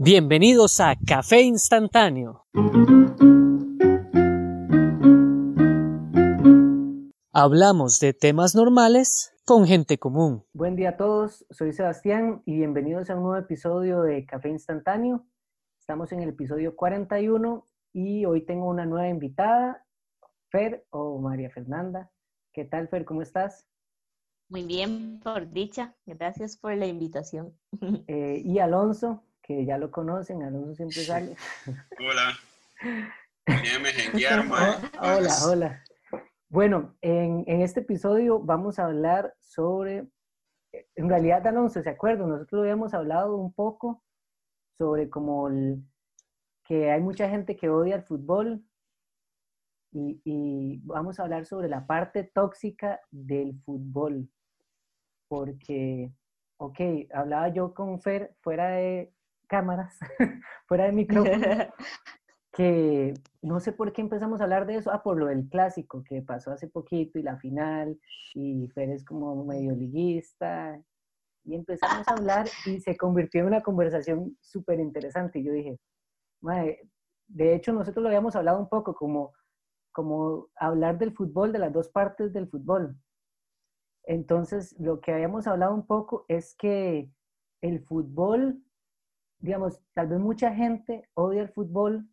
Bienvenidos 0.00 0.78
a 0.78 0.94
Café 1.04 1.42
Instantáneo. 1.42 2.46
Hablamos 7.32 7.98
de 7.98 8.14
temas 8.14 8.54
normales 8.54 9.34
con 9.44 9.66
gente 9.66 9.98
común. 9.98 10.44
Buen 10.52 10.76
día 10.76 10.90
a 10.90 10.96
todos, 10.96 11.44
soy 11.50 11.72
Sebastián 11.72 12.42
y 12.46 12.54
bienvenidos 12.58 13.10
a 13.10 13.16
un 13.16 13.24
nuevo 13.24 13.38
episodio 13.38 14.02
de 14.02 14.24
Café 14.24 14.50
Instantáneo. 14.50 15.26
Estamos 15.80 16.12
en 16.12 16.22
el 16.22 16.28
episodio 16.28 16.76
41 16.76 17.66
y 17.92 18.24
hoy 18.24 18.46
tengo 18.46 18.68
una 18.68 18.86
nueva 18.86 19.08
invitada, 19.08 19.84
Fer 20.50 20.86
o 20.90 21.18
María 21.18 21.50
Fernanda. 21.50 22.08
¿Qué 22.52 22.64
tal, 22.64 22.86
Fer? 22.86 23.04
¿Cómo 23.04 23.22
estás? 23.22 23.66
Muy 24.48 24.62
bien, 24.62 25.18
por 25.18 25.50
dicha. 25.50 25.96
Gracias 26.06 26.56
por 26.56 26.72
la 26.76 26.86
invitación. 26.86 27.52
Eh, 28.06 28.42
y 28.44 28.58
Alonso, 28.60 29.24
que 29.48 29.64
ya 29.64 29.78
lo 29.78 29.90
conocen, 29.90 30.42
Alonso 30.42 30.74
siempre 30.74 31.02
sale. 31.02 31.34
Hola. 31.98 32.38
Hola, 35.00 35.34
hola. 35.46 35.84
Bueno, 36.50 36.96
en, 37.00 37.44
en, 37.46 37.62
este 37.62 37.80
episodio 37.80 38.40
vamos 38.40 38.78
a 38.78 38.84
hablar 38.84 39.34
sobre, 39.40 40.06
en 40.94 41.08
realidad 41.08 41.46
Alonso, 41.46 41.82
¿se 41.82 41.88
acuerdan? 41.88 42.28
Nosotros 42.28 42.60
habíamos 42.60 42.92
hablado 42.92 43.36
un 43.36 43.54
poco 43.54 44.04
sobre 44.76 45.08
como 45.08 45.48
el, 45.48 45.82
que 46.66 46.90
hay 46.90 47.00
mucha 47.00 47.30
gente 47.30 47.56
que 47.56 47.70
odia 47.70 47.96
el 47.96 48.02
fútbol 48.02 48.62
y, 49.92 50.20
y, 50.24 50.80
vamos 50.84 51.18
a 51.18 51.22
hablar 51.22 51.46
sobre 51.46 51.68
la 51.68 51.86
parte 51.86 52.22
tóxica 52.22 53.00
del 53.10 53.58
fútbol. 53.64 54.28
Porque, 55.26 56.12
ok, 56.58 56.80
hablaba 57.14 57.48
yo 57.48 57.72
con 57.72 57.98
Fer 58.00 58.36
fuera 58.42 58.68
de 58.72 59.14
cámaras, 59.48 59.98
fuera 60.66 60.84
de 60.84 60.92
micrófono, 60.92 61.34
que 62.52 63.14
no 63.42 63.60
sé 63.60 63.72
por 63.72 63.92
qué 63.92 64.02
empezamos 64.02 64.40
a 64.40 64.44
hablar 64.44 64.66
de 64.66 64.76
eso, 64.76 64.92
ah, 64.92 65.02
por 65.02 65.18
lo 65.18 65.26
del 65.26 65.48
clásico 65.48 66.04
que 66.04 66.22
pasó 66.22 66.52
hace 66.52 66.68
poquito 66.68 67.18
y 67.18 67.22
la 67.22 67.36
final, 67.38 67.98
y 68.34 68.68
Fer 68.68 68.90
es 68.90 69.04
como 69.04 69.44
medio 69.44 69.74
liguista, 69.74 70.80
y 71.48 71.54
empezamos 71.54 72.06
a 72.06 72.12
hablar 72.12 72.46
y 72.66 72.80
se 72.80 72.96
convirtió 72.96 73.40
en 73.40 73.46
una 73.46 73.62
conversación 73.62 74.36
súper 74.40 74.80
interesante. 74.80 75.38
Y 75.38 75.44
yo 75.44 75.52
dije, 75.52 75.80
de 77.26 77.54
hecho 77.54 77.72
nosotros 77.72 78.02
lo 78.02 78.08
habíamos 78.08 78.36
hablado 78.36 78.58
un 78.60 78.68
poco 78.68 78.94
como, 78.94 79.32
como 79.92 80.48
hablar 80.56 80.98
del 80.98 81.12
fútbol, 81.12 81.52
de 81.52 81.58
las 81.58 81.72
dos 81.72 81.88
partes 81.88 82.32
del 82.34 82.48
fútbol. 82.48 82.96
Entonces, 84.04 84.74
lo 84.78 85.00
que 85.00 85.12
habíamos 85.12 85.46
hablado 85.46 85.74
un 85.74 85.86
poco 85.86 86.24
es 86.28 86.54
que 86.54 87.10
el 87.62 87.80
fútbol 87.84 88.62
digamos, 89.38 89.80
tal 89.94 90.08
vez 90.08 90.18
mucha 90.18 90.54
gente 90.54 91.08
odia 91.14 91.42
el 91.42 91.48
fútbol 91.50 92.08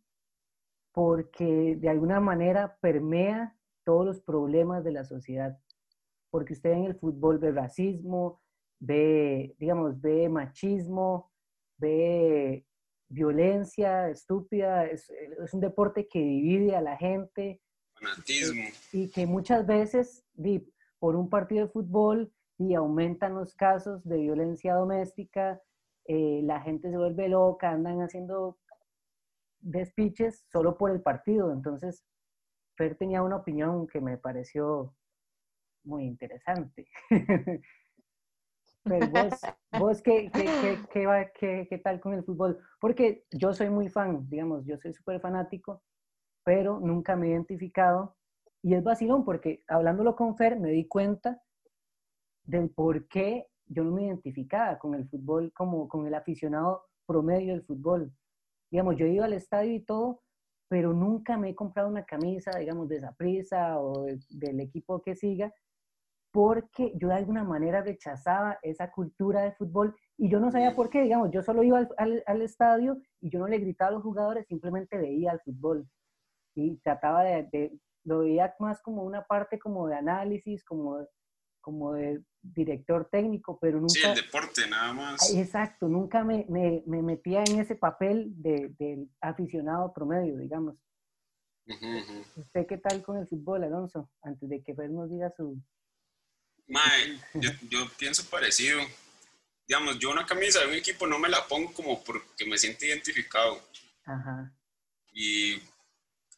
porque 0.92 1.76
de 1.76 1.88
alguna 1.88 2.20
manera 2.20 2.78
permea 2.80 3.56
todos 3.84 4.06
los 4.06 4.20
problemas 4.20 4.82
de 4.84 4.92
la 4.92 5.04
sociedad. 5.04 5.58
Porque 6.30 6.54
usted 6.54 6.72
en 6.72 6.84
el 6.84 6.94
fútbol 6.94 7.38
ve 7.38 7.52
racismo, 7.52 8.42
ve, 8.80 9.54
digamos, 9.58 10.00
ve 10.00 10.28
machismo, 10.28 11.30
ve 11.78 12.66
violencia 13.08 14.08
estúpida, 14.08 14.86
es, 14.86 15.12
un 15.52 15.60
deporte 15.60 16.08
que 16.08 16.18
divide 16.18 16.74
a 16.74 16.80
la 16.80 16.96
gente. 16.96 17.60
Fanatismo. 17.94 18.64
Y 18.92 19.10
que 19.10 19.26
muchas 19.26 19.66
veces, 19.66 20.24
por 20.98 21.14
un 21.14 21.28
partido 21.28 21.66
de 21.66 21.72
fútbol, 21.72 22.32
y 22.58 22.74
aumentan 22.74 23.34
los 23.34 23.54
casos 23.54 24.02
de 24.04 24.18
violencia 24.18 24.74
doméstica, 24.74 25.60
eh, 26.08 26.40
la 26.44 26.60
gente 26.60 26.90
se 26.90 26.96
vuelve 26.96 27.28
loca, 27.28 27.70
andan 27.70 28.00
haciendo 28.00 28.58
despiches 29.60 30.46
solo 30.52 30.76
por 30.76 30.90
el 30.90 31.02
partido. 31.02 31.52
Entonces, 31.52 32.04
Fer 32.76 32.96
tenía 32.96 33.22
una 33.22 33.36
opinión 33.36 33.86
que 33.86 34.00
me 34.00 34.18
pareció 34.18 34.94
muy 35.84 36.04
interesante. 36.04 36.88
Pero 38.84 39.08
vos, 39.08 39.40
vos 39.80 40.02
¿qué, 40.02 40.30
qué, 40.32 40.78
qué, 40.92 41.66
qué, 41.68 41.78
tal 41.78 42.00
con 42.00 42.14
el 42.14 42.24
fútbol? 42.24 42.60
Porque 42.80 43.24
yo 43.32 43.52
soy 43.52 43.68
muy 43.68 43.88
fan, 43.88 44.28
digamos, 44.28 44.64
yo 44.64 44.76
soy 44.78 44.92
súper 44.92 45.20
fanático, 45.20 45.82
pero 46.44 46.78
nunca 46.78 47.16
me 47.16 47.26
he 47.26 47.30
identificado. 47.30 48.16
Y 48.62 48.74
es 48.74 48.84
vacilón 48.84 49.24
porque 49.24 49.64
hablándolo 49.66 50.14
con 50.14 50.36
Fer 50.36 50.60
me 50.60 50.70
di 50.70 50.86
cuenta 50.86 51.42
del 52.44 52.70
por 52.70 53.08
qué 53.08 53.48
yo 53.68 53.84
no 53.84 53.92
me 53.92 54.06
identificaba 54.06 54.78
con 54.78 54.94
el 54.94 55.08
fútbol 55.08 55.52
como 55.52 55.88
con 55.88 56.06
el 56.06 56.14
aficionado 56.14 56.84
promedio 57.06 57.52
del 57.52 57.64
fútbol. 57.64 58.12
Digamos, 58.70 58.96
yo 58.96 59.06
iba 59.06 59.24
al 59.24 59.32
estadio 59.32 59.74
y 59.74 59.80
todo, 59.80 60.22
pero 60.68 60.92
nunca 60.92 61.36
me 61.36 61.50
he 61.50 61.54
comprado 61.54 61.88
una 61.88 62.04
camisa, 62.04 62.58
digamos, 62.58 62.88
de 62.88 62.96
esa 62.96 63.12
prisa 63.12 63.80
o 63.80 64.06
del 64.30 64.60
equipo 64.60 65.00
que 65.02 65.14
siga, 65.14 65.52
porque 66.32 66.92
yo 66.96 67.08
de 67.08 67.14
alguna 67.14 67.44
manera 67.44 67.82
rechazaba 67.82 68.58
esa 68.62 68.90
cultura 68.90 69.42
de 69.42 69.52
fútbol 69.52 69.96
y 70.18 70.28
yo 70.28 70.40
no 70.40 70.50
sabía 70.50 70.74
por 70.74 70.90
qué, 70.90 71.02
digamos, 71.02 71.30
yo 71.30 71.42
solo 71.42 71.62
iba 71.62 71.88
al, 71.96 72.22
al, 72.26 72.42
estadio 72.42 72.98
y 73.20 73.30
yo 73.30 73.38
no 73.38 73.46
le 73.46 73.58
gritaba 73.58 73.90
a 73.90 73.94
los 73.94 74.02
jugadores, 74.02 74.46
simplemente 74.46 74.98
veía 74.98 75.32
el 75.32 75.40
fútbol 75.40 75.88
y 76.54 76.76
trataba 76.78 77.22
de, 77.22 77.48
de, 77.52 77.78
lo 78.04 78.20
veía 78.20 78.54
más 78.58 78.82
como 78.82 79.02
una 79.02 79.24
parte 79.24 79.58
como 79.58 79.88
de 79.88 79.96
análisis, 79.96 80.64
como 80.64 81.06
como 81.66 81.94
de 81.94 82.22
director 82.42 83.08
técnico, 83.10 83.58
pero 83.60 83.80
nunca... 83.80 83.92
Sí, 83.92 84.06
el 84.06 84.14
deporte 84.14 84.68
nada 84.68 84.92
más. 84.92 85.34
Exacto, 85.34 85.88
nunca 85.88 86.22
me, 86.22 86.46
me, 86.48 86.84
me 86.86 87.02
metía 87.02 87.42
en 87.44 87.58
ese 87.58 87.74
papel 87.74 88.30
del 88.40 88.76
de 88.76 89.08
aficionado 89.20 89.92
promedio, 89.92 90.36
digamos. 90.36 90.76
¿Usted 92.36 92.68
qué 92.68 92.78
tal 92.78 93.02
con 93.02 93.16
el 93.18 93.26
fútbol, 93.26 93.64
Alonso? 93.64 94.08
Antes 94.22 94.48
de 94.48 94.62
que 94.62 94.76
Fer 94.76 94.90
nos 94.90 95.10
diga 95.10 95.34
su... 95.36 95.60
Mae, 96.68 97.18
yo, 97.34 97.50
yo 97.68 97.80
pienso 97.98 98.22
parecido. 98.30 98.78
Digamos, 99.66 99.98
yo 99.98 100.12
una 100.12 100.24
camisa 100.24 100.60
de 100.60 100.68
un 100.68 100.74
equipo 100.74 101.08
no 101.08 101.18
me 101.18 101.28
la 101.28 101.44
pongo 101.48 101.72
como 101.72 102.04
porque 102.04 102.46
me 102.46 102.58
siento 102.58 102.84
identificado. 102.84 103.60
Ajá. 104.04 104.54
Y 105.12 105.60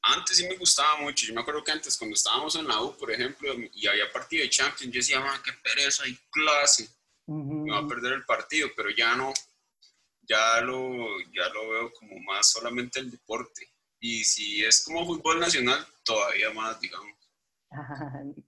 antes 0.03 0.37
sí 0.37 0.47
me 0.47 0.57
gustaba 0.57 1.01
mucho. 1.01 1.27
Yo 1.27 1.35
me 1.35 1.41
acuerdo 1.41 1.65
que 1.65 1.73
antes, 1.73 1.97
cuando 1.97 2.15
estábamos 2.15 2.55
en 2.57 2.69
la 2.69 2.81
U, 2.83 2.97
por 2.97 3.11
ejemplo, 3.11 3.53
y 3.73 3.87
había 3.87 4.11
partido 4.13 4.43
de 4.43 4.51
Champions, 4.51 4.93
yo 4.93 4.99
decía, 4.99 5.43
qué 5.45 5.53
pereza, 5.63 6.05
hay 6.05 6.19
clase. 6.31 6.89
Me 7.27 7.71
va 7.73 7.79
a 7.79 7.87
perder 7.87 8.15
el 8.15 8.25
partido, 8.25 8.69
pero 8.75 8.91
ya 8.91 9.15
no. 9.17 9.33
Ya 10.23 10.61
lo, 10.61 11.21
ya 11.33 11.49
lo 11.51 11.71
veo 11.71 11.93
como 11.95 12.19
más 12.21 12.51
solamente 12.51 13.01
el 13.01 13.11
deporte. 13.11 13.71
Y 14.01 14.25
si 14.25 14.65
es 14.65 14.85
como 14.85 15.07
fútbol 15.07 15.41
nacional, 15.41 15.87
todavía 16.05 16.51
más, 16.51 16.81
digamos. 16.81 17.17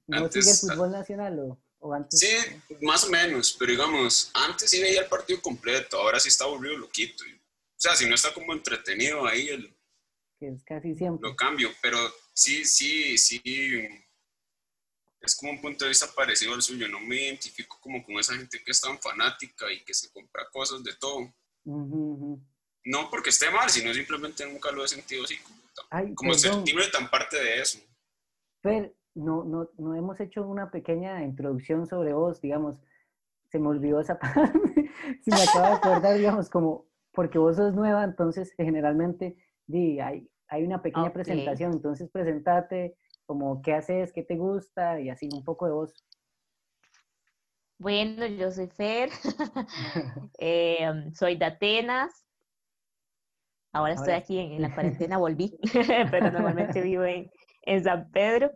¿No 0.06 0.18
antes, 0.18 0.44
sigue 0.44 0.50
el 0.50 0.74
fútbol 0.74 0.92
nacional 0.92 1.58
o, 1.78 1.92
antes? 1.94 2.20
Sí, 2.20 2.36
más 2.82 3.04
o 3.04 3.10
menos, 3.10 3.56
pero 3.58 3.72
digamos, 3.72 4.30
antes 4.34 4.70
sí 4.70 4.80
veía 4.80 5.02
el 5.02 5.08
partido 5.08 5.42
completo, 5.42 5.98
ahora 5.98 6.20
sí 6.20 6.28
está 6.28 6.44
aburrido, 6.44 6.78
lo 6.78 6.90
quito. 6.90 7.24
O 7.24 7.82
sea, 7.82 7.96
si 7.96 8.06
no 8.08 8.14
está 8.14 8.32
como 8.32 8.52
entretenido 8.52 9.26
ahí 9.26 9.48
el 9.48 9.74
que 10.40 10.48
es 10.48 10.64
casi 10.64 10.94
siempre. 10.94 11.28
Lo 11.28 11.36
cambio, 11.36 11.68
pero 11.82 11.98
sí, 12.32 12.64
sí, 12.64 13.16
sí. 13.18 13.40
Es 15.20 15.36
como 15.36 15.52
un 15.52 15.60
punto 15.60 15.84
de 15.84 15.90
vista 15.90 16.08
parecido 16.16 16.54
al 16.54 16.62
suyo. 16.62 16.88
No 16.88 16.98
me 16.98 17.26
identifico 17.26 17.78
como 17.80 18.02
con 18.02 18.18
esa 18.18 18.34
gente 18.34 18.62
que 18.64 18.70
es 18.70 18.80
tan 18.80 18.98
fanática 18.98 19.70
y 19.70 19.84
que 19.84 19.92
se 19.92 20.10
compra 20.10 20.48
cosas 20.50 20.82
de 20.82 20.94
todo. 20.98 21.32
No 21.64 23.10
porque 23.10 23.28
esté 23.28 23.50
mal, 23.50 23.68
sino 23.68 23.92
simplemente 23.92 24.50
nunca 24.50 24.72
lo 24.72 24.82
he 24.82 24.88
sentido 24.88 25.24
así, 25.24 25.36
como, 25.38 25.60
Ay, 25.90 26.14
como 26.14 26.32
sentirme 26.32 26.88
tan 26.88 27.10
parte 27.10 27.36
de 27.36 27.60
eso. 27.60 27.78
Pero 28.62 28.90
no, 29.14 29.44
no, 29.44 29.70
no 29.76 29.94
hemos 29.94 30.18
hecho 30.20 30.46
una 30.46 30.70
pequeña 30.70 31.22
introducción 31.22 31.86
sobre 31.86 32.14
vos, 32.14 32.40
digamos. 32.40 32.78
Se 33.50 33.58
me 33.58 33.68
olvidó 33.68 34.00
esa 34.00 34.18
parte. 34.18 34.90
si 35.22 35.30
me 35.30 35.42
acabo 35.42 35.66
de 35.66 35.72
acordar, 35.72 36.16
digamos, 36.16 36.48
como 36.48 36.88
porque 37.12 37.38
vos 37.38 37.56
sos 37.56 37.74
nueva, 37.74 38.04
entonces 38.04 38.54
generalmente 38.56 39.36
di, 39.66 40.00
hay, 40.00 40.29
hay 40.50 40.64
una 40.64 40.82
pequeña 40.82 41.12
presentación, 41.12 41.72
entonces 41.72 42.10
presentate 42.10 42.96
como 43.24 43.62
qué 43.62 43.74
haces, 43.74 44.12
qué 44.12 44.24
te 44.24 44.36
gusta 44.36 45.00
y 45.00 45.08
así 45.08 45.28
un 45.32 45.44
poco 45.44 45.66
de 45.66 45.72
voz. 45.72 45.94
Bueno, 47.78 48.26
yo 48.26 48.50
soy 48.50 48.66
Fer, 48.66 49.10
em, 50.38 51.14
soy 51.14 51.36
de 51.36 51.44
Atenas, 51.44 52.26
ahora, 53.72 53.94
estoy 53.94 54.12
aquí 54.14 54.38
en, 54.38 54.60
la 54.60 54.74
cuarentena, 54.74 55.18
volví, 55.18 55.56
pero 56.10 56.32
normalmente 56.32 56.82
vivo 56.82 57.04
en, 57.04 57.30
San 57.84 58.10
Pedro. 58.10 58.50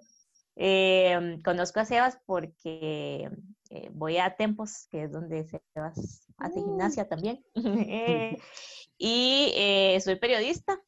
Em, 0.56 1.41
conozco 1.43 1.81
a 1.81 1.85
Sebas 1.85 2.19
porque 2.26 3.31
eh, 3.70 3.88
voy 3.93 4.19
a 4.19 4.37
Tempos, 4.37 4.88
que 4.91 5.05
es 5.05 5.12
donde 5.12 5.44
Sebas 5.44 6.26
hace 6.37 6.61
uh. 6.61 6.64
gimnasia 6.64 7.08
también, 7.08 7.43
y 8.99 9.52
eh, 9.56 10.00
soy 10.00 10.17
periodista, 10.17 10.81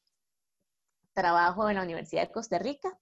trabajo 1.17 1.69
en 1.69 1.77
la 1.77 1.83
Universidad 1.83 2.23
de 2.23 2.33
Costa 2.33 2.59
Rica 2.59 2.97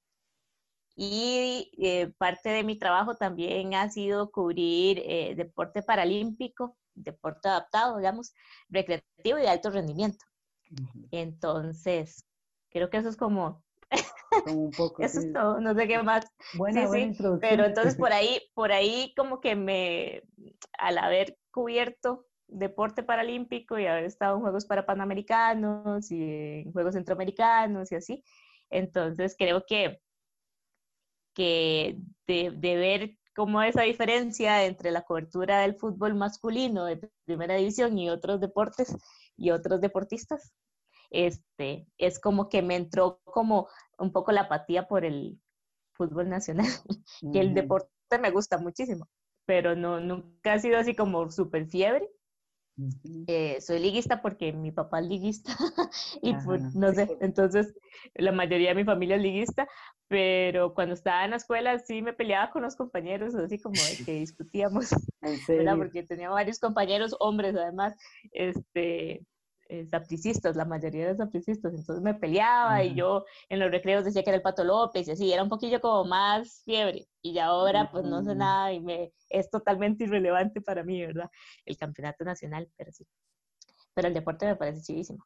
y 0.97 1.73
eh, 1.79 2.13
parte 2.17 2.51
de 2.51 2.63
mi 2.63 2.79
trabajo 2.79 3.17
también 3.17 3.75
ha 3.75 3.91
sido 3.91 4.31
cubrir 4.31 5.03
eh, 5.05 5.35
deporte 5.37 5.83
paralímpico, 5.83 6.77
deporte 6.95 7.49
adaptado, 7.49 7.99
digamos, 7.99 8.33
recreativo 8.69 9.39
y 9.39 9.43
de 9.43 9.49
alto 9.49 9.71
rendimiento. 9.71 10.25
Entonces, 11.11 12.25
creo 12.71 12.89
que 12.91 12.99
eso 12.99 13.09
es 13.09 13.17
como... 13.17 13.65
un 14.47 14.71
poco, 14.71 15.03
eso 15.03 15.19
es 15.19 15.33
todo, 15.33 15.61
no 15.61 15.75
sé 15.75 15.89
qué 15.89 16.01
más. 16.03 16.25
Buena, 16.57 16.87
buena 16.87 17.13
Pero 17.41 17.65
entonces 17.65 17.97
por 17.99 18.13
ahí, 18.13 18.41
por 18.55 18.71
ahí 18.71 19.13
como 19.17 19.41
que 19.41 19.57
me, 19.57 20.23
al 20.79 20.99
haber 20.99 21.37
cubierto 21.51 22.27
deporte 22.49 23.03
paralímpico 23.03 23.79
y 23.79 23.87
haber 23.87 24.05
estado 24.05 24.37
en 24.37 24.43
Juegos 24.43 24.67
para 24.67 24.87
Panamericanos 24.87 26.11
y 26.11 26.23
en 26.23 26.73
Juegos 26.73 26.95
Centroamericanos 26.95 27.91
y 27.93 27.97
así, 27.97 28.25
entonces 28.71 29.35
creo 29.39 29.65
que, 29.67 30.01
que 31.35 31.99
de, 32.27 32.53
de 32.57 32.77
ver 32.77 33.19
cómo 33.35 33.63
esa 33.63 33.83
diferencia 33.83 34.65
entre 34.65 34.91
la 34.91 35.03
cobertura 35.03 35.61
del 35.61 35.75
fútbol 35.75 36.15
masculino 36.15 36.85
de 36.85 37.11
primera 37.25 37.57
división 37.57 37.99
y 37.99 38.09
otros 38.09 38.41
deportes 38.41 38.97
y 39.37 39.51
otros 39.51 39.81
deportistas, 39.81 40.53
este, 41.11 41.87
es 41.99 42.19
como 42.21 42.49
que 42.49 42.63
me 42.63 42.77
entró 42.77 43.21
como 43.25 43.69
un 43.99 44.13
poco 44.13 44.33
la 44.33 44.43
apatía 44.43 44.87
por 44.87 45.05
el 45.05 45.41
fútbol 45.93 46.29
nacional, 46.29 46.67
que 47.33 47.41
el 47.41 47.55
deporte 47.55 47.91
me 48.21 48.31
gusta 48.31 48.59
muchísimo, 48.59 49.09
pero 49.47 49.75
no, 49.75 50.01
nunca 50.01 50.55
ha 50.55 50.59
sido 50.59 50.79
así 50.79 50.95
como 50.95 51.31
súper 51.31 51.67
fiebre, 51.67 52.09
eh, 53.29 53.61
soy 53.61 53.79
liguista 53.79 54.21
porque 54.21 54.53
mi 54.53 54.73
papá 54.73 55.01
es 55.01 55.07
liguista 55.07 55.53
y 56.23 56.35
pues, 56.35 56.75
no. 56.75 56.93
sé, 56.93 57.17
entonces 57.21 57.75
la 58.15 58.33
mayoría 58.33 58.71
de 58.71 58.75
mi 58.75 58.85
familia 58.85 59.17
es 59.17 59.23
liguista, 59.23 59.69
pero 60.09 60.75
cuando 60.75 60.95
estaba 60.95 61.25
en 61.25 61.31
la 61.31 61.37
escuela 61.37 61.79
sí 61.79 62.03
me 62.03 62.13
peleaba 62.13 62.51
con 62.51 62.63
los 62.63 62.77
compañeros, 62.77 63.35
así 63.35 63.59
como 63.61 63.75
de 63.75 64.05
que 64.05 64.13
discutíamos, 64.15 64.91
porque 65.77 66.03
tenía 66.03 66.31
varios 66.31 66.59
compañeros 66.59 67.15
hombres 67.21 67.55
además, 67.55 67.97
este, 68.33 69.25
eh, 69.69 69.87
sapricistas, 69.87 70.57
la 70.57 70.67
mayoría 70.67 71.09
de 71.09 71.17
sapricistas, 71.17 71.73
entonces 71.73 72.03
me 72.03 72.15
peleaba 72.15 72.85
y 72.85 72.95
yo 72.95 73.25
en 73.49 73.61
los 73.61 73.71
recreos 73.71 74.05
decía 74.05 74.23
que 74.23 74.29
era 74.29 74.37
el 74.37 74.43
Pato 74.43 74.63
López 74.63 75.09
y 75.09 75.13
así, 75.13 75.33
era 75.33 75.43
un 75.43 75.49
poquillo 75.49 75.81
como 75.81 76.05
más 76.05 76.63
fiebre 76.65 77.07
y 77.23 77.33
ya 77.33 77.47
ahora 77.47 77.91
pues 77.91 78.05
no 78.05 78.23
sé 78.23 78.35
nada 78.35 78.73
y 78.73 78.81
me 78.81 79.13
es 79.31 79.49
totalmente 79.51 80.05
irrelevante 80.05 80.61
para 80.61 80.85
mí, 80.85 81.01
¿verdad? 81.01 81.31
El 81.65 81.79
campeonato 81.79 82.25
nacional, 82.25 82.69
pero 82.77 82.93
sí. 82.93 83.07
Pero 83.95 84.09
el 84.09 84.15
deporte 84.15 84.47
me 84.47 84.57
parece 84.57 84.83
chidísimo. 84.83 85.23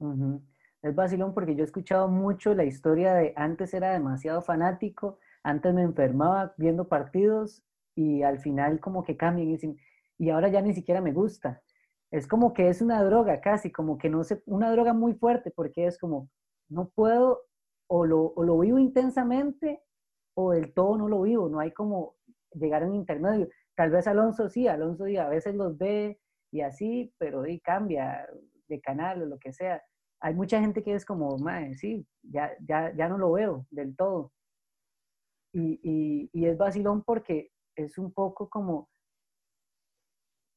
Es 0.83 0.95
vacilón 0.95 1.35
porque 1.35 1.57
yo 1.57 1.63
he 1.63 1.67
escuchado 1.67 2.07
mucho 2.07 2.55
la 2.55 2.65
historia 2.65 3.15
de 3.15 3.33
antes 3.35 3.75
era 3.75 3.93
demasiado 3.93 4.43
fanático, 4.43 5.19
antes 5.43 5.75
me 5.75 5.83
enfermaba 5.83 6.55
viendo 6.57 6.87
partidos 6.87 7.65
y 7.97 8.23
al 8.23 8.39
final 8.39 8.79
como 8.79 9.03
que 9.03 9.17
cambian 9.17 9.51
y, 9.51 9.79
y 10.19 10.31
ahora 10.31 10.49
ya 10.49 10.61
ni 10.61 10.75
siquiera 10.75 11.01
me 11.01 11.13
gusta 11.13 11.61
es 12.11 12.27
como 12.27 12.53
que 12.55 12.69
es 12.69 12.81
una 12.81 13.03
droga 13.03 13.41
casi, 13.41 13.71
como 13.71 13.99
que 13.99 14.09
no 14.09 14.25
sé, 14.25 14.43
una 14.47 14.71
droga 14.71 14.93
muy 14.95 15.15
fuerte, 15.15 15.51
porque 15.51 15.87
es 15.87 15.99
como, 15.99 16.29
no 16.69 16.89
puedo, 16.95 17.43
o 17.89 18.07
lo, 18.07 18.33
o 18.35 18.45
lo 18.45 18.59
vivo 18.59 18.79
intensamente, 18.79 19.83
o 20.35 20.53
del 20.53 20.73
todo 20.73 20.97
no 20.97 21.09
lo 21.09 21.23
vivo, 21.23 21.49
no 21.49 21.61
hay 21.61 21.73
como 21.73 22.17
llegar 22.53 22.83
a 22.83 22.87
un 22.87 22.95
intermedio. 22.95 23.49
Tal 23.77 23.91
vez 23.91 24.07
Alonso 24.07 24.49
sí, 24.49 24.69
Alonso 24.69 25.07
sí, 25.07 25.17
a 25.17 25.29
veces 25.29 25.55
los 25.55 25.77
ve 25.77 26.21
y 26.53 26.63
así, 26.63 27.13
pero 27.19 27.47
y 27.47 27.61
cambia 27.61 28.27
de 28.69 28.81
canal 28.81 29.23
o 29.23 29.27
lo 29.27 29.39
que 29.39 29.53
sea. 29.53 29.83
Hay 30.21 30.35
mucha 30.35 30.61
gente 30.61 30.83
que 30.83 30.95
es 30.95 31.05
como, 31.05 31.37
madre, 31.39 31.77
sí, 31.77 32.07
ya, 32.23 32.53
ya, 32.67 32.95
ya 32.97 33.09
no 33.09 33.19
lo 33.19 33.33
veo 33.33 33.67
del 33.71 33.95
todo. 33.97 34.33
Y, 35.53 35.81
y, 35.83 36.31
y 36.33 36.47
es 36.47 36.59
vacilón 36.59 37.03
porque 37.05 37.51
es 37.77 37.99
un 37.99 38.13
poco 38.13 38.49
como, 38.49 38.89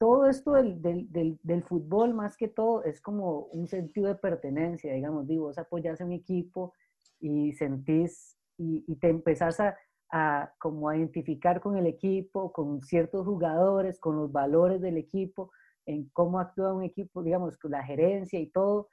todo 0.01 0.25
esto 0.25 0.53
del, 0.53 0.81
del, 0.81 1.39
del, 1.43 1.63
fútbol, 1.63 2.15
más 2.15 2.35
que 2.35 2.47
todo, 2.47 2.83
es 2.83 2.99
como 2.99 3.41
un 3.51 3.67
sentido 3.67 4.07
de 4.07 4.15
pertenencia, 4.15 4.91
digamos, 4.91 5.27
digo, 5.27 5.45
vos 5.45 5.59
apoyas 5.59 6.01
a 6.01 6.05
un 6.05 6.11
equipo 6.11 6.73
y 7.19 7.53
sentís 7.53 8.35
y, 8.57 8.83
y 8.87 8.95
te 8.95 9.09
empezás 9.09 9.59
a, 9.59 9.77
a, 10.11 10.55
como 10.57 10.89
a 10.89 10.97
identificar 10.97 11.61
con 11.61 11.77
el 11.77 11.85
equipo, 11.85 12.51
con 12.51 12.81
ciertos 12.81 13.27
jugadores, 13.27 13.99
con 13.99 14.15
los 14.15 14.31
valores 14.31 14.81
del 14.81 14.97
equipo, 14.97 15.51
en 15.85 16.09
cómo 16.13 16.39
actúa 16.39 16.73
un 16.73 16.81
equipo, 16.81 17.21
digamos, 17.21 17.59
con 17.59 17.69
la 17.69 17.83
gerencia 17.83 18.39
y 18.39 18.47
todo. 18.47 18.89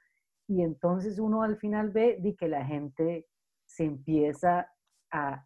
Y 0.47 0.61
entonces 0.61 1.17
uno 1.17 1.41
al 1.41 1.57
final 1.57 1.89
ve 1.89 2.19
de 2.21 2.35
que 2.35 2.47
la 2.47 2.63
gente 2.63 3.25
se 3.65 3.85
empieza 3.85 4.71
a, 5.11 5.43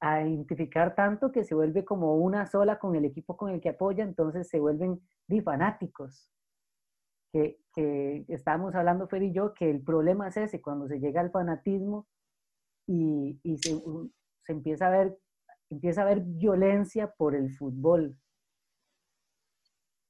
a 0.00 0.22
identificar 0.22 0.94
tanto 0.94 1.32
que 1.32 1.44
se 1.44 1.54
vuelve 1.54 1.84
como 1.84 2.16
una 2.16 2.46
sola 2.46 2.78
con 2.78 2.96
el 2.96 3.04
equipo 3.04 3.36
con 3.36 3.50
el 3.50 3.60
que 3.60 3.70
apoya, 3.70 4.04
entonces 4.04 4.48
se 4.48 4.60
vuelven 4.60 5.00
fanáticos. 5.44 6.30
Que, 7.32 7.58
que 7.74 8.24
estábamos 8.28 8.74
hablando 8.74 9.08
Fer 9.08 9.22
y 9.22 9.32
yo, 9.32 9.52
que 9.52 9.70
el 9.70 9.82
problema 9.82 10.28
es 10.28 10.36
ese, 10.36 10.60
cuando 10.60 10.86
se 10.88 10.98
llega 10.98 11.20
al 11.20 11.30
fanatismo 11.30 12.06
y, 12.86 13.38
y 13.42 13.58
se, 13.58 13.78
se, 14.44 14.52
empieza 14.52 14.86
a 14.86 14.90
ver 14.90 15.18
empieza 15.68 16.02
a 16.02 16.04
haber 16.04 16.20
violencia 16.20 17.12
por 17.12 17.34
el 17.34 17.52
fútbol. 17.52 18.16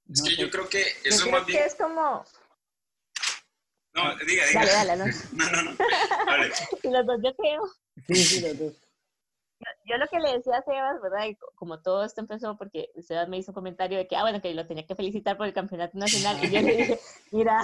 Es 0.08 0.22
que 0.22 0.36
yo 0.36 0.50
creo 0.50 0.68
que 0.68 0.82
eso 1.04 1.24
es 1.24 1.32
más 1.32 1.46
bien... 1.46 1.62
es 1.64 1.74
como... 1.74 2.24
No, 3.94 4.16
diga, 4.26 4.46
diga. 4.46 4.66
Dale, 4.66 4.72
dale, 4.72 4.96
no. 4.98 5.04
no, 5.32 5.50
no, 5.50 5.70
no. 5.70 5.76
Vale. 6.26 6.52
los 6.84 7.06
dos 7.06 7.20
yo 7.24 7.34
creo. 7.34 7.62
Sí, 8.06 8.14
sí, 8.14 8.40
los 8.42 8.58
dos 8.58 8.85
yo 9.86 9.96
lo 9.98 10.06
que 10.08 10.18
le 10.18 10.32
decía 10.32 10.56
a 10.58 10.62
Sebas, 10.62 11.00
¿verdad? 11.00 11.26
Y 11.26 11.36
como 11.54 11.80
todo 11.80 12.04
esto 12.04 12.20
empezó 12.20 12.56
porque 12.56 12.90
Sebas 13.00 13.28
me 13.28 13.38
hizo 13.38 13.52
un 13.52 13.54
comentario 13.54 13.98
de 13.98 14.08
que, 14.08 14.16
ah, 14.16 14.22
bueno, 14.22 14.40
que 14.40 14.52
lo 14.52 14.66
tenía 14.66 14.86
que 14.86 14.96
felicitar 14.96 15.36
por 15.36 15.46
el 15.46 15.52
campeonato 15.52 15.96
nacional. 15.96 16.36
Y 16.42 16.50
yo 16.50 16.60
le 16.60 16.76
dije, 16.76 17.00
mira, 17.30 17.62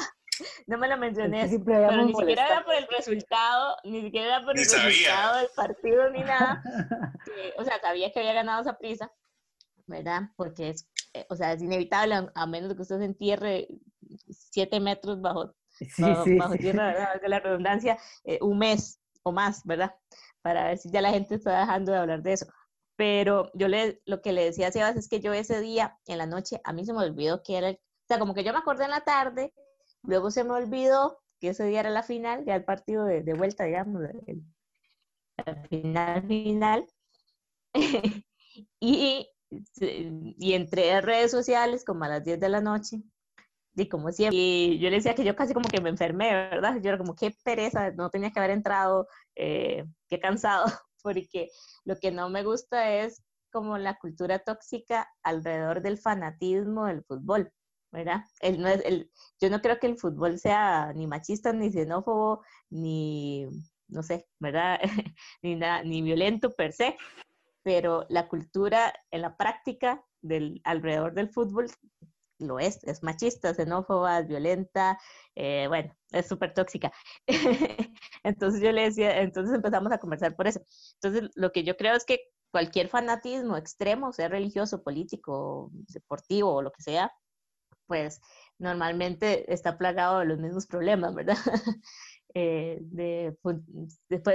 no 0.66 0.78
me 0.78 0.88
lo 0.88 0.96
mencioné, 0.96 1.48
pero 1.64 2.04
ni 2.04 2.14
siquiera 2.14 2.46
era 2.46 2.64
por 2.64 2.74
el 2.74 2.86
resultado, 2.88 3.76
ni 3.84 4.02
siquiera 4.02 4.26
era 4.36 4.44
por 4.44 4.58
el 4.58 4.64
resultado 4.64 5.38
del 5.38 5.48
partido 5.54 6.10
ni 6.10 6.20
nada. 6.20 6.62
o 7.58 7.64
sea, 7.64 7.80
sabía 7.80 8.12
que 8.12 8.20
había 8.20 8.32
ganado 8.32 8.62
esa 8.62 8.78
prisa, 8.78 9.12
¿verdad? 9.86 10.22
Porque 10.36 10.70
es, 10.70 10.88
eh, 11.14 11.26
o 11.28 11.36
sea, 11.36 11.52
es 11.52 11.62
inevitable, 11.62 12.30
a 12.34 12.46
menos 12.46 12.74
que 12.74 12.82
usted 12.82 12.98
se 12.98 13.04
entierre 13.04 13.68
siete 14.30 14.80
metros 14.80 15.20
bajo, 15.20 15.54
bajo, 15.98 16.54
tierra, 16.56 16.86
¿verdad? 16.86 17.20
De 17.20 17.28
la 17.28 17.40
redundancia, 17.40 17.98
eh, 18.24 18.38
un 18.40 18.58
mes 18.58 19.00
o 19.22 19.32
más, 19.32 19.64
¿verdad? 19.64 19.94
Para 20.42 20.64
ver 20.64 20.78
si 20.78 20.90
ya 20.90 21.00
la 21.00 21.10
gente 21.10 21.36
está 21.36 21.60
dejando 21.60 21.92
de 21.92 21.98
hablar 21.98 22.22
de 22.22 22.34
eso. 22.34 22.46
Pero 22.96 23.50
yo 23.54 23.68
le, 23.68 24.02
lo 24.06 24.20
que 24.20 24.32
le 24.32 24.44
decía 24.44 24.68
a 24.68 24.72
Sebas 24.72 24.96
es 24.96 25.08
que 25.08 25.20
yo 25.20 25.32
ese 25.32 25.60
día, 25.60 25.98
en 26.06 26.18
la 26.18 26.26
noche, 26.26 26.60
a 26.64 26.72
mí 26.72 26.84
se 26.84 26.92
me 26.92 27.00
olvidó 27.00 27.42
que 27.42 27.56
era, 27.56 27.70
o 27.70 27.76
sea, 28.06 28.18
como 28.18 28.34
que 28.34 28.44
yo 28.44 28.52
me 28.52 28.58
acordé 28.58 28.84
en 28.84 28.90
la 28.90 29.02
tarde, 29.02 29.54
luego 30.02 30.30
se 30.30 30.44
me 30.44 30.52
olvidó 30.52 31.18
que 31.40 31.48
ese 31.50 31.64
día 31.64 31.80
era 31.80 31.90
la 31.90 32.02
final, 32.02 32.44
ya 32.44 32.54
el 32.56 32.64
partido 32.64 33.04
de, 33.04 33.22
de 33.22 33.34
vuelta, 33.34 33.64
digamos, 33.64 34.02
el, 34.26 34.42
final 35.68 36.22
final. 36.26 36.86
y, 38.80 39.28
y 39.80 40.52
entré 40.52 40.92
a 40.92 41.00
redes 41.00 41.30
sociales 41.30 41.84
como 41.84 42.04
a 42.04 42.08
las 42.08 42.24
10 42.24 42.38
de 42.38 42.48
la 42.48 42.60
noche 42.60 43.02
y 43.74 43.88
como 43.88 44.12
siempre, 44.12 44.38
y 44.38 44.78
yo 44.78 44.90
le 44.90 44.96
decía 44.96 45.14
que 45.14 45.24
yo 45.24 45.34
casi 45.34 45.54
como 45.54 45.68
que 45.68 45.80
me 45.80 45.88
enfermé, 45.88 46.32
¿verdad? 46.32 46.76
Yo 46.82 46.90
era 46.90 46.98
como, 46.98 47.14
qué 47.14 47.34
pereza, 47.42 47.90
no 47.92 48.10
tenía 48.10 48.30
que 48.30 48.38
haber 48.38 48.50
entrado, 48.50 49.08
eh, 49.34 49.84
qué 50.08 50.20
cansado, 50.20 50.64
porque 51.02 51.48
lo 51.84 51.96
que 51.96 52.10
no 52.10 52.28
me 52.28 52.42
gusta 52.44 52.92
es 52.92 53.22
como 53.50 53.78
la 53.78 53.98
cultura 53.98 54.40
tóxica 54.40 55.08
alrededor 55.22 55.82
del 55.82 55.98
fanatismo 55.98 56.86
del 56.86 57.04
fútbol, 57.04 57.52
¿verdad? 57.90 58.24
El, 58.40 58.60
no 58.60 58.68
es, 58.68 58.84
el, 58.84 59.10
yo 59.40 59.50
no 59.50 59.60
creo 59.60 59.78
que 59.78 59.86
el 59.86 59.98
fútbol 59.98 60.38
sea 60.38 60.92
ni 60.94 61.06
machista, 61.06 61.52
ni 61.52 61.70
xenófobo, 61.70 62.42
ni, 62.70 63.46
no 63.88 64.02
sé, 64.02 64.26
¿verdad? 64.38 64.80
ni, 65.42 65.56
nada, 65.56 65.82
ni 65.82 66.02
violento 66.02 66.50
per 66.50 66.72
se, 66.72 66.96
pero 67.62 68.06
la 68.08 68.28
cultura 68.28 68.92
en 69.10 69.22
la 69.22 69.36
práctica 69.36 70.04
del, 70.20 70.60
alrededor 70.64 71.14
del 71.14 71.30
fútbol 71.30 71.70
lo 72.42 72.58
es, 72.58 72.82
es 72.84 73.02
machista, 73.02 73.54
xenófoba, 73.54 74.20
es 74.20 74.28
violenta, 74.28 74.98
eh, 75.34 75.66
bueno, 75.68 75.94
es 76.10 76.26
súper 76.26 76.54
tóxica. 76.54 76.92
entonces 78.24 78.60
yo 78.60 78.72
le 78.72 78.82
decía, 78.82 79.20
entonces 79.20 79.54
empezamos 79.54 79.92
a 79.92 79.98
conversar 79.98 80.36
por 80.36 80.46
eso. 80.46 80.60
Entonces 81.00 81.30
lo 81.34 81.52
que 81.52 81.64
yo 81.64 81.76
creo 81.76 81.94
es 81.94 82.04
que 82.04 82.20
cualquier 82.50 82.88
fanatismo 82.88 83.56
extremo, 83.56 84.12
sea 84.12 84.28
religioso, 84.28 84.82
político, 84.82 85.70
deportivo 85.88 86.54
o 86.54 86.62
lo 86.62 86.72
que 86.72 86.82
sea, 86.82 87.12
pues 87.86 88.20
normalmente 88.58 89.52
está 89.52 89.78
plagado 89.78 90.20
de 90.20 90.26
los 90.26 90.38
mismos 90.38 90.66
problemas, 90.66 91.14
¿verdad? 91.14 91.36
Eh, 92.34 92.78
de, 92.80 93.36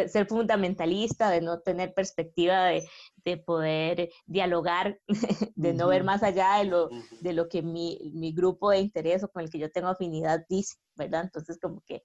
ser 0.08 0.28
fundamentalista, 0.28 1.32
de 1.32 1.42
no 1.42 1.62
tener 1.62 1.96
perspectiva 1.96 2.66
de, 2.66 2.88
de 3.26 3.38
poder 3.38 4.10
dialogar, 4.28 5.00
de 5.56 5.74
no 5.74 5.88
ver 5.88 6.04
más 6.04 6.22
allá 6.22 6.60
de 6.60 6.66
lo, 6.66 6.90
de 7.22 7.34
lo 7.34 7.50
que 7.50 7.64
mi, 7.64 8.00
mi, 8.14 8.34
grupo 8.34 8.70
de 8.70 8.80
interés 8.80 9.24
o 9.24 9.30
con 9.30 9.42
el 9.42 9.50
que 9.50 9.58
yo 9.58 9.72
tengo 9.72 9.88
afinidad 9.88 10.46
dice, 10.48 10.76
¿verdad? 10.96 11.24
Entonces 11.24 11.58
como 11.60 11.82
que, 11.88 12.04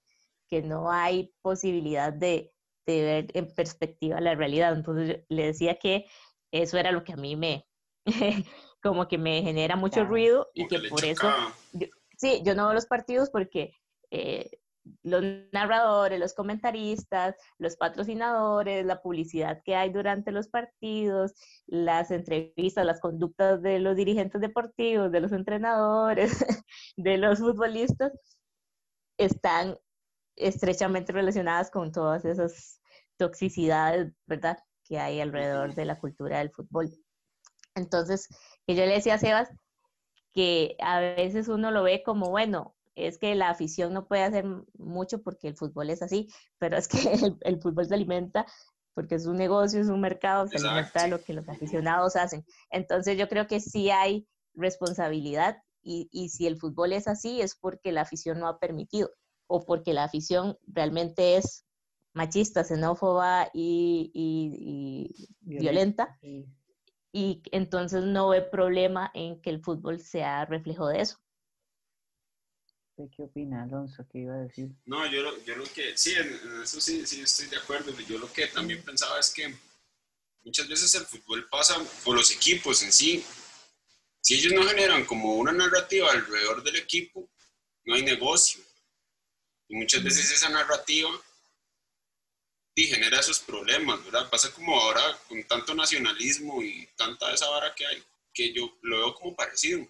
que 0.49 0.63
no 0.63 0.91
hay 0.91 1.31
posibilidad 1.43 2.11
de, 2.11 2.51
de 2.87 3.03
ver 3.03 3.27
en 3.35 3.53
perspectiva 3.55 4.19
la 4.21 4.35
realidad. 4.35 4.73
Entonces 4.73 5.25
le 5.29 5.47
decía 5.47 5.79
que 5.79 6.07
eso 6.53 6.79
era 6.79 6.91
lo 6.91 7.05
que 7.05 7.13
a 7.13 7.17
mí 7.17 7.37
me, 7.37 7.67
como 8.83 9.09
que 9.09 9.19
me 9.19 9.43
genera 9.43 9.77
mucho 9.77 10.05
ruido 10.05 10.49
y 10.55 10.67
que 10.69 10.79
por 10.89 11.05
eso, 11.05 11.29
sí, 12.17 12.43
yo 12.45 12.55
no 12.55 12.65
veo 12.65 12.75
los 12.75 12.87
partidos 12.87 13.29
porque 13.31 13.75
eh, 14.11 14.51
los 15.03 15.23
narradores, 15.53 16.19
los 16.19 16.35
comentaristas, 16.35 17.37
los 17.59 17.77
patrocinadores, 17.77 18.85
la 18.85 19.01
publicidad 19.01 19.63
que 19.65 19.77
hay 19.77 19.91
durante 19.91 20.33
los 20.33 20.49
partidos, 20.49 21.35
las 21.67 22.11
entrevistas, 22.11 22.85
las 22.85 23.01
conductas 23.01 23.63
de 23.63 23.79
los 23.79 23.97
dirigentes 23.97 24.41
deportivos, 24.41 25.13
de 25.13 25.21
los 25.21 25.33
entrenadores, 25.33 26.33
de 26.97 27.19
los 27.19 27.39
futbolistas, 27.39 28.13
están 29.19 29.79
estrechamente 30.37 31.13
relacionadas 31.13 31.71
con 31.71 31.93
todas 31.93 32.25
esas 32.25 32.81
toxicidades, 33.17 34.13
¿verdad?, 34.27 34.59
que 34.85 34.99
hay 34.99 35.21
alrededor 35.21 35.75
de 35.75 35.85
la 35.85 35.99
cultura 35.99 36.39
del 36.39 36.51
fútbol. 36.51 36.91
Entonces, 37.75 38.29
que 38.67 38.75
yo 38.75 38.85
le 38.85 38.95
decía 38.95 39.15
a 39.15 39.19
Sebas 39.19 39.49
que 40.33 40.77
a 40.81 41.01
veces 41.01 41.49
uno 41.49 41.71
lo 41.71 41.83
ve 41.83 42.03
como, 42.03 42.31
bueno, 42.31 42.75
es 42.95 43.19
que 43.19 43.35
la 43.35 43.51
afición 43.51 43.93
no 43.93 44.07
puede 44.07 44.23
hacer 44.23 44.45
mucho 44.79 45.23
porque 45.23 45.49
el 45.49 45.57
fútbol 45.57 45.91
es 45.91 46.03
así, 46.03 46.29
pero 46.59 46.77
es 46.77 46.89
que 46.89 46.99
el, 47.41 47.61
fútbol 47.61 47.87
se 47.87 47.95
alimenta 47.95 48.47
porque 48.95 49.15
es 49.15 49.27
un 49.27 49.37
negocio, 49.37 49.81
es 49.81 49.89
un 49.89 50.01
mercado, 50.01 50.47
se 50.49 50.59
alimenta 50.59 51.07
lo 51.07 51.23
que 51.23 51.33
los 51.33 51.49
aficionados 51.49 52.17
hacen. 52.17 52.45
Entonces 52.71 53.17
yo 53.19 53.29
creo 53.29 53.47
que 53.47 53.61
sí 53.61 53.91
hay 53.91 54.27
responsabilidad 54.55 55.63
y, 55.83 56.09
y, 56.13 56.29
si 56.29 56.47
el 56.47 56.59
fútbol 56.59 56.93
es 56.93 57.09
así 57.09 57.41
es 57.41 57.57
porque 57.57 57.91
la 57.91 58.03
afición 58.03 58.39
no 58.39 58.47
ha 58.47 58.59
permitido 58.59 59.11
o 59.47 59.65
porque 59.65 59.93
la 59.93 60.05
afición 60.05 60.57
realmente 60.67 61.37
es 61.37 61.67
machista, 62.15 62.65
xenófoba 62.65 63.49
y, 63.53 64.11
y, 64.15 65.29
violenta. 65.41 66.19
Y 67.13 67.43
entonces 67.53 68.05
no 68.05 68.29
ve 68.31 68.43
problema 68.43 69.11
en 69.15 69.41
que 69.41 69.51
el 69.51 69.61
fútbol 69.61 70.01
sea 70.01 70.45
reflejo 70.47 70.89
de 70.89 71.01
eso. 71.01 71.19
¿Qué 72.95 73.23
opina 73.23 73.63
Alonso? 73.63 74.07
¿Qué 74.11 74.19
iba 74.19 74.35
a 74.35 74.39
decir? 74.39 74.69
No, 74.85 75.07
yo, 75.11 75.23
lo, 75.23 75.43
yo 75.45 75.57
lo 75.57 75.65
que, 75.65 75.97
sí, 75.97 76.15
en 76.15 76.63
eso 76.63 76.81
sí, 76.81 77.07
sí 77.07 77.23
estoy 77.23 77.47
de 77.47 77.57
acuerdo. 77.57 77.93
Yo 78.01 78.19
lo 78.19 78.31
que 78.33 78.47
también 78.49 78.83
pensaba 78.83 79.19
es 79.19 79.31
que 79.31 79.55
muchas 80.45 80.69
veces 80.69 80.95
el 80.95 81.07
fútbol 81.07 81.49
pasa, 81.49 81.77
o 82.05 82.15
los 82.15 82.31
equipos 82.31 82.83
en 82.83 82.93
sí, 82.93 83.25
si 84.21 84.35
ellos 84.35 84.53
no 84.53 84.63
generan 84.65 85.05
como 85.05 85.35
una 85.35 85.53
narrativa 85.53 86.13
alrededor 86.13 86.63
del 86.63 86.77
equipo, 86.77 87.29
no 87.85 87.95
hay 87.95 88.03
negocio. 88.03 88.63
Y 89.69 89.77
muchas 89.77 90.05
veces 90.05 90.31
esa 90.31 90.51
narrativa 90.51 91.11
y 92.75 92.85
genera 92.85 93.21
esos 93.21 93.41
problemas, 93.41 94.05
¿verdad? 94.05 94.31
Pasa 94.31 94.53
como 94.53 94.79
ahora 94.79 95.03
con 95.29 95.43
tanto 95.45 95.75
nacionalismo 95.75 96.63
y 96.63 96.89
tanta 96.97 97.33
esa 97.33 97.49
vara 97.49 97.75
que 97.75 97.87
hay, 97.87 98.03
que 98.33 98.53
yo 98.53 98.79
lo 98.83 98.99
veo 98.99 99.15
como 99.15 99.35
parecido. 99.35 99.87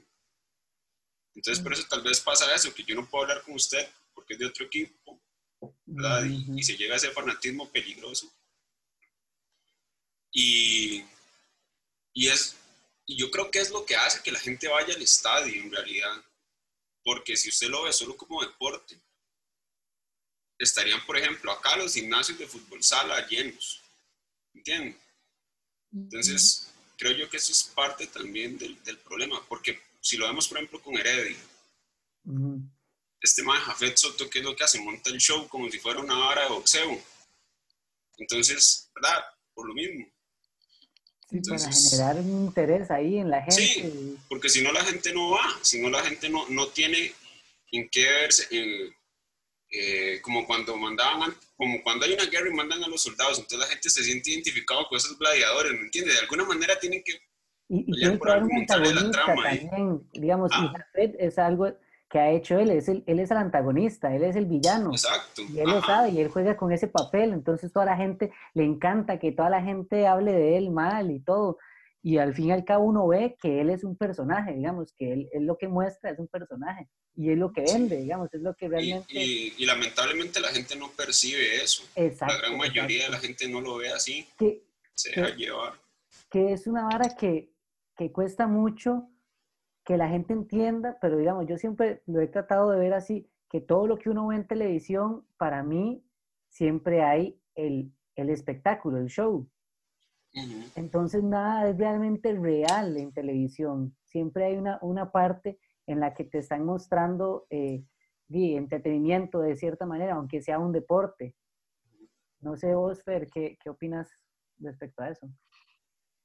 Entonces, 1.35 1.62
por 1.62 1.73
eso 1.73 1.87
tal 1.89 2.03
vez 2.03 2.21
pasa 2.21 2.55
eso, 2.55 2.75
que 2.75 2.85
yo 2.85 2.95
no 2.95 3.09
puedo 3.09 3.25
hablar 3.25 3.43
con 3.43 3.55
usted 3.55 3.89
porque 4.15 4.35
es 4.35 4.39
de 4.39 4.47
otro 4.47 4.67
equipo, 4.67 5.21
¿verdad? 5.87 6.25
y, 6.25 6.62
se 6.62 6.77
llega 6.77 6.95
a 6.95 6.97
ese 6.97 7.11
fanatismo 7.11 7.71
peligroso. 7.71 8.31
Y, 10.33 11.05
y, 12.15 12.29
es, 12.29 12.57
y 13.07 13.17
yo 13.17 13.31
creo 13.31 13.51
que 13.51 13.61
es 13.61 13.71
lo 13.71 13.85
que 13.85 13.97
hace 13.97 14.23
que 14.23 14.33
la 14.33 14.41
gente 14.41 14.69
vaya 14.69 14.95
al 14.95 15.03
estadio 15.03 15.62
en 15.62 15.71
realidad. 15.71 16.23
Porque 17.05 17.37
si 17.37 17.49
usted 17.49 17.69
lo 17.69 17.83
ve 17.83 17.93
solo 17.93 18.17
como 18.17 18.43
deporte, 18.43 19.01
estarían, 20.59 21.05
por 21.05 21.19
ejemplo, 21.19 21.51
acá 21.51 21.77
los 21.77 21.95
gimnasios 21.95 22.39
de 22.39 22.47
fútbol 22.47 22.83
sala 22.83 23.27
llenos. 23.27 23.83
¿Entienden? 24.55 24.99
Entonces, 25.93 26.71
creo 26.97 27.12
yo 27.12 27.29
que 27.29 27.39
eso 27.39 27.53
es 27.53 27.65
parte 27.65 28.07
también 28.07 28.57
del, 28.57 28.83
del 28.85 28.99
problema, 28.99 29.45
porque 29.49 29.83
si 30.03 30.17
lo 30.17 30.27
vemos, 30.27 30.49
por 30.49 30.59
ejemplo, 30.59 30.83
con 30.83 30.99
Heredia, 30.99 31.39
este 33.21 33.43
man 33.45 33.61
Jafet 33.61 33.97
Soto, 33.97 34.29
¿qué 34.29 34.41
es 34.41 34.45
lo 34.45 34.55
que 34.55 34.65
hace? 34.65 34.81
Monta 34.81 35.11
el 35.11 35.19
show 35.19 35.49
como 35.49 35.71
si 35.71 35.79
fuera 35.79 36.01
una 36.01 36.17
vara 36.17 36.43
de 36.43 36.49
boxeo. 36.49 37.01
Entonces, 38.19 38.91
¿verdad? 38.95 39.25
Por 39.55 39.69
lo 39.69 39.75
mismo. 39.75 40.07
Sí, 41.31 41.41
para 41.49 41.73
generar 41.73 42.17
un 42.17 42.47
interés 42.47 42.91
ahí 42.91 43.19
en 43.19 43.31
la 43.31 43.43
gente. 43.43 43.63
Sí, 43.63 44.19
porque 44.29 44.49
si 44.49 44.61
no 44.61 44.73
la 44.73 44.85
gente 44.85 45.13
no 45.15 45.31
va, 45.31 45.59
si 45.63 45.81
no 45.81 45.89
la 45.89 46.03
gente 46.03 46.29
no, 46.29 46.49
no 46.49 46.69
tiene 46.69 47.15
en 47.71 47.89
qué 47.89 48.05
verse, 48.05 48.49
eh, 49.71 50.21
como 50.21 50.45
cuando 50.47 50.77
mandaban, 50.77 51.35
como 51.57 51.83
cuando 51.83 52.05
hay 52.05 52.13
una 52.13 52.27
guerra 52.27 52.51
y 52.51 52.55
mandan 52.55 52.83
a 52.83 52.89
los 52.89 53.03
soldados, 53.03 53.39
entonces 53.39 53.61
la 53.61 53.73
gente 53.73 53.89
se 53.89 54.05
siente 54.05 54.31
identificado 54.31 54.87
con 54.89 54.99
esos 54.99 55.17
gladiadores, 55.17 55.73
¿me 55.73 55.83
entiendes? 55.83 56.15
De 56.15 56.21
alguna 56.21 56.45
manera 56.45 56.79
tienen 56.79 57.03
que 57.03 57.19
y, 57.73 57.85
y 57.87 57.93
tiene 57.93 58.19
que 58.19 58.31
haber 58.31 58.43
un 58.43 58.52
antagonista 58.52 59.21
también, 59.25 60.02
digamos, 60.12 60.50
ah. 60.55 60.75
es 60.95 61.38
algo 61.38 61.73
que 62.11 62.19
ha 62.19 62.31
hecho 62.31 62.59
él, 62.59 62.71
es 62.71 62.88
el, 62.88 63.02
él 63.07 63.19
es 63.19 63.31
el 63.31 63.38
antagonista, 63.38 64.14
él 64.14 64.25
es 64.25 64.37
el 64.37 64.45
villano. 64.45 64.91
Exacto. 64.91 65.41
Y 65.50 65.59
él 65.59 65.71
lo 65.71 65.83
sabe 65.83 66.11
y 66.11 66.21
él 66.21 66.29
juega 66.29 66.55
con 66.59 66.71
ese 66.71 66.88
papel, 66.88 67.33
entonces 67.33 67.73
toda 67.73 67.87
la 67.87 67.97
gente 67.97 68.31
le 68.52 68.64
encanta 68.64 69.19
que 69.19 69.33
toda 69.33 69.49
la 69.49 69.62
gente 69.62 70.07
hable 70.07 70.33
de 70.33 70.59
él 70.59 70.71
mal 70.71 71.11
y 71.11 71.21
todo. 71.21 71.57
Y 72.02 72.19
al 72.19 72.35
fin 72.35 72.49
y 72.49 72.52
al 72.52 72.67
cabo 72.67 72.85
uno 72.85 73.09
ve 73.09 73.37
que 73.41 73.62
él 73.62 73.71
es 73.71 73.85
un 73.85 73.97
personaje, 73.97 74.52
digamos, 74.52 74.93
que 74.93 75.11
él, 75.11 75.31
él 75.33 75.47
lo 75.47 75.57
que 75.57 75.69
muestra 75.69 76.11
es 76.11 76.19
un 76.19 76.29
personaje 76.29 76.91
y 77.17 77.31
es 77.31 77.38
lo 77.38 77.52
que 77.55 77.62
vende, 77.62 77.97
digamos, 77.97 78.29
es 78.35 78.43
lo 78.43 78.55
que 78.55 78.69
realmente... 78.69 79.07
Y, 79.14 79.55
y, 79.57 79.64
lamentablemente 79.64 80.41
la 80.41 80.49
gente 80.49 80.76
no 80.76 80.91
percibe 80.91 81.62
eso. 81.62 81.85
Exacto, 81.95 82.35
la 82.35 82.41
gran 82.41 82.59
mayoría 82.59 83.05
de 83.05 83.11
la 83.11 83.19
gente 83.19 83.49
no 83.49 83.62
lo 83.62 83.76
ve 83.76 83.88
así. 83.88 84.26
Que, 84.38 84.62
se 84.95 85.09
deja 85.11 85.35
llevar. 85.35 85.81
Que 86.29 86.52
es 86.52 86.67
una 86.67 86.85
vara 86.85 87.17
que 87.17 87.52
que 88.03 88.13
cuesta 88.13 88.49
mucho 88.49 89.09
que 89.85 89.97
la 89.97 90.09
gente 90.09 90.33
entienda, 90.33 90.99
pero 91.01 91.17
digamos, 91.17 91.47
yo 91.47 91.57
siempre 91.57 92.03
lo 92.07 92.21
he 92.21 92.27
tratado 92.27 92.71
de 92.71 92.79
ver 92.79 92.95
así, 92.95 93.31
que 93.49 93.61
todo 93.61 93.87
lo 93.87 93.97
que 93.97 94.11
uno 94.11 94.27
ve 94.27 94.37
en 94.37 94.47
televisión, 94.47 95.25
para 95.37 95.63
mí, 95.63 96.05
siempre 96.49 97.03
hay 97.03 97.41
el, 97.55 97.93
el 98.17 98.31
espectáculo, 98.31 98.99
el 98.99 99.07
show. 99.07 99.49
Entonces 100.77 101.23
nada 101.23 101.69
es 101.69 101.77
realmente 101.77 102.33
real 102.35 102.97
en 102.97 103.13
televisión. 103.13 103.95
Siempre 104.05 104.47
hay 104.47 104.57
una, 104.57 104.79
una 104.81 105.13
parte 105.13 105.61
en 105.87 106.01
la 106.01 106.15
que 106.15 106.25
te 106.25 106.39
están 106.39 106.65
mostrando 106.65 107.47
eh, 107.51 107.85
entretenimiento 108.31 109.41
de 109.41 109.57
cierta 109.57 109.85
manera, 109.85 110.15
aunque 110.15 110.41
sea 110.41 110.59
un 110.59 110.73
deporte. 110.73 111.37
No 112.41 112.57
sé 112.57 112.75
vos, 112.75 113.05
Fer, 113.05 113.29
¿qué, 113.29 113.59
qué 113.63 113.71
opinas 113.71 114.11
respecto 114.59 115.03
a 115.03 115.11
eso? 115.11 115.29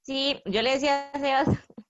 Sí, 0.08 0.42
yo 0.46 0.62
le 0.62 0.72
decía 0.72 1.12
a 1.12 1.20
Sebas 1.20 1.50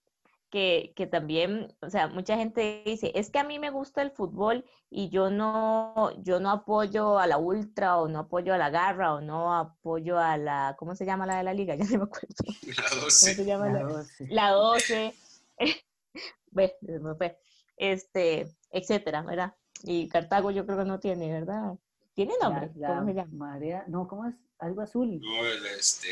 que, 0.50 0.92
que, 0.96 1.06
también, 1.06 1.72
o 1.82 1.90
sea, 1.92 2.08
mucha 2.08 2.36
gente 2.36 2.82
dice, 2.84 3.12
es 3.14 3.30
que 3.30 3.38
a 3.38 3.44
mí 3.44 3.60
me 3.60 3.70
gusta 3.70 4.02
el 4.02 4.10
fútbol 4.10 4.66
y 4.90 5.10
yo 5.10 5.30
no, 5.30 6.12
yo 6.24 6.40
no 6.40 6.50
apoyo 6.50 7.20
a 7.20 7.28
la 7.28 7.38
Ultra 7.38 7.98
o 7.98 8.08
no 8.08 8.22
apoyo 8.22 8.56
a 8.56 8.58
la 8.58 8.72
Garra 8.72 9.14
o 9.14 9.22
no 9.22 9.54
apoyo 9.54 10.18
a 10.18 10.36
la, 10.36 10.76
¿cómo 10.80 10.96
se 10.96 11.06
llama 11.06 11.28
la 11.28 11.38
de 11.38 11.44
la 11.44 11.54
liga? 11.54 11.76
Ya 11.78 11.86
no 11.86 11.98
me 12.00 12.04
acuerdo. 12.06 12.34
La 12.66 12.90
12. 13.02 13.36
¿Cómo 13.36 13.36
se 13.36 13.46
llama 13.46 13.70
la, 13.70 13.84
12? 13.84 14.28
La 14.30 14.50
12. 14.50 15.14
este, 17.78 18.56
etcétera, 18.72 19.22
¿verdad? 19.22 19.54
Y 19.84 20.10
Cartago 20.10 20.50
yo 20.50 20.66
creo 20.66 20.80
que 20.80 20.86
no 20.86 21.00
tiene, 21.00 21.32
¿verdad? 21.32 21.74
¿Tiene 22.16 22.34
nombre? 22.42 22.72
¿Cómo 22.74 23.06
se 23.06 23.14
llama? 23.14 23.32
María, 23.32 23.84
no, 23.88 24.08
¿cómo 24.08 24.26
es? 24.26 24.34
Algo 24.58 24.82
azul. 24.82 25.20
No, 25.20 25.46
el 25.46 25.64
este... 25.68 26.08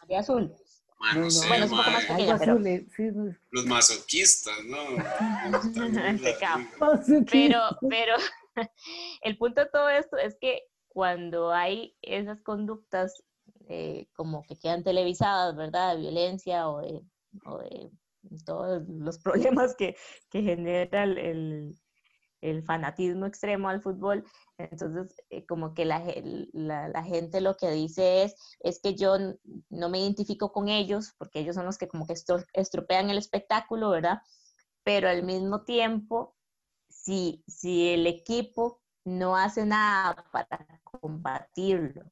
María 0.00 0.18
Azul. 0.18 0.54
Bueno, 1.12 1.26
es 1.26 1.70
un 1.70 1.78
poco 1.78 1.90
más 1.90 2.04
pequeña, 2.04 2.38
pero... 2.38 2.58
Los 3.50 3.66
masoquistas, 3.66 4.54
¿no? 4.64 4.78
pero, 7.30 7.60
pero 7.88 8.16
el 9.22 9.36
punto 9.36 9.60
de 9.60 9.70
todo 9.70 9.88
esto 9.88 10.16
es 10.16 10.36
que 10.40 10.62
cuando 10.88 11.52
hay 11.52 11.96
esas 12.02 12.40
conductas 12.42 13.22
eh, 13.68 14.06
como 14.14 14.42
que 14.42 14.56
quedan 14.56 14.84
televisadas, 14.84 15.56
¿verdad? 15.56 15.94
De 15.94 16.02
violencia 16.02 16.68
o 16.68 16.80
de, 16.80 17.02
o 17.46 17.58
de 17.58 17.90
todos 18.44 18.82
los 18.88 19.18
problemas 19.22 19.74
que, 19.76 19.96
que 20.30 20.42
genera 20.42 21.04
el, 21.04 21.18
el 21.18 21.74
fanatismo 22.64 23.26
extremo 23.26 23.68
al 23.68 23.80
fútbol. 23.80 24.24
Entonces, 24.58 25.16
eh, 25.30 25.46
como 25.46 25.74
que 25.74 25.84
la, 25.84 26.02
la, 26.52 27.02
gente 27.04 27.40
lo 27.40 27.56
que 27.56 27.70
dice 27.70 28.24
es, 28.24 28.34
es 28.60 28.80
que 28.80 28.94
yo 28.94 29.16
no 29.70 29.88
me 29.88 30.00
identifico 30.00 30.52
con 30.52 30.68
ellos, 30.68 31.14
porque 31.18 31.40
ellos 31.40 31.56
son 31.56 31.66
los 31.66 31.78
que 31.78 31.88
como 31.88 32.06
que 32.06 32.14
estropean 32.52 33.10
el 33.10 33.18
espectáculo, 33.18 33.90
¿verdad? 33.90 34.20
Pero 34.84 35.08
al 35.08 35.22
mismo 35.22 35.64
tiempo, 35.64 36.36
si, 36.88 37.42
si 37.46 37.90
el 37.90 38.06
equipo 38.06 38.80
no 39.04 39.36
hace 39.36 39.66
nada 39.66 40.24
para 40.30 40.80
combatirlo, 40.82 42.04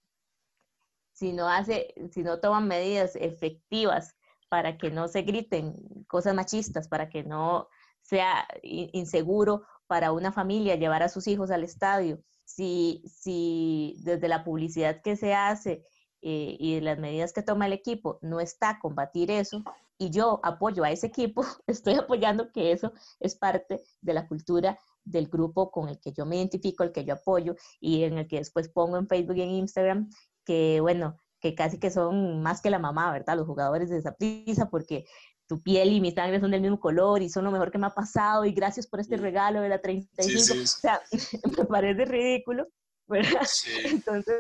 si 1.13 1.33
no, 1.33 1.49
hace, 1.49 1.95
si 2.11 2.23
no 2.23 2.41
toman 2.41 2.67
medidas 2.67 3.15
efectivas 3.17 4.17
para 4.49 4.77
que 4.77 4.91
no 4.91 5.09
se 5.09 5.23
griten 5.23 5.77
cosas 6.09 6.35
machistas, 6.35 6.89
para 6.89 7.09
que 7.09 7.23
no 7.23 7.69
sea 8.03 8.47
inseguro 8.63 9.65
para 9.87 10.13
una 10.13 10.33
familia 10.33 10.77
llevar 10.77 11.03
a 11.03 11.09
sus 11.09 11.27
hijos 11.27 11.51
al 11.51 11.65
estadio, 11.65 12.23
si, 12.45 13.03
si 13.07 13.97
desde 14.01 14.29
la 14.29 14.45
publicidad 14.45 15.01
que 15.03 15.17
se 15.17 15.35
hace 15.35 15.85
eh, 16.21 16.57
y 16.59 16.81
las 16.81 16.99
medidas 16.99 17.33
que 17.33 17.43
toma 17.43 17.67
el 17.67 17.73
equipo 17.73 18.19
no 18.23 18.41
está 18.41 18.79
combatir 18.81 19.31
eso, 19.31 19.65
y 19.99 20.11
yo 20.11 20.41
apoyo 20.43 20.85
a 20.85 20.91
ese 20.91 21.07
equipo, 21.07 21.45
estoy 21.67 21.95
apoyando 21.95 22.51
que 22.53 22.73
eso 22.73 22.93
es 23.21 23.37
parte 23.37 23.83
de 24.01 24.15
la 24.15 24.27
cultura 24.27 24.79
del 25.05 25.29
grupo 25.29 25.71
con 25.71 25.89
el 25.89 26.01
que 26.01 26.13
yo 26.13 26.27
me 26.27 26.37
identifico, 26.37 26.85
el 26.85 26.93
que 26.93 27.05
yo 27.05 27.15
apoyo 27.15 27.57
y 27.81 28.05
en 28.05 28.19
el 28.19 28.29
que 28.29 28.39
después 28.39 28.69
pongo 28.69 28.97
en 28.97 29.09
Facebook 29.09 29.37
y 29.37 29.43
en 29.43 29.51
Instagram 29.51 30.11
que, 30.45 30.81
bueno, 30.81 31.17
que 31.41 31.55
casi 31.55 31.79
que 31.79 31.91
son 31.91 32.41
más 32.41 32.61
que 32.61 32.71
la 32.71 32.79
mamá, 32.79 33.11
¿verdad? 33.13 33.37
Los 33.37 33.47
jugadores 33.47 33.91
de 33.91 33.99
esa 33.99 34.15
prisa, 34.15 34.71
porque 34.71 35.07
tu 35.47 35.63
piel 35.63 35.93
y 35.93 36.01
mi 36.01 36.13
sangre 36.13 36.41
son 36.41 36.51
del 36.51 36.61
mismo 36.61 36.81
color 36.81 37.23
y 37.23 37.29
son 37.29 37.45
lo 37.45 37.51
mejor 37.51 37.71
que 37.71 37.79
me 37.79 37.87
ha 37.87 37.95
pasado 37.95 38.45
y 38.45 38.53
gracias 38.53 38.87
por 38.87 39.01
este 39.01 39.17
regalo 39.17 39.61
de 39.61 39.69
la 39.69 39.81
35. 39.81 40.63
O 40.63 40.67
sea, 40.67 41.03
me 41.59 41.65
parece 41.65 42.05
ridículo, 42.05 42.69
¿verdad? 43.07 43.47
Entonces, 43.85 44.37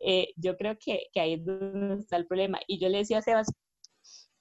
eh, 0.00 0.28
yo 0.36 0.56
creo 0.56 0.76
que, 0.78 1.06
que, 1.12 1.20
ahí 1.20 1.34
es 1.34 1.44
donde 1.44 2.02
está 2.02 2.16
el 2.16 2.26
problema. 2.26 2.58
Y 2.66 2.78
yo 2.78 2.88
le 2.88 2.98
decía 2.98 3.18
a 3.18 3.22
Sebas 3.22 3.48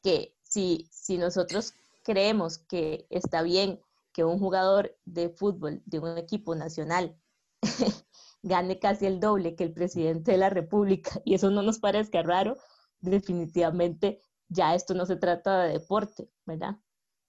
que 0.01 0.35
si, 0.41 0.87
si 0.91 1.17
nosotros 1.17 1.73
creemos 2.03 2.57
que 2.57 3.07
está 3.09 3.41
bien 3.41 3.79
que 4.11 4.23
un 4.23 4.39
jugador 4.39 4.95
de 5.05 5.29
fútbol 5.29 5.81
de 5.85 5.99
un 5.99 6.17
equipo 6.17 6.55
nacional 6.55 7.17
gane 8.43 8.77
casi 8.77 9.05
el 9.05 9.19
doble 9.19 9.55
que 9.55 9.63
el 9.63 9.73
presidente 9.73 10.33
de 10.33 10.37
la 10.37 10.49
República 10.49 11.21
y 11.25 11.33
eso 11.33 11.49
no 11.49 11.63
nos 11.63 11.79
parezca 11.79 12.21
raro, 12.21 12.57
definitivamente 12.99 14.21
ya 14.53 14.75
esto 14.75 14.93
no 14.93 15.05
se 15.05 15.17
trata 15.17 15.63
de 15.63 15.73
deporte, 15.73 16.29
¿verdad? 16.45 16.77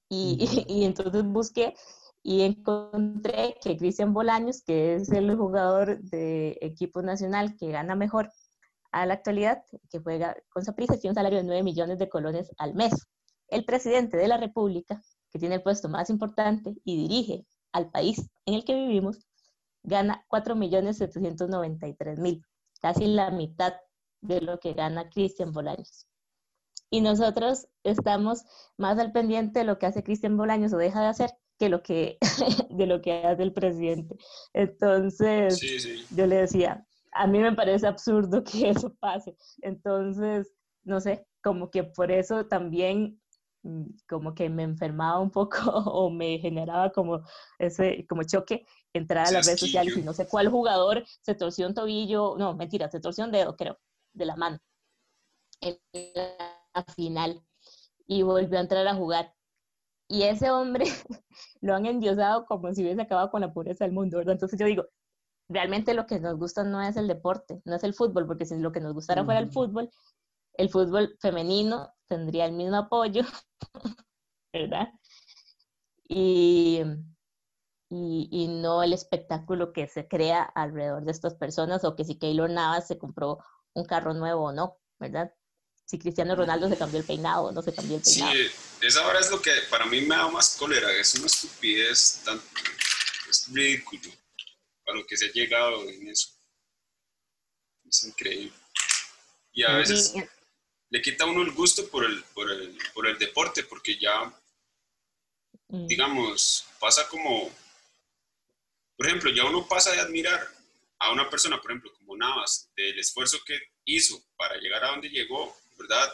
Y, 0.09 0.38
y, 0.69 0.85
entonces 0.85 1.25
busqué 1.25 1.75
y 2.23 2.43
encontré 2.43 3.57
que 3.62 3.76
Cristian 3.76 4.14
Bolaños, 4.14 4.62
que 4.62 4.95
es 4.95 5.11
el 5.11 5.35
jugador 5.37 6.00
de 6.00 6.59
equipo 6.61 7.02
nacional 7.02 7.57
que 7.57 7.71
gana 7.71 7.95
mejor 7.95 8.31
a 8.93 9.07
la 9.07 9.14
actualidad, 9.14 9.62
que 9.90 9.99
juega 9.99 10.37
con 10.49 10.64
Saprissa, 10.64 10.97
tiene 10.97 11.11
un 11.11 11.16
salario 11.16 11.38
de 11.38 11.45
9 11.45 11.62
millones 11.62 11.99
de 11.99 12.09
colones 12.09 12.50
al 12.59 12.75
mes. 12.75 12.93
El 13.49 13.64
presidente 13.64 14.16
de 14.16 14.28
la 14.28 14.37
República, 14.37 15.02
que 15.31 15.38
tiene 15.38 15.57
el 15.57 15.62
puesto 15.62 15.88
más 15.88 16.11
importante 16.11 16.75
y 16.85 16.97
dirige 16.97 17.47
al 17.73 17.90
país 17.90 18.31
en 18.47 18.54
el 18.54 18.64
que 18.64 18.75
vivimos, 18.75 19.26
gana 19.83 20.25
4.793.000, 20.31 22.43
casi 22.81 23.07
la 23.07 23.31
mitad 23.31 23.75
de 24.23 24.40
lo 24.40 24.59
que 24.61 24.73
gana 24.73 25.11
Cristian 25.11 25.52
Bolaños. 25.52 26.07
Y 26.95 27.01
nosotros 27.01 27.67
estamos 27.83 28.45
más 28.77 29.01
al 29.01 29.11
pendiente 29.11 29.59
de 29.59 29.65
lo 29.65 29.81
que 29.81 29.87
hace 29.87 30.05
Cristian 30.05 30.37
Bolaños 30.37 30.73
o 30.73 30.77
deja 30.77 31.01
de 31.01 31.09
hacer 31.09 31.31
que 31.59 31.69
lo 31.69 31.83
que 31.83 32.19
de 32.71 32.87
lo 32.87 33.03
que 33.03 33.15
hace 33.15 33.43
el 33.43 33.53
presidente. 33.53 34.17
Entonces, 34.53 35.61
yo 36.11 36.27
le 36.29 36.37
decía, 36.37 36.87
a 37.11 37.27
mí 37.27 37.41
me 37.41 37.53
parece 37.53 37.89
absurdo 37.89 38.45
que 38.45 38.71
eso 38.71 38.95
pase. 39.01 39.37
Entonces, 39.63 40.53
no 40.85 41.01
sé, 41.01 41.27
como 41.43 41.69
que 41.69 41.83
por 41.83 42.13
eso 42.13 42.47
también 42.47 43.21
mm, 43.65 43.87
como 44.09 44.33
que 44.33 44.49
me 44.49 44.63
enfermaba 44.63 45.19
un 45.19 45.33
poco 45.33 45.59
o 45.87 46.11
me 46.11 46.39
generaba 46.39 46.93
como 46.93 47.25
ese 47.59 48.07
como 48.09 48.23
choque 48.23 48.65
entrar 48.93 49.27
a 49.27 49.33
las 49.33 49.47
redes 49.47 49.59
sociales 49.59 49.97
y 49.97 50.03
no 50.03 50.13
sé 50.13 50.29
cuál 50.29 50.49
jugador 50.49 51.05
se 51.23 51.35
torció 51.35 51.67
un 51.67 51.75
tobillo, 51.75 52.37
no, 52.39 52.55
mentira, 52.55 52.89
se 52.89 53.01
torció 53.01 53.25
un 53.25 53.33
dedo, 53.33 53.57
creo, 53.57 53.81
de 54.13 54.27
la 54.27 54.37
mano 54.37 54.61
en 55.61 55.79
la 56.15 56.54
final 56.83 57.40
y 58.07 58.23
volvió 58.23 58.59
a 58.59 58.62
entrar 58.62 58.87
a 58.87 58.95
jugar. 58.95 59.35
Y 60.09 60.23
ese 60.25 60.50
hombre 60.50 60.85
lo 61.61 61.75
han 61.75 61.87
endiosado 61.87 62.47
como 62.47 62.73
si 62.75 62.83
hubiese 62.83 63.02
acabado 63.02 63.31
con 63.31 63.40
la 63.40 63.52
pobreza 63.52 63.85
del 63.85 63.95
mundo, 63.95 64.19
¿verdad? 64.19 64.35
Entonces 64.35 64.59
yo 64.59 64.66
digo, 64.66 64.85
realmente 65.49 65.95
lo 65.95 66.07
que 66.07 66.21
nos 66.21 66.38
gusta 66.38 66.64
no 66.64 66.81
es 66.83 66.97
el 66.97 67.09
deporte, 67.09 67.61
no 67.64 67.75
es 67.75 67.85
el 67.85 67.95
fútbol, 67.95 68.26
porque 68.26 68.45
si 68.45 68.59
lo 68.59 68.73
que 68.73 68.81
nos 68.81 68.95
gustara 68.95 69.25
fuera 69.25 69.40
el 69.40 69.50
fútbol, 69.50 69.90
el 70.54 70.69
fútbol 70.71 71.16
femenino 71.21 71.93
tendría 72.07 72.47
el 72.47 72.52
mismo 72.52 72.76
apoyo, 72.76 73.23
¿verdad? 74.52 74.88
Y, 76.09 76.83
y, 77.88 78.49
no 78.49 78.83
el 78.83 78.93
espectáculo 78.93 79.72
que 79.72 79.87
se 79.88 80.07
crea 80.07 80.42
alrededor 80.42 81.05
de 81.05 81.12
estas 81.12 81.35
personas 81.35 81.85
o 81.85 81.96
que 81.96 82.05
si 82.05 82.18
Keylor 82.18 82.51
Navas 82.51 82.87
se 82.87 82.99
compró 82.99 83.38
un 83.72 83.85
carro 83.85 84.14
nuevo 84.14 84.44
o 84.44 84.53
no, 84.53 84.77
¿verdad? 84.99 85.33
Si 85.87 85.99
Cristiano 85.99 86.35
Ronaldo 86.35 86.68
se 86.68 86.79
cambió 86.79 87.01
el 87.01 87.07
peinado 87.07 87.44
o 87.44 87.53
no 87.53 87.62
se 87.62 87.75
cambió 87.75 87.97
el 87.97 88.03
peinado. 88.03 88.33
Sí, 88.33 88.51
esa 88.81 89.07
hora 89.07 89.20
es 89.20 89.31
lo 89.31 89.40
que 89.40 89.53
para 89.70 89.87
mí 89.87 90.01
me 90.01 90.16
da 90.16 90.29
más 90.29 90.57
cólera, 90.57 90.90
es 90.92 91.14
una 91.14 91.27
estupidez, 91.27 92.23
tan, 92.25 92.40
es 93.29 93.53
ridículo 93.53 94.11
para 94.85 94.99
lo 94.99 95.07
que 95.07 95.16
se 95.16 95.27
ha 95.27 95.33
llegado 95.33 95.88
en 95.88 96.09
eso. 96.09 96.31
Es 97.88 98.05
increíble. 98.05 98.57
Y 99.53 99.62
a 99.62 99.73
veces 99.77 100.14
le 100.90 101.03
quita 101.03 101.25
a 101.25 101.27
uno 101.29 101.42
el 101.42 101.53
gusto 101.53 101.88
por 101.88 102.05
el, 102.05 102.25
por 102.35 102.51
el, 102.51 102.77
por 102.92 103.07
el 103.07 103.18
deporte, 103.18 103.62
porque 103.64 103.99
ya, 103.99 104.33
mm. 105.68 105.87
digamos, 105.87 106.66
pasa 106.81 107.07
como 107.09 107.53
por 108.97 109.07
ejemplo, 109.07 109.31
ya 109.31 109.44
uno 109.44 109.66
pasa 109.66 109.92
de 109.92 110.01
admirar 110.01 110.49
a 110.99 111.12
una 111.12 111.29
persona, 111.29 111.61
por 111.61 111.70
ejemplo, 111.70 111.92
como 111.94 112.16
Navas, 112.16 112.70
del 112.77 112.99
esfuerzo 112.99 113.38
que 113.44 113.59
hizo 113.85 114.23
para 114.37 114.57
llegar 114.57 114.85
a 114.85 114.90
donde 114.90 115.09
llegó, 115.09 115.57
¿verdad? 115.77 116.13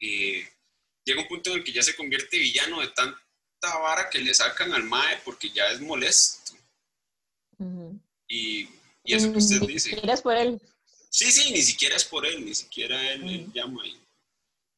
y 0.00 0.42
llega 1.04 1.22
un 1.22 1.28
punto 1.28 1.50
en 1.50 1.58
el 1.58 1.64
que 1.64 1.72
ya 1.72 1.82
se 1.82 1.96
convierte 1.96 2.38
villano 2.38 2.80
de 2.80 2.88
tanta 2.88 3.18
vara 3.60 4.08
que 4.08 4.18
le 4.18 4.32
sacan 4.32 4.72
al 4.72 4.84
MAE 4.84 5.20
porque 5.24 5.50
ya 5.50 5.68
es 5.70 5.80
molesto. 5.80 6.52
y, 8.28 8.68
y, 9.04 9.14
eso 9.14 9.32
que 9.32 9.38
usted 9.38 9.60
dice. 9.62 9.90
Ni 9.90 9.96
siquiera 9.96 10.14
es 10.14 10.22
por 10.22 10.36
él. 10.36 10.60
Sí, 11.10 11.32
sí, 11.32 11.52
ni 11.52 11.62
siquiera 11.62 11.96
es 11.96 12.04
por 12.04 12.26
él, 12.26 12.44
ni 12.44 12.54
siquiera 12.54 13.12
él, 13.12 13.50
llama. 13.52 13.86
Y, 13.86 14.00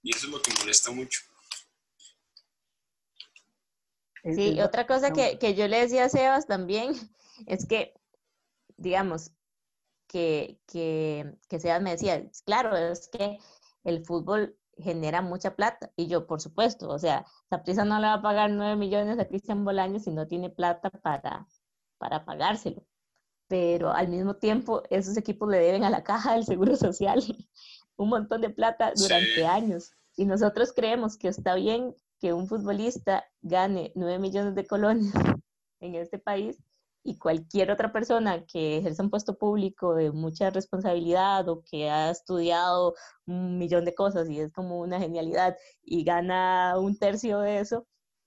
y 0.02 0.16
eso 0.16 0.26
es 0.26 0.32
lo 0.32 0.40
que 0.40 0.52
molesta 0.54 0.90
mucho. 0.90 1.20
Sí, 4.22 4.60
otra 4.60 4.86
cosa 4.86 5.12
que, 5.12 5.38
que, 5.38 5.54
yo 5.54 5.66
le 5.66 5.80
decía 5.80 6.04
a 6.04 6.08
Sebas 6.08 6.46
también 6.46 6.92
es 7.46 7.66
que, 7.66 7.94
digamos, 8.76 9.30
que, 10.10 10.60
que, 10.66 11.38
que 11.48 11.60
Sebas 11.60 11.80
me 11.80 11.92
decía, 11.92 12.28
claro, 12.44 12.76
es 12.76 13.08
que 13.08 13.38
el 13.84 14.04
fútbol 14.04 14.58
genera 14.76 15.22
mucha 15.22 15.54
plata. 15.54 15.92
Y 15.94 16.08
yo, 16.08 16.26
por 16.26 16.40
supuesto, 16.40 16.88
o 16.88 16.98
sea, 16.98 17.24
Saprisa 17.48 17.84
no 17.84 18.00
le 18.00 18.08
va 18.08 18.14
a 18.14 18.22
pagar 18.22 18.50
nueve 18.50 18.74
millones 18.76 19.18
a 19.18 19.28
Cristian 19.28 19.64
Bolaños 19.64 20.02
si 20.04 20.10
no 20.10 20.26
tiene 20.26 20.50
plata 20.50 20.90
para, 20.90 21.46
para 21.98 22.24
pagárselo. 22.24 22.84
Pero 23.46 23.92
al 23.92 24.08
mismo 24.08 24.34
tiempo, 24.34 24.82
esos 24.90 25.16
equipos 25.16 25.48
le 25.48 25.58
deben 25.58 25.84
a 25.84 25.90
la 25.90 26.02
caja 26.02 26.34
del 26.34 26.44
Seguro 26.44 26.76
Social 26.76 27.22
un 27.96 28.08
montón 28.08 28.40
de 28.40 28.50
plata 28.50 28.92
durante 28.96 29.46
años. 29.46 29.92
Y 30.16 30.24
nosotros 30.24 30.72
creemos 30.72 31.16
que 31.16 31.28
está 31.28 31.54
bien 31.54 31.94
que 32.18 32.32
un 32.32 32.48
futbolista 32.48 33.24
gane 33.42 33.92
9 33.94 34.18
millones 34.18 34.54
de 34.56 34.66
colones 34.66 35.12
en 35.80 35.94
este 35.94 36.18
país 36.18 36.58
y 37.02 37.18
cualquier 37.18 37.70
otra 37.70 37.92
persona 37.92 38.44
que 38.46 38.78
ejerza 38.78 39.02
un 39.02 39.10
puesto 39.10 39.38
público 39.38 39.94
de 39.94 40.12
mucha 40.12 40.50
responsabilidad 40.50 41.48
o 41.48 41.62
que 41.62 41.88
ha 41.88 42.10
estudiado 42.10 42.94
un 43.26 43.58
millón 43.58 43.84
de 43.84 43.94
cosas 43.94 44.28
y 44.28 44.40
es 44.40 44.52
como 44.52 44.80
una 44.80 44.98
genialidad 44.98 45.56
y 45.82 46.04
gana 46.04 46.78
un 46.78 46.98
tercio 46.98 47.40
de 47.40 47.60
eso 47.60 47.86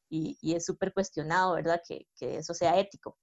y, 0.09 0.37
y 0.41 0.55
es 0.55 0.65
súper 0.65 0.93
cuestionado, 0.93 1.53
¿verdad? 1.53 1.81
Que, 1.87 2.07
que, 2.15 2.37
eso 2.37 2.53
sea 2.53 2.79
ético. 2.79 3.17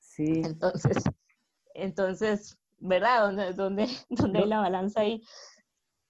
Sí. 0.00 0.42
Entonces, 0.44 1.02
entonces 1.74 2.60
¿verdad? 2.80 3.26
¿Dónde, 3.26 3.52
dónde, 3.52 3.86
dónde 4.10 4.38
hay 4.40 4.48
la 4.48 4.60
balanza 4.60 5.00
ahí? 5.00 5.22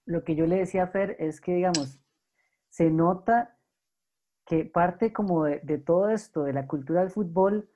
Lo 0.06 0.24
que 0.24 0.34
yo 0.34 0.46
le 0.46 0.56
decía 0.56 0.84
a 0.84 0.88
Fer 0.88 1.16
es 1.18 1.40
que, 1.40 1.54
digamos, 1.54 2.00
se 2.68 2.90
nota 2.90 3.56
que 4.46 4.64
parte 4.64 5.12
como 5.12 5.44
de, 5.44 5.78
todo 5.78 6.08
esto, 6.08 6.44
de 6.44 6.52
la 6.52 6.66
cultura 6.66 7.02
del 7.02 7.10
fútbol, 7.10 7.70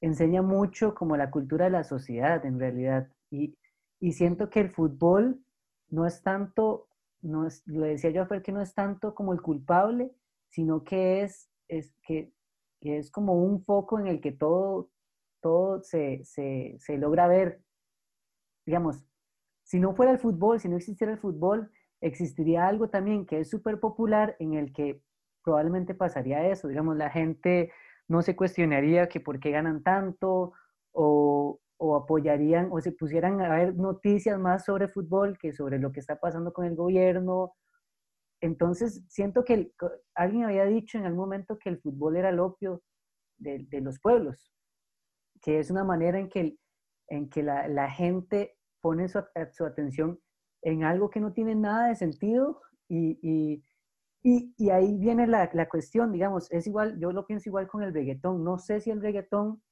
enseña 0.00 0.42
mucho 0.42 0.94
como 0.94 1.16
la 1.16 1.30
cultura 1.30 1.66
de 1.66 1.72
la 1.72 1.84
sociedad 1.84 2.44
en 2.44 2.58
realidad. 2.58 3.08
Y, 3.30 3.56
siento 4.12 4.48
que 4.50 4.60
el 4.60 4.70
fútbol 4.70 5.42
no 5.90 6.06
es 6.06 6.22
tanto, 6.22 6.88
no 7.20 7.46
es, 7.46 7.62
lo 7.66 7.84
decía 7.86 8.10
yo 8.10 8.22
a 8.22 8.26
Fer, 8.26 8.42
que 8.42 8.52
no 8.52 8.62
es 8.62 8.74
tanto 8.74 9.14
como 9.14 9.32
el 9.32 9.42
culpable, 9.42 10.12
sino 10.48 10.84
que 10.84 11.22
es, 11.22 11.50
es, 11.68 11.92
que, 12.06 12.32
es 12.80 13.10
como 13.10 13.34
un 13.34 13.62
foco 13.64 13.98
en 13.98 14.06
el 14.06 14.20
que 14.20 14.32
todo, 14.32 14.90
todo 15.40 15.82
se, 15.82 16.22
se 16.24 16.98
logra 16.98 17.26
ver. 17.26 17.60
Digamos, 18.64 19.04
si 19.64 19.80
no 19.80 19.94
fuera 19.94 20.12
el 20.12 20.18
fútbol, 20.18 20.60
si 20.60 20.68
no 20.68 20.76
existiera 20.76 21.12
el 21.12 21.18
fútbol, 21.18 21.70
existiría 22.00 22.66
algo 22.66 22.88
también 22.88 23.26
que 23.26 23.40
es 23.40 23.50
súper 23.50 23.80
popular 23.80 24.36
en 24.38 24.54
el 24.54 24.72
que 24.72 25.02
probablemente 25.42 25.94
pasaría 25.94 26.46
eso, 26.48 26.68
digamos, 26.68 26.96
la 26.96 27.10
gente 27.10 27.72
no 28.08 28.22
se 28.22 28.34
cuestionaría 28.34 29.08
que 29.08 29.20
por 29.20 29.38
qué 29.38 29.50
ganan 29.50 29.82
tanto 29.82 30.52
o, 30.92 31.60
o 31.78 31.96
apoyarían 31.96 32.68
o 32.72 32.80
se 32.80 32.92
pusieran 32.92 33.40
a 33.40 33.54
ver 33.54 33.76
noticias 33.76 34.38
más 34.38 34.64
sobre 34.64 34.88
fútbol 34.88 35.38
que 35.38 35.52
sobre 35.52 35.78
lo 35.78 35.92
que 35.92 36.00
está 36.00 36.18
pasando 36.18 36.52
con 36.52 36.66
el 36.66 36.74
gobierno. 36.74 37.54
Entonces, 38.40 39.04
siento 39.08 39.44
que 39.44 39.72
alguien 40.14 40.44
había 40.44 40.64
dicho 40.64 40.98
en 40.98 41.06
algún 41.06 41.20
momento 41.20 41.58
que 41.58 41.70
el 41.70 41.80
fútbol 41.80 42.16
era 42.16 42.30
el 42.30 42.40
opio 42.40 42.82
de, 43.36 43.66
de 43.68 43.80
los 43.80 44.00
pueblos, 44.00 44.52
que 45.40 45.58
es 45.58 45.70
una 45.70 45.84
manera 45.84 46.18
en 46.18 46.28
que, 46.28 46.56
en 47.08 47.28
que 47.28 47.42
la, 47.42 47.68
la 47.68 47.90
gente 47.90 48.56
pone 48.80 49.08
su, 49.08 49.22
su, 49.52 49.64
atención 49.64 50.20
en 50.62 50.84
algo 50.84 51.10
que 51.10 51.20
no 51.20 51.32
tiene 51.32 51.54
nada 51.54 51.88
de 51.88 51.96
sentido 51.96 52.60
Y, 52.88 53.18
y, 53.22 53.64
y, 54.22 54.70
ahí 54.70 54.98
viene 54.98 55.26
la, 55.26 55.48
la, 55.52 55.68
cuestión, 55.68 56.12
digamos, 56.12 56.50
es 56.50 56.66
igual, 56.66 56.98
yo 56.98 57.12
lo 57.12 57.26
pienso 57.26 57.48
igual 57.48 57.68
con 57.68 57.82
el 57.82 57.94
reggaetón. 57.94 58.44
No 58.44 58.58
sé 58.58 58.80
si 58.80 58.90
el 58.90 59.00
reggaetón, 59.00 59.62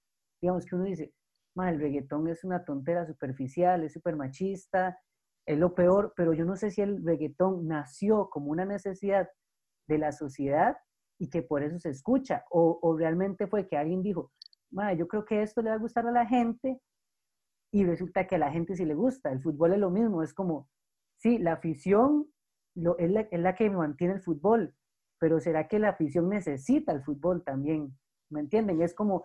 digamos 0.41 0.65
que 0.65 0.77
uno 0.77 0.85
dice, 0.85 1.13
el 1.57 1.81
reggaetón 1.81 2.29
es 2.29 2.45
una 2.45 2.65
tontera 2.65 3.07
superficial, 3.07 3.83
es 3.83 3.93
súper 3.93 4.17
machista, 4.17 4.99
es 5.47 5.59
lo 5.59 5.75
peor, 5.75 6.13
pero 6.17 6.33
yo 6.33 6.45
no 6.45 6.57
sé 6.57 6.71
si 6.71 6.83
el 6.83 7.05
reggaetón 7.05 7.67
nació 7.67 8.29
como 8.31 8.51
una 8.51 8.65
necesidad 8.65 9.29
de 9.89 9.99
la 9.99 10.13
sociedad 10.13 10.77
y 11.19 11.31
que 11.31 11.43
por 11.43 11.63
eso 11.63 11.79
se 11.79 11.91
escucha, 11.91 12.45
o, 12.51 12.79
o 12.83 12.97
realmente 12.97 13.47
fue 13.47 13.67
que 13.67 13.77
alguien 13.77 14.03
dijo, 14.03 14.33
yo 14.97 15.09
creo 15.09 15.25
que 15.25 15.43
esto 15.43 15.63
le 15.63 15.71
va 15.71 15.77
a 15.77 15.79
gustar 15.79 16.07
a 16.07 16.13
la 16.13 16.27
gente 16.27 16.81
y 17.73 17.85
resulta 17.85 18.27
que 18.27 18.37
a 18.37 18.39
la 18.39 18.51
gente 18.51 18.77
sí 18.77 18.85
le 18.85 18.95
gusta. 18.95 19.33
El 19.33 19.41
fútbol 19.41 19.73
es 19.73 19.79
lo 19.79 19.91
mismo, 19.91 20.23
es 20.23 20.35
como, 20.35 20.69
sí, 21.17 21.39
la 21.39 21.55
afición 21.55 22.27
lo, 22.77 22.97
es, 22.99 23.11
la, 23.11 23.55
que 23.55 23.71
mantiene 23.71 24.15
el 24.15 24.23
fútbol, 24.23 24.75
pero 25.19 25.41
¿será 25.41 25.67
que 25.67 25.79
la 25.79 25.91
afición 25.91 26.29
necesita 26.29 26.93
el 26.93 27.03
fútbol 27.03 27.43
también? 27.43 27.97
¿Me 28.31 28.41
entienden? 28.41 28.81
Es 28.83 28.95
como 28.95 29.25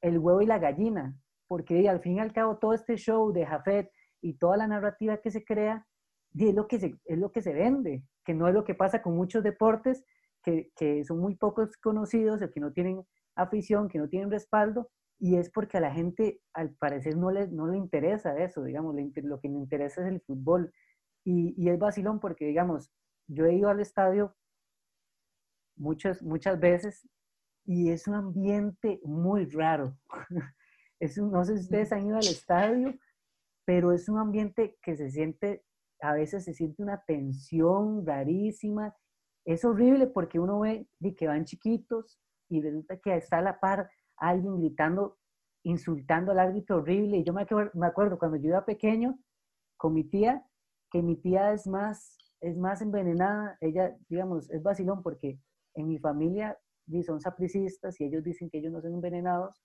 el 0.00 0.18
huevo 0.18 0.40
y 0.40 0.46
la 0.46 0.58
gallina, 0.58 1.14
porque 1.46 1.88
al 1.88 2.00
fin 2.00 2.16
y 2.16 2.20
al 2.20 2.32
cabo 2.32 2.58
todo 2.58 2.72
este 2.72 2.96
show 2.96 3.32
de 3.32 3.44
Jafet 3.44 3.90
y 4.20 4.34
toda 4.34 4.56
la 4.56 4.66
narrativa 4.66 5.18
que 5.18 5.30
se 5.30 5.44
crea 5.44 5.86
es 6.34 6.54
lo 6.54 6.66
que 6.66 6.78
se, 6.78 6.94
es 7.04 7.18
lo 7.18 7.30
que 7.30 7.42
se 7.42 7.52
vende, 7.52 8.04
que 8.24 8.34
no 8.34 8.48
es 8.48 8.54
lo 8.54 8.64
que 8.64 8.74
pasa 8.74 9.02
con 9.02 9.14
muchos 9.16 9.42
deportes 9.42 10.04
que, 10.42 10.70
que 10.76 11.04
son 11.04 11.18
muy 11.18 11.36
pocos 11.36 11.76
conocidos 11.76 12.40
o 12.40 12.50
que 12.50 12.60
no 12.60 12.72
tienen 12.72 13.04
afición, 13.36 13.88
que 13.88 13.98
no 13.98 14.08
tienen 14.08 14.30
respaldo, 14.30 14.88
y 15.22 15.36
es 15.36 15.50
porque 15.50 15.78
a 15.78 15.80
la 15.80 15.92
gente 15.92 16.40
al 16.52 16.74
parecer 16.74 17.16
no 17.16 17.30
le, 17.30 17.46
no 17.46 17.68
le 17.68 17.78
interesa 17.78 18.36
eso, 18.42 18.64
digamos, 18.64 18.96
lo 18.96 19.40
que 19.40 19.48
le 19.48 19.54
interesa 19.54 20.02
es 20.02 20.08
el 20.08 20.20
fútbol. 20.20 20.72
Y, 21.24 21.54
y 21.56 21.68
es 21.68 21.78
vacilón 21.78 22.20
porque, 22.20 22.46
digamos, 22.46 22.90
yo 23.28 23.46
he 23.46 23.54
ido 23.54 23.68
al 23.68 23.80
estadio 23.80 24.34
muchas, 25.76 26.22
muchas 26.22 26.58
veces 26.58 27.08
y 27.64 27.90
es 27.90 28.06
un 28.08 28.14
ambiente 28.14 29.00
muy 29.04 29.46
raro. 29.46 29.96
es 31.00 31.16
no 31.18 31.44
sé 31.44 31.56
si 31.56 31.64
ustedes 31.64 31.92
han 31.92 32.06
ido 32.06 32.16
al 32.16 32.26
estadio, 32.26 32.94
pero 33.64 33.92
es 33.92 34.08
un 34.08 34.18
ambiente 34.18 34.78
que 34.82 34.96
se 34.96 35.10
siente, 35.10 35.64
a 36.00 36.14
veces 36.14 36.44
se 36.44 36.54
siente 36.54 36.82
una 36.82 37.02
tensión 37.04 38.04
rarísima. 38.06 38.94
Es 39.44 39.64
horrible 39.64 40.06
porque 40.06 40.38
uno 40.38 40.60
ve 40.60 40.88
de 40.98 41.14
que 41.14 41.26
van 41.26 41.44
chiquitos 41.44 42.20
y 42.48 42.60
resulta 42.60 42.98
que 42.98 43.16
está 43.16 43.38
a 43.38 43.42
la 43.42 43.60
par 43.60 43.90
alguien 44.16 44.58
gritando, 44.58 45.18
insultando 45.64 46.32
al 46.32 46.40
árbitro 46.40 46.78
horrible. 46.78 47.18
Y 47.18 47.24
yo 47.24 47.32
me 47.32 47.42
acuerdo, 47.42 47.70
me 47.74 47.86
acuerdo 47.86 48.18
cuando 48.18 48.36
yo 48.36 48.50
era 48.50 48.64
pequeño 48.64 49.18
con 49.76 49.94
mi 49.94 50.04
tía, 50.04 50.44
que 50.92 51.02
mi 51.02 51.16
tía 51.16 51.52
es 51.52 51.66
más, 51.66 52.18
es 52.40 52.56
más 52.58 52.82
envenenada. 52.82 53.56
Ella, 53.60 53.96
digamos, 54.08 54.50
es 54.50 54.62
vacilón 54.62 55.02
porque 55.02 55.40
en 55.74 55.88
mi 55.88 55.98
familia 55.98 56.58
son 57.06 57.20
sapricistas 57.20 57.98
y 58.00 58.04
ellos 58.04 58.22
dicen 58.22 58.50
que 58.50 58.58
ellos 58.58 58.72
no 58.72 58.82
son 58.82 58.92
envenenados, 58.92 59.62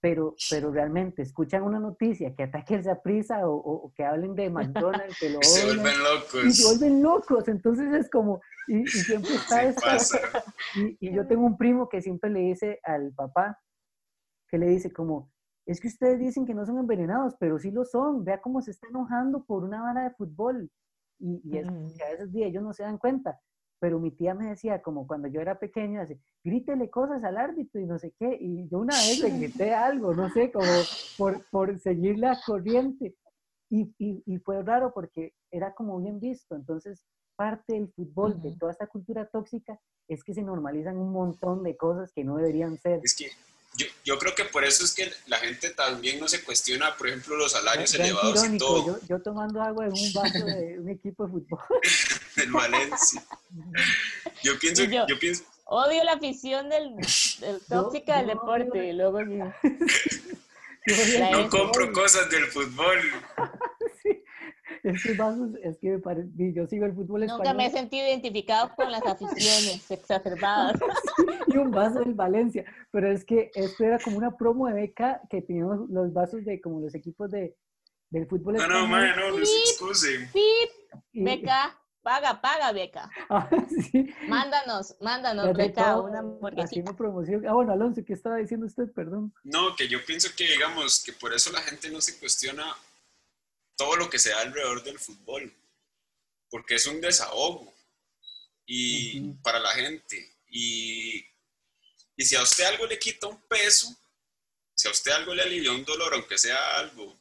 pero, 0.00 0.34
pero 0.48 0.70
realmente 0.70 1.22
escuchan 1.22 1.62
una 1.62 1.80
noticia 1.80 2.34
que 2.34 2.44
ataque 2.44 2.76
el 2.76 2.84
Saprisa 2.84 3.46
o, 3.48 3.54
o, 3.54 3.92
que 3.94 4.04
hablen 4.04 4.34
de 4.34 4.48
McDonald's, 4.48 5.18
que 5.18 5.30
lo 5.30 5.38
se 5.42 5.66
vuelven 5.66 5.98
locos. 6.02 6.44
Y 6.44 6.50
se 6.52 6.68
vuelven 6.68 7.02
locos, 7.02 7.48
entonces 7.48 7.92
es 7.92 8.08
como, 8.08 8.40
y, 8.68 8.86
siempre 8.86 9.34
está 9.34 9.64
esta, 9.64 9.96
y, 10.76 10.96
y, 11.00 11.12
yo 11.12 11.26
tengo 11.26 11.44
un 11.44 11.58
primo 11.58 11.88
que 11.88 12.00
siempre 12.00 12.30
le 12.30 12.40
dice 12.40 12.78
al 12.84 13.12
papá, 13.12 13.58
que 14.48 14.56
le 14.56 14.68
dice 14.68 14.92
como, 14.92 15.30
es 15.68 15.80
que 15.82 15.88
ustedes 15.88 16.18
dicen 16.18 16.46
que 16.46 16.54
no 16.54 16.64
son 16.64 16.78
envenenados, 16.78 17.34
pero 17.38 17.58
sí 17.58 17.70
lo 17.70 17.84
son, 17.84 18.24
vea 18.24 18.40
cómo 18.40 18.62
se 18.62 18.70
está 18.70 18.88
enojando 18.88 19.44
por 19.44 19.64
una 19.64 19.82
vara 19.82 20.04
de 20.04 20.14
fútbol. 20.14 20.70
Y, 21.18 21.42
y 21.44 21.58
es 21.58 21.66
que 21.96 22.04
a 22.04 22.10
veces 22.10 22.30
ellos 22.34 22.62
no 22.62 22.72
se 22.72 22.84
dan 22.84 22.96
cuenta. 22.96 23.38
Pero 23.78 24.00
mi 24.00 24.10
tía 24.10 24.34
me 24.34 24.48
decía, 24.48 24.80
como 24.80 25.06
cuando 25.06 25.28
yo 25.28 25.42
era 25.42 25.58
pequeño, 25.58 26.00
así, 26.00 26.18
grítele 26.42 26.88
cosas 26.88 27.22
al 27.22 27.36
árbitro 27.36 27.80
y 27.82 27.86
no 27.86 27.98
sé 27.98 28.14
qué, 28.18 28.36
y 28.40 28.66
yo 28.68 28.78
una 28.78 28.94
vez 28.94 29.20
le 29.20 29.30
grité 29.30 29.74
algo, 29.74 30.14
no 30.14 30.30
sé, 30.30 30.50
como 30.50 30.66
por, 31.18 31.44
por 31.50 31.78
seguir 31.78 32.18
la 32.18 32.38
corriente, 32.44 33.14
y, 33.70 33.94
y, 33.98 34.22
y, 34.24 34.38
fue 34.38 34.62
raro 34.62 34.92
porque 34.94 35.34
era 35.50 35.74
como 35.74 36.00
bien 36.00 36.18
visto, 36.18 36.56
entonces 36.56 37.04
parte 37.36 37.74
del 37.74 37.92
fútbol, 37.92 38.40
de 38.40 38.56
toda 38.56 38.72
esta 38.72 38.86
cultura 38.86 39.26
tóxica, 39.26 39.78
es 40.08 40.24
que 40.24 40.32
se 40.32 40.42
normalizan 40.42 40.96
un 40.96 41.12
montón 41.12 41.62
de 41.62 41.76
cosas 41.76 42.10
que 42.12 42.24
no 42.24 42.36
deberían 42.36 42.78
ser. 42.78 43.00
Es 43.04 43.14
que 43.14 43.26
yo, 43.76 43.86
yo, 44.04 44.18
creo 44.18 44.34
que 44.34 44.44
por 44.44 44.64
eso 44.64 44.84
es 44.84 44.94
que 44.94 45.10
la 45.26 45.38
gente 45.38 45.70
también 45.70 46.18
no 46.18 46.28
se 46.28 46.42
cuestiona, 46.42 46.96
por 46.96 47.08
ejemplo, 47.08 47.36
los 47.36 47.52
salarios 47.52 47.94
elevados 47.94 48.44
y 48.44 48.58
todo. 48.58 48.86
Yo, 48.86 48.98
yo, 49.08 49.22
tomando 49.22 49.62
agua 49.62 49.86
en 49.86 49.92
un 49.92 50.12
vaso 50.12 50.44
de 50.44 50.78
un 50.80 50.88
equipo 50.88 51.26
de 51.26 51.32
fútbol. 51.32 51.60
del 52.36 52.50
Valencia. 52.50 53.24
Yo 54.42 54.58
pienso, 54.58 54.84
yo, 54.84 55.06
yo, 55.06 55.18
pienso... 55.18 55.44
Odio 55.64 56.02
la 56.02 56.14
afición 56.14 56.70
del, 56.70 56.96
del 56.96 57.60
tóxica 57.68 58.18
del 58.18 58.28
deporte, 58.28 58.92
luego 58.94 59.22
no 61.30 61.50
compro 61.50 61.92
cosas 61.92 62.30
del 62.30 62.46
fútbol. 62.46 62.98
Es 64.82 65.02
que, 65.02 65.12
es 65.62 65.78
que 65.78 66.52
yo 66.52 66.66
sigo 66.66 66.86
el 66.86 66.94
fútbol 66.94 67.22
español. 67.22 67.44
Nunca 67.44 67.54
me 67.54 67.66
he 67.66 67.70
sentido 67.70 68.06
identificado 68.06 68.70
con 68.76 68.90
las 68.90 69.04
aficiones 69.04 69.90
exacerbadas. 69.90 70.78
y 71.46 71.56
un 71.56 71.70
vaso 71.70 72.00
del 72.00 72.14
Valencia. 72.14 72.64
Pero 72.90 73.10
es 73.10 73.24
que 73.24 73.50
esto 73.54 73.84
era 73.84 73.98
como 73.98 74.18
una 74.18 74.36
promo 74.36 74.66
de 74.68 74.74
beca 74.74 75.20
que 75.30 75.42
teníamos 75.42 75.88
los 75.88 76.12
vasos 76.12 76.44
de 76.44 76.60
como 76.60 76.80
los 76.80 76.94
equipos 76.94 77.30
de, 77.30 77.56
del 78.10 78.26
fútbol 78.26 78.54
no, 78.54 78.62
español. 78.62 78.88
No, 78.88 79.16
no, 79.16 79.30
no, 79.30 79.38
no 79.38 79.42
excusen. 79.42 80.30
Beca. 81.12 81.78
Paga, 82.02 82.40
paga, 82.40 82.72
beca. 82.72 83.10
Ah, 83.28 83.50
sí. 83.68 84.08
Mándanos, 84.28 84.96
mándanos, 85.00 85.54
beca, 85.54 86.00
una 86.00 86.20
hamburguesita. 86.20 86.94
promoción. 86.94 87.46
Ah, 87.46 87.52
bueno, 87.52 87.72
Alonso, 87.72 88.02
¿qué 88.06 88.14
estaba 88.14 88.36
diciendo 88.36 88.64
usted? 88.64 88.90
Perdón. 88.94 89.34
No, 89.44 89.76
que 89.76 89.88
yo 89.88 89.98
pienso 90.06 90.30
que, 90.34 90.44
digamos, 90.46 91.02
que 91.04 91.12
por 91.12 91.34
eso 91.34 91.52
la 91.52 91.60
gente 91.60 91.90
no 91.90 92.00
se 92.00 92.18
cuestiona 92.18 92.64
todo 93.78 93.96
lo 93.96 94.10
que 94.10 94.18
se 94.18 94.30
da 94.30 94.40
alrededor 94.40 94.82
del 94.82 94.98
fútbol, 94.98 95.54
porque 96.50 96.74
es 96.74 96.86
un 96.86 97.00
desahogo 97.00 97.72
y 98.66 99.32
para 99.34 99.60
la 99.60 99.70
gente. 99.70 100.36
Y, 100.48 101.24
y 102.16 102.24
si 102.24 102.34
a 102.34 102.42
usted 102.42 102.64
algo 102.64 102.86
le 102.86 102.98
quita 102.98 103.28
un 103.28 103.40
peso, 103.42 103.96
si 104.74 104.88
a 104.88 104.90
usted 104.90 105.12
algo 105.12 105.32
le 105.34 105.42
alivia 105.42 105.72
un 105.72 105.84
dolor, 105.84 106.12
aunque 106.12 106.36
sea 106.36 106.78
algo 106.78 107.18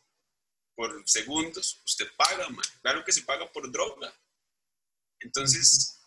por 0.75 1.07
segundos, 1.07 1.79
usted 1.85 2.11
paga, 2.17 2.49
man. 2.49 2.65
Claro 2.81 3.05
que 3.05 3.11
se 3.11 3.21
paga 3.21 3.51
por 3.51 3.71
droga. 3.71 4.13
Entonces, 5.19 5.99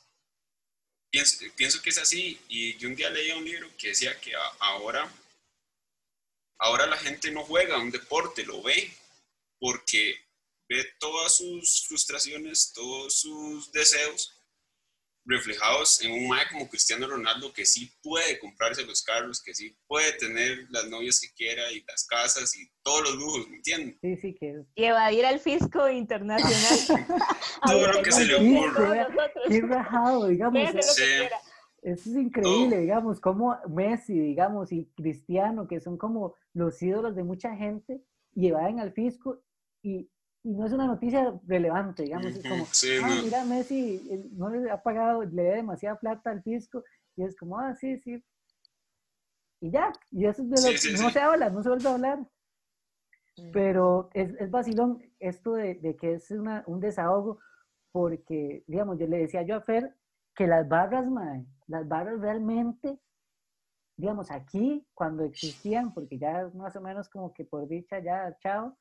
pienso, 1.11 1.45
pienso, 1.57 1.81
que 1.81 1.91
es 1.91 1.99
así. 1.99 2.41
Y 2.49 2.77
yo 2.77 2.89
un 2.89 2.97
día 2.97 3.11
leí 3.11 3.31
un 3.31 3.45
libro 3.45 3.71
que 3.79 3.89
decía 3.89 4.21
que 4.21 4.33
ahora, 4.59 5.13
ahora 6.59 6.87
la 6.87 6.99
gente 6.99 7.31
no 7.31 7.45
juega 7.45 7.79
un 7.79 7.91
deporte, 7.91 8.45
lo 8.45 8.63
ve, 8.63 8.93
porque 9.61 10.30
ve 10.71 10.85
todas 11.01 11.37
sus 11.37 11.85
frustraciones, 11.89 12.73
todos 12.73 13.21
sus 13.21 13.73
deseos 13.73 14.37
reflejados 15.27 16.03
en 16.03 16.13
un 16.13 16.29
mae 16.29 16.47
como 16.51 16.69
Cristiano 16.69 17.07
Ronaldo 17.07 17.53
que 17.53 17.67
sí 17.67 17.93
puede 18.03 18.39
comprarse 18.39 18.87
los 18.87 19.03
carros, 19.03 19.43
que 19.43 19.53
sí 19.53 19.77
puede 19.87 20.13
tener 20.13 20.67
las 20.71 20.89
novias 20.89 21.21
que 21.21 21.29
quiera 21.35 21.71
y 21.73 21.85
las 21.87 22.07
casas 22.07 22.57
y 22.57 22.71
todos 22.83 23.03
los 23.03 23.15
lujos, 23.17 23.49
¿me 23.49 23.57
entiendes? 23.57 23.97
Sí, 24.01 24.17
sí, 24.17 24.35
que 24.35 24.63
Y 24.77 24.85
evadir 24.85 25.27
al 25.27 25.41
fisco 25.41 25.89
internacional. 25.89 26.79
Todo 27.67 27.93
lo 27.93 28.03
que 28.03 28.13
se 28.13 28.25
le 28.25 28.35
ocurra. 28.37 29.09
Qué 29.49 29.61
rajado, 29.61 30.29
digamos. 30.29 30.71
Eso 31.83 32.11
es 32.11 32.17
increíble, 32.17 32.79
digamos, 32.79 33.21
como 33.21 33.59
Messi, 33.69 34.19
digamos, 34.19 34.71
y 34.71 34.87
Cristiano, 34.97 35.67
que 35.67 35.81
son 35.81 35.97
como 35.97 36.35
los 36.53 36.81
ídolos 36.83 37.17
de 37.17 37.25
mucha 37.25 37.57
gente, 37.57 38.03
llevan 38.35 38.81
al 38.81 38.93
fisco 38.93 39.43
y 39.83 40.11
y 40.43 40.53
no 40.53 40.67
es 40.67 40.73
una 40.73 40.87
noticia 40.87 41.39
relevante, 41.47 42.05
digamos, 42.05 42.27
es 42.27 42.43
como, 42.43 42.65
ah, 43.07 43.21
mira, 43.23 43.45
Messi 43.45 44.31
no 44.33 44.49
le 44.49 44.71
ha 44.71 44.83
pagado, 44.83 45.23
le 45.23 45.43
debe 45.43 45.57
demasiada 45.57 45.99
plata 45.99 46.31
al 46.31 46.43
fisco, 46.43 46.83
y 47.17 47.25
es 47.25 47.37
como, 47.37 47.59
ah, 47.59 47.75
sí, 47.75 47.99
sí. 47.99 48.25
Y 49.61 49.71
ya, 49.71 49.93
y 50.11 50.25
eso 50.25 50.43
es 50.43 50.51
de 50.51 50.73
lo 50.73 50.79
que 50.79 51.03
no 51.03 51.11
se 51.11 51.21
habla, 51.21 51.51
no 51.51 51.63
se 51.63 51.69
vuelve 51.69 51.89
a 51.89 51.93
hablar. 51.93 52.19
Mm. 52.21 53.51
Pero 53.53 54.09
es, 54.15 54.33
es 54.41 54.51
vacilón 54.51 55.03
esto 55.19 55.53
de, 55.53 55.75
de 55.75 55.97
que 55.97 56.15
es 56.15 56.31
una, 56.31 56.65
un 56.67 56.81
desahogo, 56.81 57.39
porque, 57.93 58.65
digamos, 58.67 58.99
yo 58.99 59.07
le 59.07 59.19
decía 59.19 59.43
yo 59.43 59.57
a 59.57 59.61
Fer 59.61 59.95
que 60.35 60.47
las 60.47 60.67
barras, 60.67 61.07
mae, 61.07 61.45
las 61.67 61.87
barras 61.87 62.19
realmente, 62.19 62.99
digamos, 63.99 64.31
aquí, 64.31 64.87
cuando 64.95 65.25
existían, 65.25 65.93
porque 65.93 66.19
ya 66.19 66.51
más 66.55 66.75
o 66.77 66.81
menos 66.81 67.11
como 67.11 67.35
que 67.35 67.45
por 67.45 67.69
dicha 67.69 67.99
ya, 67.99 68.35
chao, 68.41 68.79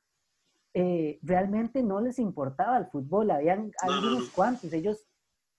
eh, 0.73 1.19
realmente 1.21 1.81
no 1.83 1.99
les 2.01 2.19
importaba 2.19 2.77
el 2.77 2.87
fútbol, 2.87 3.31
habían 3.31 3.71
algunos 3.81 4.29
cuantos, 4.29 4.71
ellos, 4.73 5.05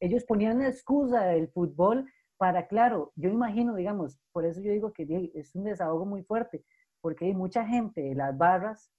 ellos 0.00 0.24
ponían 0.24 0.58
la 0.58 0.68
excusa 0.68 1.24
del 1.24 1.48
fútbol 1.48 2.10
para, 2.36 2.66
claro, 2.68 3.12
yo 3.16 3.28
imagino, 3.28 3.74
digamos, 3.74 4.18
por 4.32 4.44
eso 4.44 4.60
yo 4.60 4.72
digo 4.72 4.92
que 4.92 5.30
es 5.34 5.54
un 5.54 5.64
desahogo 5.64 6.06
muy 6.06 6.22
fuerte, 6.22 6.64
porque 7.00 7.26
hay 7.26 7.34
mucha 7.34 7.66
gente 7.66 8.00
de 8.00 8.14
las 8.14 8.36
barras, 8.36 8.90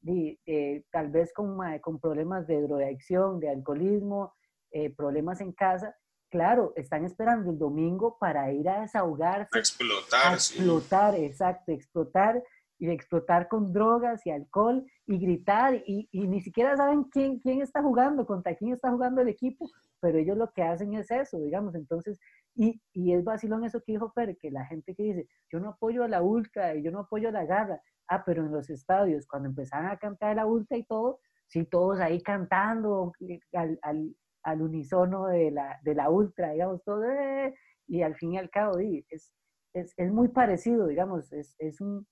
de, 0.00 0.84
tal 0.90 1.10
vez 1.10 1.32
con, 1.32 1.58
con 1.80 2.00
problemas 2.00 2.46
de 2.46 2.62
drogadicción, 2.62 3.38
de 3.38 3.50
alcoholismo, 3.50 4.32
eh, 4.72 4.94
problemas 4.94 5.40
en 5.40 5.52
casa, 5.52 5.96
claro, 6.30 6.72
están 6.76 7.04
esperando 7.04 7.50
el 7.50 7.58
domingo 7.58 8.16
para 8.18 8.52
ir 8.52 8.68
a 8.68 8.82
desahogarse. 8.82 9.48
A 9.52 9.58
explotar. 9.58 10.32
A 10.32 10.34
explotar, 10.34 11.14
exacto, 11.16 11.72
explotar 11.72 12.42
y 12.80 12.88
explotar 12.90 13.46
con 13.46 13.72
drogas 13.74 14.26
y 14.26 14.30
alcohol 14.30 14.84
y 15.06 15.18
gritar 15.18 15.82
y, 15.86 16.08
y, 16.10 16.26
ni 16.26 16.40
siquiera 16.40 16.76
saben 16.78 17.04
quién, 17.04 17.38
quién 17.38 17.60
está 17.60 17.82
jugando, 17.82 18.24
contra 18.26 18.56
quién 18.56 18.72
está 18.72 18.90
jugando 18.90 19.20
el 19.20 19.28
equipo, 19.28 19.70
pero 20.00 20.18
ellos 20.18 20.38
lo 20.38 20.50
que 20.50 20.62
hacen 20.62 20.94
es 20.94 21.10
eso, 21.10 21.38
digamos, 21.38 21.74
entonces, 21.74 22.18
y, 22.54 22.80
y 22.94 23.12
es 23.12 23.22
vacilón 23.22 23.66
eso 23.66 23.82
que 23.84 23.92
dijo 23.92 24.10
Fer, 24.12 24.34
que 24.38 24.50
la 24.50 24.64
gente 24.64 24.94
que 24.94 25.02
dice, 25.02 25.28
yo 25.52 25.60
no 25.60 25.68
apoyo 25.68 26.04
a 26.04 26.08
la 26.08 26.22
ultra 26.22 26.74
y 26.74 26.82
yo 26.82 26.90
no 26.90 27.00
apoyo 27.00 27.28
a 27.28 27.32
la 27.32 27.44
garra, 27.44 27.82
ah, 28.08 28.24
pero 28.24 28.46
en 28.46 28.50
los 28.50 28.70
estadios, 28.70 29.26
cuando 29.26 29.50
empezaron 29.50 29.90
a 29.90 29.98
cantar 29.98 30.36
la 30.36 30.46
ultra 30.46 30.78
y 30.78 30.84
todo, 30.84 31.20
sí, 31.48 31.66
todos 31.66 32.00
ahí 32.00 32.22
cantando 32.22 33.12
al, 33.52 33.78
al, 33.82 34.16
al 34.42 34.62
unísono 34.62 35.26
de 35.26 35.50
la, 35.50 35.78
de 35.82 35.94
la 35.94 36.08
ultra, 36.08 36.52
digamos, 36.52 36.82
todo, 36.82 37.04
eh", 37.04 37.54
y 37.86 38.00
al 38.00 38.14
fin 38.14 38.32
y 38.32 38.38
al 38.38 38.48
cabo, 38.48 38.78
es, 38.78 39.30
es, 39.74 39.92
es 39.98 40.10
muy 40.10 40.28
parecido, 40.28 40.86
digamos, 40.86 41.30
es, 41.34 41.54
es 41.58 41.82
un 41.82 42.06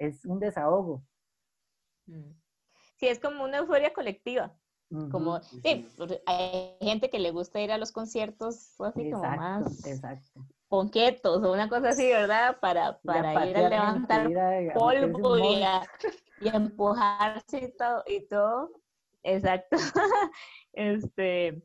es 0.00 0.24
un 0.24 0.40
desahogo. 0.40 1.04
Mm. 2.06 2.32
Sí, 2.96 3.06
es 3.06 3.20
como 3.20 3.44
una 3.44 3.58
euforia 3.58 3.92
colectiva. 3.92 4.56
Como, 5.12 5.40
sí, 5.40 5.86
hay 6.26 6.76
gente 6.80 7.10
que 7.10 7.20
le 7.20 7.30
gusta 7.30 7.60
ir 7.60 7.70
a 7.70 7.78
los 7.78 7.92
conciertos 7.92 8.74
así 8.80 9.08
como 9.12 9.22
más 9.22 9.86
exacto. 9.86 10.44
ponquetos 10.66 11.44
o 11.44 11.52
una 11.52 11.68
cosa 11.68 11.90
así, 11.90 12.08
¿verdad? 12.08 12.58
Para, 12.60 12.98
para 13.02 13.46
ir 13.46 13.56
a 13.56 13.68
levantar 13.68 14.28
polvo 14.74 15.38
y, 15.38 15.62
a, 15.62 15.82
y, 16.40 16.48
empujarse 16.48 17.66
y 17.66 17.76
todo, 17.76 18.02
y 18.04 18.26
todo. 18.26 18.72
Exacto. 19.22 19.76
este, 20.72 21.62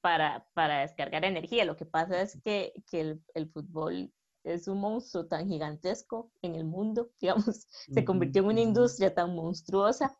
para, 0.00 0.44
para 0.52 0.80
descargar 0.80 1.24
energía. 1.24 1.64
Lo 1.64 1.76
que 1.76 1.86
pasa 1.86 2.22
es 2.22 2.42
que, 2.42 2.72
que 2.90 3.00
el, 3.00 3.24
el, 3.34 3.48
fútbol 3.50 4.12
es 4.44 4.68
un 4.68 4.78
monstruo 4.78 5.26
tan 5.26 5.48
gigantesco 5.48 6.30
en 6.42 6.54
el 6.54 6.64
mundo, 6.64 7.10
digamos, 7.20 7.66
se 7.70 8.04
convirtió 8.04 8.42
en 8.42 8.48
una 8.48 8.60
industria 8.60 9.14
tan 9.14 9.34
monstruosa 9.34 10.16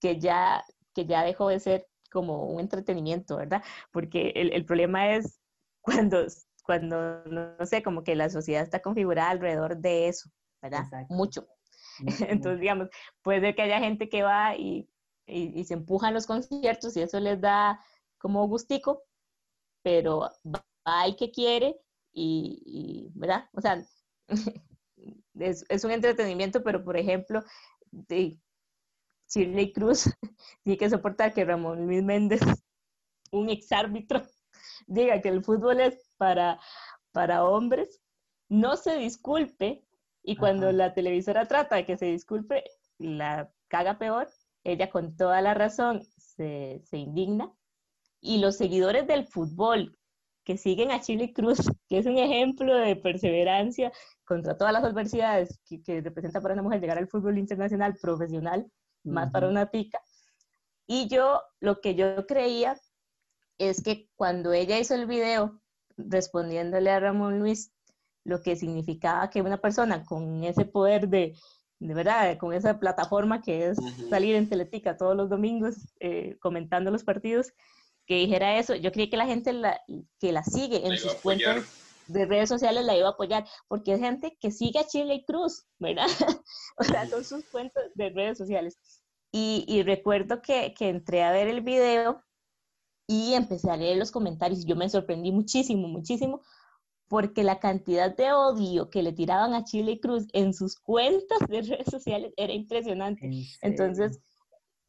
que 0.00 0.18
ya, 0.18 0.64
que 0.94 1.06
ya 1.06 1.22
dejó 1.24 1.48
de 1.48 1.60
ser 1.60 1.88
como 2.10 2.46
un 2.46 2.60
entretenimiento, 2.60 3.36
¿verdad? 3.36 3.62
Porque 3.90 4.32
el, 4.36 4.52
el 4.52 4.64
problema 4.64 5.14
es 5.14 5.40
cuando, 5.80 6.24
cuando, 6.64 7.24
no 7.24 7.66
sé, 7.66 7.82
como 7.82 8.04
que 8.04 8.14
la 8.14 8.30
sociedad 8.30 8.62
está 8.62 8.80
configurada 8.80 9.30
alrededor 9.30 9.76
de 9.76 10.08
eso, 10.08 10.30
¿verdad? 10.62 10.84
Mucho. 11.08 11.46
Entonces, 12.28 12.60
digamos, 12.60 12.88
puede 13.22 13.40
ser 13.40 13.54
que 13.56 13.62
haya 13.62 13.80
gente 13.80 14.08
que 14.08 14.22
va 14.22 14.56
y, 14.56 14.88
y, 15.26 15.58
y 15.58 15.64
se 15.64 15.74
empuja 15.74 16.08
en 16.08 16.14
los 16.14 16.26
conciertos 16.26 16.96
y 16.96 17.02
eso 17.02 17.18
les 17.18 17.40
da 17.40 17.80
como 18.18 18.46
gustico, 18.46 19.02
pero 19.82 20.30
va 20.46 21.06
el 21.06 21.16
que 21.16 21.30
quiere 21.30 21.76
y, 22.14 23.10
¿verdad? 23.14 23.48
O 23.52 23.60
sea, 23.60 23.84
es, 25.34 25.64
es, 25.68 25.84
un 25.84 25.90
entretenimiento, 25.90 26.62
pero 26.62 26.84
por 26.84 26.96
ejemplo, 26.96 27.42
de 27.90 28.38
Shirley 29.28 29.72
Cruz 29.72 30.10
tiene 30.62 30.78
que 30.78 30.90
soportar 30.90 31.34
que 31.34 31.44
Ramón 31.44 31.86
Luis 31.86 32.02
Méndez, 32.02 32.40
un 33.32 33.50
exárbitro, 33.50 34.22
diga 34.86 35.20
que 35.20 35.28
el 35.28 35.44
fútbol 35.44 35.80
es 35.80 36.10
para, 36.16 36.60
para 37.12 37.44
hombres, 37.44 38.00
no 38.48 38.76
se 38.76 38.96
disculpe 38.96 39.84
y 40.22 40.36
cuando 40.36 40.72
la 40.72 40.94
televisora 40.94 41.46
trata 41.46 41.76
de 41.76 41.84
que 41.84 41.98
se 41.98 42.06
disculpe, 42.06 42.64
la 42.98 43.52
caga 43.68 43.98
peor, 43.98 44.28
ella 44.62 44.88
con 44.88 45.16
toda 45.16 45.42
la 45.42 45.52
razón 45.52 46.02
se, 46.16 46.80
se 46.84 46.96
indigna 46.96 47.52
y 48.20 48.38
los 48.38 48.56
seguidores 48.56 49.06
del 49.06 49.26
fútbol 49.26 49.98
que 50.44 50.58
siguen 50.58 50.90
a 50.90 51.00
Chile 51.00 51.32
Cruz, 51.32 51.58
que 51.88 51.98
es 51.98 52.06
un 52.06 52.18
ejemplo 52.18 52.74
de 52.76 52.96
perseverancia 52.96 53.92
contra 54.24 54.56
todas 54.56 54.72
las 54.72 54.84
adversidades 54.84 55.60
que, 55.66 56.00
representa 56.00 56.40
para 56.40 56.54
una 56.54 56.62
mujer 56.62 56.80
llegar 56.80 56.98
al 56.98 57.08
fútbol 57.08 57.38
internacional 57.38 57.96
profesional, 58.00 58.66
más 59.02 59.30
para 59.30 59.48
una 59.48 59.70
pica. 59.70 60.00
Y 60.86 61.08
yo, 61.08 61.40
lo 61.60 61.80
que 61.80 61.94
yo 61.94 62.26
creía 62.26 62.78
es 63.58 63.82
que 63.82 64.08
cuando 64.16 64.52
ella 64.52 64.78
hizo 64.78 64.94
el 64.94 65.06
video 65.06 65.60
respondiéndole 65.96 66.90
a 66.90 67.00
Ramón 67.00 67.38
Luis, 67.38 67.72
lo 68.24 68.42
que 68.42 68.56
significaba 68.56 69.30
que 69.30 69.42
una 69.42 69.58
persona 69.58 70.04
con 70.04 70.44
ese 70.44 70.64
poder 70.64 71.08
de, 71.08 71.34
de 71.78 71.94
verdad, 71.94 72.36
con 72.38 72.52
esa 72.52 72.78
plataforma 72.78 73.42
que 73.42 73.68
es 73.68 73.78
salir 74.08 74.34
en 74.34 74.48
Teletica 74.48 74.96
todos 74.96 75.16
los 75.16 75.28
domingos 75.28 75.76
eh, 76.00 76.36
comentando 76.40 76.90
los 76.90 77.04
partidos, 77.04 77.52
que 78.06 78.16
dijera 78.16 78.58
eso. 78.58 78.74
Yo 78.74 78.92
creí 78.92 79.08
que 79.08 79.16
la 79.16 79.26
gente 79.26 79.52
que 80.18 80.32
la 80.32 80.44
sigue 80.44 80.86
en 80.86 80.98
sus 80.98 81.14
cuentas 81.14 81.64
de 82.06 82.26
redes 82.26 82.48
sociales 82.48 82.84
la 82.84 82.96
iba 82.96 83.08
a 83.08 83.12
apoyar, 83.12 83.46
porque 83.68 83.94
es 83.94 84.00
gente 84.00 84.36
que 84.40 84.50
sigue 84.50 84.78
a 84.78 84.86
Chile 84.86 85.14
y 85.14 85.24
Cruz, 85.24 85.66
¿verdad? 85.78 86.06
o 86.76 86.84
sea, 86.84 87.08
son 87.08 87.24
sus 87.24 87.44
cuentas 87.46 87.84
de 87.94 88.10
redes 88.10 88.38
sociales. 88.38 88.78
Y, 89.32 89.64
y 89.66 89.82
recuerdo 89.82 90.40
que, 90.42 90.74
que, 90.74 90.88
entré 90.88 91.24
a 91.24 91.32
ver 91.32 91.48
el 91.48 91.60
video 91.60 92.22
y 93.08 93.34
empecé 93.34 93.70
a 93.70 93.76
leer 93.76 93.96
los 93.96 94.10
comentarios. 94.10 94.64
Yo 94.64 94.76
me 94.76 94.88
sorprendí 94.88 95.32
muchísimo, 95.32 95.88
muchísimo, 95.88 96.40
porque 97.08 97.42
la 97.42 97.58
cantidad 97.58 98.14
de 98.14 98.32
odio 98.32 98.90
que 98.90 99.02
le 99.02 99.12
tiraban 99.12 99.54
a 99.54 99.64
Chile 99.64 99.92
y 99.92 100.00
Cruz 100.00 100.26
en 100.32 100.54
sus 100.54 100.76
cuentas 100.76 101.38
de 101.48 101.62
redes 101.62 101.90
sociales 101.90 102.32
era 102.36 102.52
impresionante. 102.52 103.28
Entonces, 103.60 104.20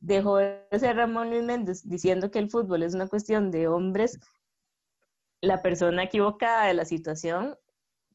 dejó 0.06 0.38
de 0.38 0.68
ser 0.78 0.96
Ramón 0.96 1.32
Luis 1.32 1.44
Méndez 1.44 1.88
diciendo 1.88 2.30
que 2.30 2.40
el 2.40 2.50
fútbol 2.50 2.84
es 2.84 2.94
una 2.94 3.08
cuestión 3.08 3.50
de 3.50 3.68
hombres, 3.68 4.20
la 5.42 5.62
persona 5.62 6.04
equivocada 6.04 6.68
de 6.68 6.76
la 6.76 6.86
situación 6.86 7.58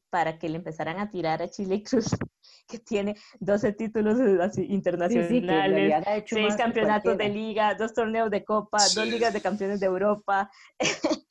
para 0.09 0.37
que 0.37 0.49
le 0.49 0.57
empezaran 0.57 0.99
a 0.99 1.09
tirar 1.09 1.41
a 1.41 1.49
Chile 1.49 1.83
Cruz, 1.83 2.07
que 2.67 2.79
tiene 2.79 3.15
12 3.39 3.73
títulos 3.73 4.17
internacionales, 4.57 6.03
6 6.25 6.55
campeonatos 6.55 7.17
de 7.17 7.29
liga, 7.29 7.75
dos 7.75 7.93
torneos 7.93 8.29
de 8.29 8.43
copa, 8.43 8.77
dos 8.95 9.07
ligas 9.07 9.33
de 9.33 9.41
campeones 9.41 9.79
de 9.79 9.85
Europa, 9.85 10.49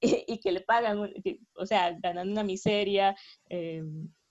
y, 0.00 0.38
que 0.40 0.52
le 0.52 0.60
pagan, 0.60 0.98
o 1.54 1.66
sea, 1.66 1.96
ganando 2.00 2.32
una 2.32 2.44
miseria, 2.44 3.14
eh, 3.48 3.82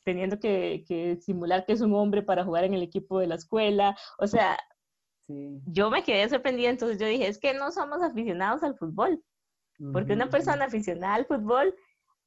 teniendo 0.04 0.40
que, 0.40 0.84
que, 0.88 1.18
simular 1.18 1.66
que 1.66 1.74
es 1.74 1.82
un 1.82 1.94
hombre 1.94 2.24
para 2.24 2.44
jugar 2.44 2.64
en 2.64 2.74
el 2.74 2.84
equipo 2.84 3.20
de 3.20 3.28
la 3.28 3.36
escuela, 3.36 3.98
o 4.18 4.28
sea, 4.28 4.58
yo 5.66 5.90
me 5.90 6.04
quedé 6.04 6.28
sorprendida, 6.30 6.70
entonces 6.70 6.98
yo 7.00 7.08
dije, 7.08 7.28
es 7.28 7.40
que 7.40 7.54
no 7.54 7.72
somos 7.72 8.02
aficionados 8.02 8.64
al 8.64 8.78
fútbol, 8.78 9.24
porque 9.94 10.14
una 10.14 10.30
persona 10.30 10.66
aficionada 10.66 11.16
al 11.16 11.26
fútbol 11.26 11.74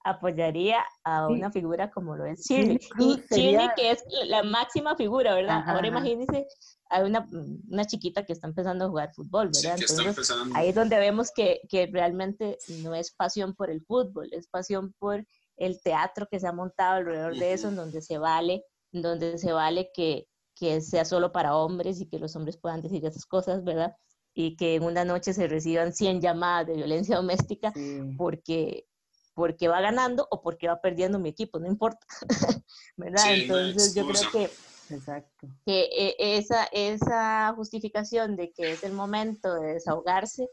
apoyaría 0.05 0.85
a 1.05 1.29
una 1.29 1.51
figura 1.51 1.91
como 1.91 2.17
lo 2.17 2.25
es 2.25 2.43
Chile. 2.43 2.81
y 2.99 3.23
Chile, 3.33 3.71
que 3.77 3.93
es 3.93 4.05
la 4.27 4.43
máxima 4.43 4.97
figura, 4.97 5.35
¿verdad? 5.35 5.63
Ahora 5.67 5.87
imagínense 5.87 6.47
hay 6.93 7.05
una, 7.05 7.27
una, 7.71 7.87
chiquita 7.87 8.25
que 8.25 8.35
está 8.35 8.47
empezando 8.47 8.85
a 8.85 8.89
jugar 8.89 9.15
fútbol, 9.15 9.51
¿verdad? 9.55 9.79
Entonces, 9.81 10.31
ahí 10.55 10.69
es 10.69 10.75
donde 10.75 10.99
vemos 10.99 11.31
que, 11.35 11.63
que, 11.69 11.87
realmente 11.87 12.59
no 12.83 12.95
es 12.95 13.13
pasión 13.13 13.55
por 13.55 13.71
el 13.71 13.83
fútbol, 13.83 14.29
es 14.31 14.47
pasión 14.49 14.95
por 14.99 15.27
el 15.57 15.81
teatro 15.81 16.27
que 16.31 16.39
se 16.39 16.47
ha 16.47 16.53
montado 16.53 16.97
alrededor 16.97 17.35
de 17.37 17.55
eso, 17.55 17.69
en 17.69 17.77
donde 17.77 18.03
se 18.03 18.19
vale, 18.19 18.65
en 18.93 19.01
donde 19.01 19.39
se 19.39 19.53
vale 19.53 19.91
que, 19.95 20.29
que 20.55 20.81
sea 20.81 21.05
solo 21.05 21.33
para 21.33 21.57
hombres 21.57 22.01
y 22.01 22.07
que 22.07 22.19
los 22.19 22.37
hombres 22.37 22.57
puedan 22.57 22.81
decir 22.81 23.05
esas 23.05 23.27
cosas, 23.27 23.65
¿verdad? 23.65 23.97
Y 24.35 24.57
que 24.57 24.77
en 24.77 24.85
una 24.85 25.05
noche 25.05 25.33
se 25.33 25.47
reciban 25.47 25.93
100 25.93 26.21
llamadas 26.21 26.69
de 26.69 26.75
violencia 26.75 27.17
doméstica 27.17 27.73
porque, 28.17 28.87
porque 29.35 29.69
va 29.69 29.81
ganando 29.81 30.27
o 30.31 30.43
porque 30.43 30.69
va 30.69 30.81
perdiendo 30.81 31.19
mi 31.19 31.31
equipo, 31.31 31.59
no 31.59 31.67
importa, 31.67 32.07
¿verdad? 32.97 33.35
Entonces 33.35 33.95
yo 33.95 34.07
creo 34.07 34.31
que, 34.31 34.51
Exacto. 34.95 35.49
que 35.67 35.89
e, 35.93 36.37
esa, 36.39 36.65
esa 36.73 37.53
justificación 37.55 38.37
de 38.37 38.53
que 38.53 38.73
es 38.73 38.83
el 38.85 38.93
momento 38.93 39.55
de 39.55 39.75
desahogarse 39.75 40.49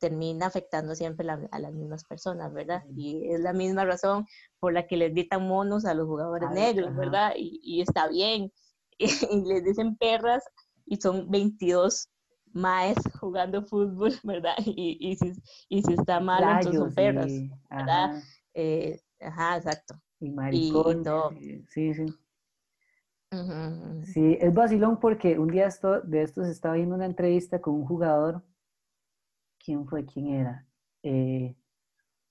termina 0.00 0.46
afectando 0.46 0.94
siempre 0.94 1.28
a 1.28 1.58
las 1.58 1.72
mismas 1.72 2.04
personas, 2.04 2.52
¿verdad? 2.52 2.82
Y 2.96 3.32
es 3.32 3.40
la 3.40 3.52
misma 3.52 3.84
razón 3.84 4.26
por 4.58 4.72
la 4.72 4.86
que 4.86 4.96
les 4.96 5.12
gritan 5.12 5.46
monos 5.46 5.84
a 5.84 5.94
los 5.94 6.06
jugadores 6.06 6.50
negros, 6.50 6.94
¿verdad? 6.96 7.34
Y, 7.36 7.60
y, 7.62 7.80
está 7.80 8.08
bien, 8.08 8.52
y 9.30 9.44
les 9.44 9.64
dicen 9.64 9.96
perras 9.96 10.44
y 10.86 10.96
son 10.96 11.30
22 11.30 12.08
maes 12.52 12.96
jugando 13.20 13.62
fútbol, 13.62 14.12
¿verdad? 14.22 14.54
Y, 14.64 14.96
y, 15.00 15.16
si, 15.16 15.32
y 15.68 15.82
si 15.82 15.94
está 15.94 16.20
mal, 16.20 16.42
entonces 16.44 16.80
son 16.80 16.94
perras, 16.94 17.32
¿verdad? 17.70 18.16
Ajá. 18.16 18.22
Eh, 18.54 19.00
ajá, 19.20 19.56
exacto. 19.56 19.94
Y 20.20 20.30
maricón. 20.30 21.02
Y 21.40 21.64
sí, 21.68 21.94
sí. 21.94 22.06
Sí, 24.04 24.38
es 24.40 24.54
vacilón 24.54 25.00
porque 25.00 25.38
un 25.38 25.48
día 25.48 25.66
esto, 25.66 26.00
de 26.02 26.22
estos 26.22 26.46
estaba 26.46 26.76
viendo 26.76 26.94
una 26.94 27.06
entrevista 27.06 27.60
con 27.60 27.74
un 27.74 27.84
jugador. 27.84 28.44
¿Quién 29.58 29.86
fue? 29.86 30.04
¿Quién 30.04 30.28
era? 30.28 30.68
Eh, 31.02 31.56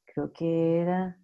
creo 0.05 0.31
que 0.31 0.79
era, 0.79 1.19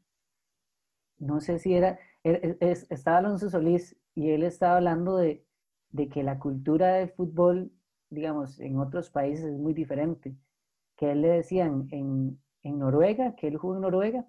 no 1.18 1.40
sé 1.40 1.60
si 1.60 1.74
era, 1.74 1.98
er, 2.24 2.58
er, 2.60 2.78
estaba 2.90 3.20
Alonso 3.20 3.50
Solís 3.50 3.96
y 4.16 4.32
él 4.32 4.44
estaba 4.44 4.78
hablando 4.78 5.18
de, 5.18 5.46
de, 5.92 6.10
que 6.10 6.24
la 6.24 6.40
cultura 6.40 6.94
del 6.96 7.10
fútbol, 7.10 7.72
digamos, 8.10 8.60
en 8.60 8.78
otros 8.80 9.10
países 9.10 9.46
es 9.46 9.60
muy 9.60 9.74
diferente. 9.74 10.36
Que 10.98 11.12
él 11.12 11.22
le 11.22 11.30
decían, 11.30 11.88
en, 11.92 12.42
en 12.64 12.80
Noruega, 12.80 13.36
que 13.36 13.48
él 13.48 13.58
jugó 13.58 13.76
en 13.76 13.82
Noruega, 13.82 14.28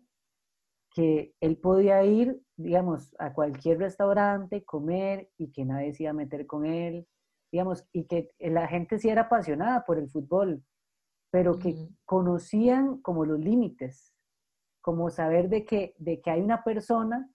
que 0.91 1.35
él 1.41 1.57
podía 1.57 2.05
ir, 2.05 2.41
digamos, 2.57 3.15
a 3.19 3.33
cualquier 3.33 3.79
restaurante, 3.79 4.65
comer 4.65 5.31
y 5.37 5.53
que 5.53 5.65
nadie 5.65 5.93
se 5.93 6.05
iba 6.05 6.11
a 6.11 6.15
meter 6.15 6.47
con 6.47 6.67
él, 6.67 7.07
digamos, 7.53 7.87
y 7.93 8.05
que 8.05 8.31
la 8.39 8.67
gente 8.69 8.99
sí 8.99 9.09
era 9.09 9.23
apasionada 9.23 9.85
por 9.85 9.99
el 9.99 10.09
fútbol, 10.09 10.63
pero 11.31 11.59
que 11.59 11.89
conocían 12.05 13.01
como 13.03 13.25
los 13.25 13.39
límites, 13.39 14.13
como 14.81 15.11
saber 15.11 15.49
de 15.49 15.65
que, 15.65 15.95
de 15.99 16.21
que 16.21 16.31
hay 16.31 16.41
una 16.41 16.65
persona 16.65 17.31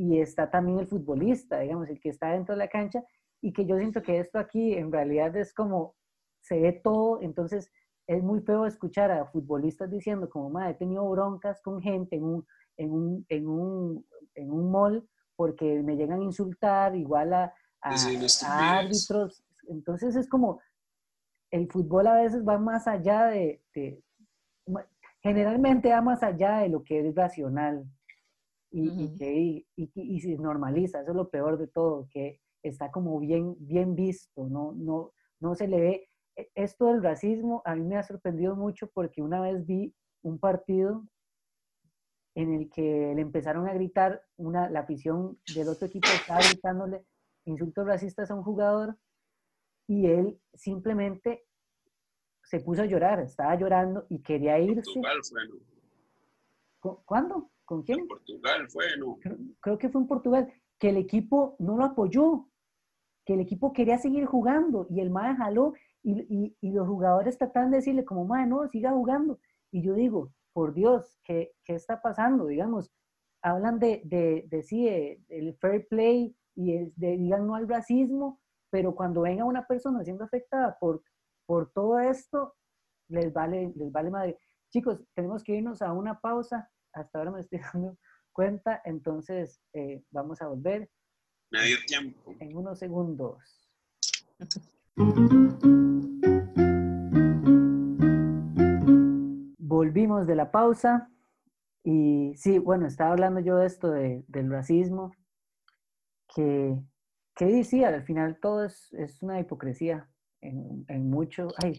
y 0.00 0.18
está 0.18 0.50
también 0.50 0.78
el 0.78 0.86
futbolista, 0.86 1.60
digamos, 1.60 1.86
el 1.90 2.00
que 2.00 2.08
está 2.08 2.30
dentro 2.30 2.54
de 2.54 2.58
la 2.60 2.68
cancha, 2.68 3.04
y 3.42 3.52
que 3.52 3.66
yo 3.66 3.76
siento 3.76 4.02
que 4.02 4.18
esto 4.18 4.38
aquí 4.38 4.72
en 4.72 4.90
realidad 4.90 5.36
es 5.36 5.52
como, 5.52 5.94
se 6.40 6.58
ve 6.58 6.72
todo, 6.72 7.20
entonces 7.20 7.70
es 8.06 8.22
muy 8.22 8.40
feo 8.40 8.64
escuchar 8.64 9.10
a 9.10 9.26
futbolistas 9.26 9.90
diciendo 9.90 10.30
como, 10.30 10.48
madre, 10.48 10.70
he 10.70 10.74
tenido 10.74 11.06
broncas 11.10 11.60
con 11.60 11.82
gente 11.82 12.16
en 12.16 12.24
un, 12.24 12.46
en 12.78 12.90
un, 12.92 13.26
en 13.28 13.46
un, 13.46 14.06
en 14.36 14.50
un 14.50 14.70
mall 14.70 15.06
porque 15.36 15.82
me 15.82 15.96
llegan 15.96 16.20
a 16.20 16.24
insultar, 16.24 16.96
igual 16.96 17.34
a, 17.34 17.54
a, 17.82 18.78
árbitros. 18.78 19.44
Entonces 19.68 20.16
es 20.16 20.26
como, 20.30 20.60
el 21.50 21.70
fútbol 21.70 22.06
a 22.06 22.22
veces 22.22 22.42
va 22.42 22.58
más 22.58 22.88
allá 22.88 23.26
de, 23.26 23.62
generalmente 25.22 25.90
va 25.90 26.00
más 26.00 26.22
allá 26.22 26.60
de 26.60 26.70
lo 26.70 26.84
que 26.84 27.06
es 27.06 27.14
racional 27.14 27.84
y, 28.70 29.16
que, 29.16 29.66
y, 29.76 30.20
se 30.20 30.36
normaliza, 30.36 31.00
eso 31.00 31.10
es 31.10 31.16
lo 31.16 31.28
peor 31.28 31.58
de 31.58 31.66
todo, 31.66 32.08
que 32.10 32.40
está 32.62 32.90
como 32.90 33.18
bien, 33.18 33.56
bien 33.58 33.94
visto, 33.94 34.48
no, 34.48 34.72
no, 34.72 35.12
no 35.40 35.54
se 35.54 35.66
le 35.66 35.80
ve. 35.80 36.08
E, 36.36 36.50
esto 36.54 36.86
del 36.86 37.02
racismo 37.02 37.62
a 37.64 37.74
mí 37.74 37.82
me 37.82 37.96
ha 37.96 38.02
sorprendido 38.02 38.54
mucho 38.56 38.88
porque 38.92 39.22
una 39.22 39.40
vez 39.40 39.66
vi 39.66 39.94
un 40.22 40.38
partido 40.38 41.04
en 42.34 42.54
el 42.54 42.70
que 42.70 43.12
le 43.14 43.20
empezaron 43.20 43.68
a 43.68 43.74
gritar, 43.74 44.22
una, 44.36 44.70
la 44.70 44.80
afición 44.80 45.38
del 45.54 45.68
otro 45.68 45.88
equipo 45.88 46.08
estaba 46.08 46.40
gritándole 46.40 47.04
insultos 47.44 47.86
racistas 47.86 48.30
a 48.30 48.34
un 48.34 48.42
jugador 48.42 48.96
y 49.88 50.06
él 50.06 50.40
simplemente 50.54 51.44
se 52.44 52.60
puso 52.60 52.82
a 52.82 52.86
llorar, 52.86 53.20
estaba 53.20 53.54
llorando 53.56 54.06
y 54.08 54.22
quería 54.22 54.58
irse. 54.58 55.00
¿Cuándo? 56.80 57.50
¿Con 57.70 57.84
quién? 57.84 58.00
En 58.00 58.08
Portugal 58.08 58.68
fue, 58.68 58.84
¿no? 58.98 59.16
Creo, 59.60 59.78
que 59.78 59.88
fue 59.90 60.00
en 60.00 60.08
Portugal, 60.08 60.52
que 60.80 60.88
el 60.88 60.96
equipo 60.96 61.54
no 61.60 61.76
lo 61.76 61.84
apoyó, 61.84 62.48
que 63.24 63.34
el 63.34 63.40
equipo 63.40 63.72
quería 63.72 63.96
seguir 63.96 64.26
jugando 64.26 64.88
y 64.90 64.98
el 64.98 65.10
MAE 65.10 65.36
jaló 65.36 65.74
y, 66.02 66.56
y, 66.60 66.70
los 66.72 66.88
jugadores 66.88 67.38
trataban 67.38 67.70
de 67.70 67.76
decirle 67.76 68.04
como, 68.04 68.24
MAE, 68.24 68.48
no, 68.48 68.66
siga 68.66 68.90
jugando. 68.90 69.38
Y 69.70 69.82
yo 69.82 69.94
digo, 69.94 70.32
por 70.52 70.74
Dios, 70.74 71.20
¿qué, 71.22 71.52
qué 71.64 71.76
está 71.76 72.02
pasando? 72.02 72.48
Digamos, 72.48 72.90
hablan 73.40 73.78
de, 73.78 74.02
de, 74.04 74.48
de 74.48 74.62
sí, 74.64 74.88
el 74.88 75.56
fair 75.60 75.86
play 75.86 76.34
y 76.56 76.90
de, 76.96 77.18
digan 77.18 77.46
no 77.46 77.54
al 77.54 77.68
racismo, 77.68 78.40
pero 78.70 78.96
cuando 78.96 79.20
venga 79.20 79.44
una 79.44 79.68
persona 79.68 80.02
siendo 80.02 80.24
afectada 80.24 80.76
por, 80.80 81.04
por 81.46 81.70
todo 81.70 82.00
esto, 82.00 82.56
les 83.06 83.32
vale, 83.32 83.72
les 83.76 83.92
vale 83.92 84.10
madre. 84.10 84.38
Chicos, 84.72 85.00
tenemos 85.14 85.44
que 85.44 85.54
irnos 85.54 85.82
a 85.82 85.92
una 85.92 86.18
pausa. 86.18 86.68
Hasta 86.92 87.18
ahora 87.18 87.30
me 87.30 87.40
estoy 87.40 87.60
dando 87.72 87.96
cuenta, 88.32 88.80
entonces 88.84 89.60
eh, 89.72 90.02
vamos 90.10 90.40
a 90.42 90.48
volver. 90.48 90.90
Medio 91.50 91.76
tiempo. 91.86 92.34
En 92.38 92.56
unos 92.56 92.78
segundos. 92.78 93.38
Volvimos 99.58 100.26
de 100.26 100.34
la 100.36 100.50
pausa 100.50 101.10
y 101.82 102.34
sí, 102.36 102.58
bueno, 102.58 102.86
estaba 102.86 103.12
hablando 103.12 103.40
yo 103.40 103.56
de 103.56 103.66
esto 103.66 103.90
de, 103.90 104.24
del 104.28 104.50
racismo, 104.50 105.12
que, 106.34 106.76
que 107.34 107.46
decía, 107.46 107.88
al 107.88 108.04
final 108.04 108.38
todo 108.40 108.64
es, 108.64 108.92
es 108.92 109.22
una 109.22 109.40
hipocresía 109.40 110.08
en, 110.40 110.84
en 110.88 111.10
mucho... 111.10 111.48
Ay, 111.62 111.76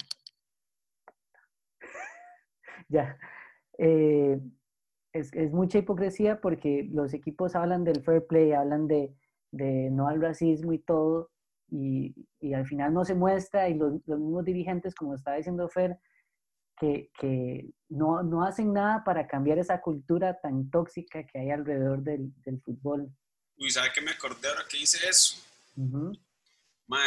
ya. 2.89 3.17
Eh, 3.77 4.41
es, 5.13 5.33
es, 5.33 5.51
mucha 5.51 5.79
hipocresía 5.79 6.39
porque 6.39 6.87
los 6.91 7.13
equipos 7.13 7.55
hablan 7.55 7.83
del 7.83 8.03
fair 8.03 8.25
play, 8.27 8.51
hablan 8.53 8.87
de, 8.87 9.13
de 9.51 9.89
no 9.91 10.07
al 10.07 10.21
racismo 10.21 10.73
y 10.73 10.79
todo, 10.79 11.29
y, 11.69 12.13
y, 12.39 12.53
al 12.53 12.65
final 12.67 12.93
no 12.93 13.05
se 13.05 13.15
muestra 13.15 13.69
y 13.69 13.75
los, 13.75 13.93
los 14.05 14.19
mismos 14.19 14.43
dirigentes, 14.43 14.93
como 14.93 15.15
estaba 15.15 15.37
diciendo 15.37 15.69
Fer, 15.69 15.97
que, 16.79 17.69
no, 17.89 18.23
no, 18.23 18.43
hacen 18.43 18.73
nada 18.73 19.03
para 19.03 19.27
cambiar 19.27 19.59
esa 19.59 19.79
cultura 19.81 20.39
tan 20.41 20.69
tóxica 20.71 21.23
que 21.25 21.37
hay 21.37 21.51
alrededor 21.51 22.01
del, 22.01 22.33
del 22.43 22.59
fútbol. 22.61 23.07
Uy, 23.57 23.69
¿sabe 23.69 23.89
qué 23.93 24.01
me 24.01 24.11
acordé 24.11 24.47
ahora 24.47 24.63
que 24.69 24.77
hice 24.77 25.07
eso? 25.07 25.35
Uh 25.75 26.11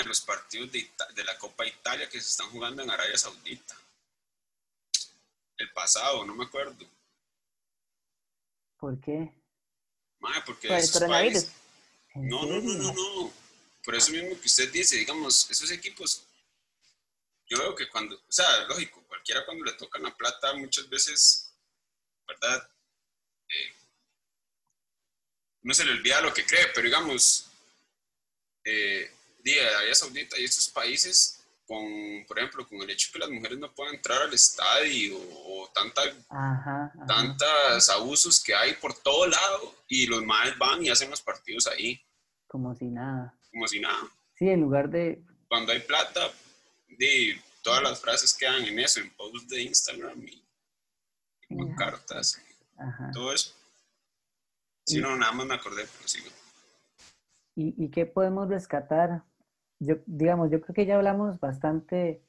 los 0.07 0.21
partidos 0.23 0.73
de, 0.73 0.91
de, 1.15 1.25
la 1.25 1.37
Copa 1.37 1.67
Italia 1.67 2.09
que 2.09 2.21
se 2.21 2.29
están 2.29 2.49
jugando 2.49 2.83
en 2.83 2.91
Arabia 2.91 3.19
Saudita. 3.19 3.75
El 5.59 5.71
pasado, 5.73 6.25
no 6.25 6.35
me 6.35 6.45
acuerdo. 6.45 6.87
¿Por 8.85 9.01
qué? 9.01 9.33
Madre, 10.21 10.43
porque 10.45 10.69
¿Por 10.69 10.77
esos 10.77 11.03
países... 11.05 11.51
No, 12.17 12.45
no, 12.45 12.61
no, 12.61 12.75
no, 12.75 12.93
no. 12.93 13.33
Por 13.83 13.95
eso 13.95 14.11
mismo 14.11 14.39
que 14.39 14.47
usted 14.47 14.71
dice, 14.71 14.97
digamos, 14.97 15.51
esos 15.51 15.71
equipos 15.71 16.27
yo 17.49 17.59
veo 17.59 17.75
que 17.75 17.89
cuando, 17.89 18.15
o 18.15 18.33
sea, 18.33 18.67
lógico, 18.67 19.03
cualquiera 19.09 19.47
cuando 19.47 19.65
le 19.65 19.73
tocan 19.73 20.03
la 20.03 20.15
plata 20.15 20.53
muchas 20.53 20.87
veces, 20.91 21.51
¿verdad? 22.29 22.71
Eh, 23.49 23.75
no 25.63 25.73
se 25.73 25.87
le 25.87 25.93
olvida 25.93 26.21
lo 26.21 26.35
que 26.35 26.45
cree, 26.45 26.67
pero 26.75 26.85
digamos, 26.85 27.47
eh, 28.65 29.11
de 29.39 29.67
Arabia 29.67 29.95
Saudita 29.95 30.39
y 30.39 30.45
estos 30.45 30.69
países, 30.69 31.43
con, 31.67 32.25
por 32.27 32.39
ejemplo, 32.39 32.67
con 32.67 32.81
el 32.83 32.91
hecho 32.91 33.11
que 33.13 33.19
las 33.19 33.31
mujeres 33.31 33.59
no 33.59 33.75
puedan 33.75 33.95
entrar 33.95 34.23
al 34.23 34.33
estadio 34.33 35.17
o, 35.19 35.71
tanta, 35.75 36.03
tantos 37.07 37.89
abusos 37.91 38.43
que 38.43 38.55
hay 38.55 38.75
por 38.75 38.95
todo 38.95 39.27
lado 39.27 39.75
y 39.89 40.07
los 40.07 40.23
males 40.25 40.59
van 40.59 40.85
y 40.85 40.91
hacen 40.91 41.11
los 41.11 41.23
partidos 41.23 41.67
ahí. 41.67 42.01
Como 42.47 42.75
si 42.75 42.87
nada. 42.87 43.35
Como 43.51 43.67
si 43.67 43.81
nada. 43.81 44.09
Sí, 44.35 44.49
en 44.49 44.61
lugar 44.61 44.91
de... 44.91 45.23
Cuando 45.49 45.73
hay 45.73 45.81
plata, 45.81 46.31
de 46.99 47.41
todas 47.63 47.83
las 47.83 48.01
frases 48.01 48.35
quedan 48.35 48.65
en 48.65 48.79
eso, 48.79 49.01
en 49.01 49.11
posts 49.15 49.49
de 49.49 49.63
Instagram 49.63 50.23
y 50.27 50.45
en 51.49 51.75
cartas, 51.75 52.41
todo 53.13 53.33
eso. 53.33 53.55
Si 54.87 55.01
no, 55.01 55.17
nada 55.17 55.33
más 55.33 55.47
me 55.47 55.55
acordé, 55.55 55.87
pero 55.97 56.09
sigo. 56.09 56.29
¿Y, 57.55 57.75
¿Y, 57.83 57.91
qué 57.91 58.05
podemos 58.05 58.49
rescatar? 58.49 59.23
Yo, 59.87 59.97
digamos, 60.07 60.51
yo 60.51 60.61
creo 60.61 60.75
que 60.75 60.87
ya 60.87 60.97
hablamos 60.97 61.39
bastante 61.41 62.23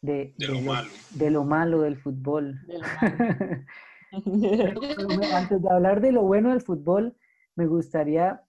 de, 0.00 0.34
de, 0.36 0.48
lo, 0.48 0.60
malo. 0.60 0.90
de 1.10 1.30
lo 1.30 1.44
malo 1.44 1.80
del 1.82 1.96
fútbol. 1.96 2.60
Antes 4.12 5.62
de 5.62 5.70
hablar 5.70 6.00
de 6.00 6.12
lo 6.12 6.22
bueno 6.22 6.50
del 6.50 6.60
fútbol, 6.60 7.16
me 7.56 7.66
gustaría 7.66 8.42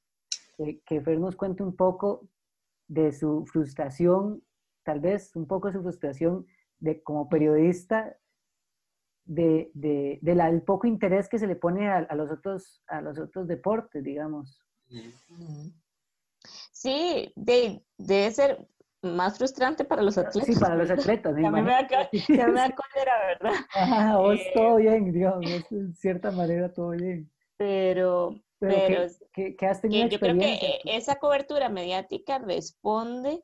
que, 0.57 0.81
que 0.85 1.01
Fer 1.01 1.19
nos 1.19 1.35
cuente 1.35 1.63
un 1.63 1.75
poco 1.75 2.27
de 2.87 3.11
su 3.11 3.45
frustración 3.45 4.43
tal 4.83 4.99
vez 4.99 5.35
un 5.35 5.47
poco 5.47 5.71
su 5.71 5.81
frustración 5.81 6.45
de, 6.79 7.01
como 7.01 7.29
periodista 7.29 8.17
de, 9.25 9.71
de, 9.73 10.19
del 10.21 10.61
poco 10.63 10.85
interés 10.85 11.29
que 11.29 11.39
se 11.39 11.47
le 11.47 11.55
pone 11.55 11.89
a, 11.89 12.13
los 12.15 12.29
otros, 12.29 12.83
a 12.87 13.01
los 13.01 13.17
otros 13.17 13.47
deportes, 13.47 14.03
digamos. 14.03 14.61
Sí, 16.71 17.31
de, 17.35 17.83
debe 17.97 18.31
ser 18.31 18.67
más 19.03 19.37
frustrante 19.37 19.83
para 19.85 20.01
los 20.01 20.17
atletas. 20.17 20.55
Sí, 20.55 20.59
para 20.59 20.75
los 20.75 20.89
atletas. 20.91 21.35
ya, 21.39 21.51
me 21.51 21.61
da, 21.61 21.87
ya 22.11 22.47
me 22.47 22.59
da 22.59 22.71
cólera, 22.71 23.13
¿verdad? 23.27 23.53
Ajá, 23.73 24.17
vos 24.17 24.39
eh, 24.39 24.51
todo 24.53 24.77
bien, 24.77 25.11
digamos, 25.11 25.45
en 25.71 25.93
cierta 25.93 26.31
manera 26.31 26.71
todo 26.73 26.91
bien. 26.91 27.29
Pero, 27.57 28.35
pero, 28.59 29.07
¿qué, 29.33 29.55
has 29.67 29.81
tenido 29.81 30.07
Yo 30.07 30.19
creo 30.19 30.37
que 30.37 30.79
esa 30.85 31.17
cobertura 31.17 31.69
mediática 31.69 32.39
responde 32.39 33.43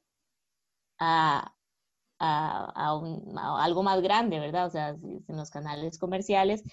a, 0.98 1.54
algo 2.20 3.84
más 3.84 4.02
grande, 4.02 4.40
¿verdad? 4.40 4.66
O 4.66 4.70
sea, 4.70 4.90
en 4.90 5.24
los 5.28 5.50
canales 5.52 5.98
comerciales, 6.00 6.64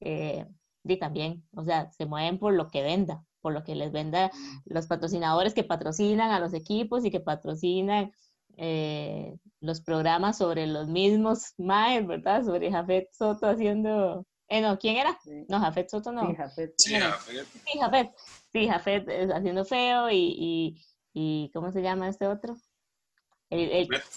eh, 0.00 0.46
y 0.84 0.96
también, 0.98 1.44
o 1.56 1.64
sea, 1.64 1.90
se 1.90 2.06
mueven 2.06 2.38
por 2.38 2.54
lo 2.54 2.68
que 2.68 2.82
venda, 2.82 3.24
por 3.42 3.52
lo 3.52 3.64
que 3.64 3.74
les 3.74 3.92
venda 3.92 4.30
los 4.64 4.86
patrocinadores 4.86 5.52
que 5.52 5.64
patrocinan 5.64 6.30
a 6.30 6.40
los 6.40 6.54
equipos 6.54 7.04
y 7.04 7.10
que 7.10 7.20
patrocinan 7.20 8.12
eh, 8.56 9.36
los 9.60 9.80
programas 9.82 10.38
sobre 10.38 10.66
los 10.66 10.88
mismos 10.88 11.52
MAES, 11.58 12.06
¿verdad? 12.06 12.44
Sobre 12.44 12.70
Jafet 12.70 13.08
Soto 13.12 13.46
haciendo... 13.48 14.24
Eh, 14.48 14.60
no, 14.60 14.78
¿quién 14.78 14.96
era? 14.96 15.18
No, 15.48 15.60
Jafet 15.60 15.88
Soto 15.88 16.12
no. 16.12 16.26
Sí, 16.28 16.34
Jafet. 16.36 16.74
Sí, 16.76 16.94
Jafet. 16.94 17.46
Sí, 17.46 17.78
Jafet. 17.78 18.12
Sí, 18.52 18.68
Jafet 18.68 19.32
haciendo 19.34 19.64
feo 19.64 20.10
y, 20.10 20.34
y, 20.38 20.82
y 21.12 21.50
¿cómo 21.52 21.72
se 21.72 21.82
llama 21.82 22.08
este 22.08 22.26
otro? 22.26 22.56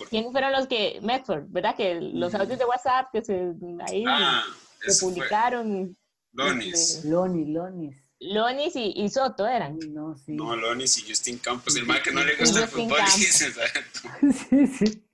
¿Quiénes 0.09 0.31
fueron 0.31 0.53
los 0.53 0.67
que, 0.67 0.99
Medford, 1.01 1.45
verdad? 1.47 1.75
Que 1.75 1.99
los 1.99 2.33
audios 2.35 2.57
de 2.57 2.65
WhatsApp 2.65 3.07
que 3.11 3.21
se 3.21 3.53
ahí. 3.85 4.05
Ah, 4.07 4.43
que 4.81 4.93
publicaron. 5.01 5.97
Lonis. 6.31 6.73
Este, 6.73 7.09
Lonis, 7.09 7.47
Lonis. 7.47 8.04
Lonis 8.19 8.73
y, 8.75 9.09
Soto 9.09 9.45
eran. 9.45 9.77
No, 9.93 10.15
sí. 10.17 10.33
no, 10.33 10.55
Lonis 10.55 10.97
y 10.97 11.09
Justin 11.09 11.37
Campos. 11.39 11.75
El 11.75 11.85
mal 11.85 12.01
que 12.01 12.11
no 12.11 12.23
le 12.23 12.35
gusta 12.35 12.63
el 12.63 12.67
fútbol 12.67 12.99
dice, 13.15 13.51
Sí, 14.49 14.67
sí. 14.67 15.05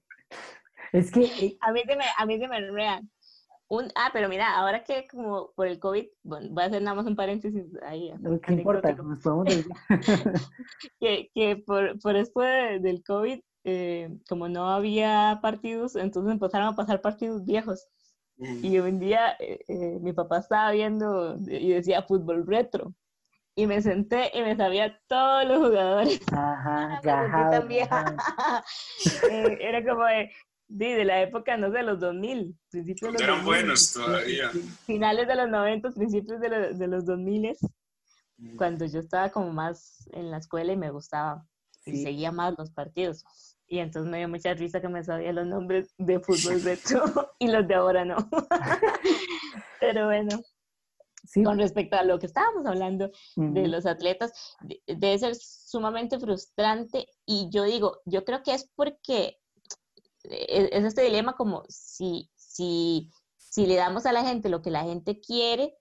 Es 0.92 1.12
que... 1.12 1.24
Eh, 1.24 1.58
a 1.62 1.72
mí 1.72 1.82
se 1.86 1.96
me, 1.96 2.06
a 2.18 2.26
mí 2.26 2.38
se 2.38 2.48
me 2.48 2.58
un, 3.72 3.90
ah, 3.96 4.10
pero 4.12 4.28
mira, 4.28 4.54
ahora 4.58 4.84
que 4.84 5.08
como 5.08 5.54
por 5.56 5.66
el 5.66 5.80
COVID, 5.80 6.06
bueno, 6.24 6.50
voy 6.52 6.64
a 6.64 6.66
hacer 6.66 6.82
nada 6.82 6.94
más 6.94 7.06
un 7.06 7.16
paréntesis 7.16 7.64
ahí. 7.84 8.12
No, 8.20 8.38
¿Qué 8.42 8.52
importa? 8.52 8.92
Nos 8.92 9.20
podemos 9.20 9.46
decir. 9.46 9.66
que, 11.00 11.32
que 11.34 11.56
por, 11.56 11.98
por 12.02 12.18
esto 12.18 12.42
del 12.42 13.02
COVID, 13.02 13.40
eh, 13.64 14.10
como 14.28 14.50
no 14.50 14.70
había 14.70 15.40
partidos, 15.42 15.96
entonces 15.96 16.34
empezaron 16.34 16.68
a 16.68 16.76
pasar 16.76 17.00
partidos 17.00 17.46
viejos. 17.46 17.88
Mm. 18.38 18.66
Y 18.66 18.80
un 18.80 19.00
día 19.00 19.36
eh, 19.40 19.60
eh, 19.68 20.00
mi 20.02 20.14
papá 20.14 20.40
estaba 20.40 20.72
viendo 20.72 21.38
y 21.48 21.72
decía 21.72 22.04
fútbol 22.04 22.46
retro. 22.46 22.94
Y 23.54 23.68
me 23.68 23.82
senté 23.82 24.32
y 24.34 24.42
me 24.42 24.56
sabía 24.56 25.00
todos 25.08 25.46
los 25.46 25.58
jugadores. 25.60 26.22
Ajá, 26.32 27.02
ya. 27.04 28.64
Era 29.60 29.86
como 29.86 30.06
de, 30.06 30.32
de, 30.68 31.06
la 31.06 31.22
época, 31.22 31.58
no 31.58 31.72
sé, 31.72 31.84
los 31.84 32.00
2000, 32.00 32.56
principios 32.70 33.12
de 33.14 33.20
los 33.20 33.22
Eran 33.22 33.46
buenos 33.46 33.94
todavía. 33.94 34.50
Finales 34.86 35.28
de 35.28 35.36
los 35.36 35.50
90, 35.50 35.92
principios 35.92 36.40
de, 36.40 36.50
los, 36.50 36.80
de 36.80 36.88
los 36.88 37.06
2000, 37.06 37.58
mm. 38.38 38.56
cuando 38.56 38.86
yo 38.86 39.00
estaba 39.00 39.30
como 39.30 39.52
más 39.52 40.08
en 40.14 40.32
la 40.32 40.38
escuela 40.38 40.72
y 40.72 40.78
me 40.78 40.90
gustaba 40.90 41.46
y 41.86 42.02
seguía 42.02 42.32
más 42.32 42.56
los 42.58 42.72
partidos. 42.72 43.26
Y 43.72 43.80
entonces 43.80 44.12
me 44.12 44.18
dio 44.18 44.28
mucha 44.28 44.54
risa 44.54 44.82
que 44.82 44.90
me 44.90 45.02
sabía 45.02 45.32
los 45.32 45.48
nombres 45.48 45.96
de 45.98 46.20
fútbol 46.20 46.62
retro 46.62 47.04
y 47.40 47.48
los 47.48 47.66
de 47.66 47.74
ahora 47.74 48.04
no. 48.04 48.18
Pero 49.80 50.08
bueno. 50.08 50.42
Con 51.46 51.58
respecto 51.58 51.96
a 51.96 52.04
lo 52.04 52.20
que 52.20 52.26
estábamos 52.26 52.66
hablando 52.66 53.10
de 53.38 53.68
los 53.70 53.86
atletas, 53.86 54.58
debe 54.86 55.18
ser 55.18 55.36
sumamente 55.36 56.20
frustrante 56.20 57.08
y 57.26 57.50
yo 57.50 57.64
digo, 57.64 58.02
yo 58.06 58.26
creo 58.26 58.44
que 58.44 58.56
es 58.56 58.70
porque 58.76 59.38
e-, 60.26 60.70
es 60.74 60.84
este 60.84 61.04
dilema 61.04 61.38
como 61.38 61.64
si, 61.70 62.30
si, 62.36 63.10
si 63.38 63.68
le 63.68 63.76
damos 63.76 64.06
a 64.06 64.12
la 64.12 64.26
gente 64.26 64.50
lo 64.50 64.62
que 64.62 64.72
la 64.72 64.84
gente 64.84 65.22
quiere 65.22 65.78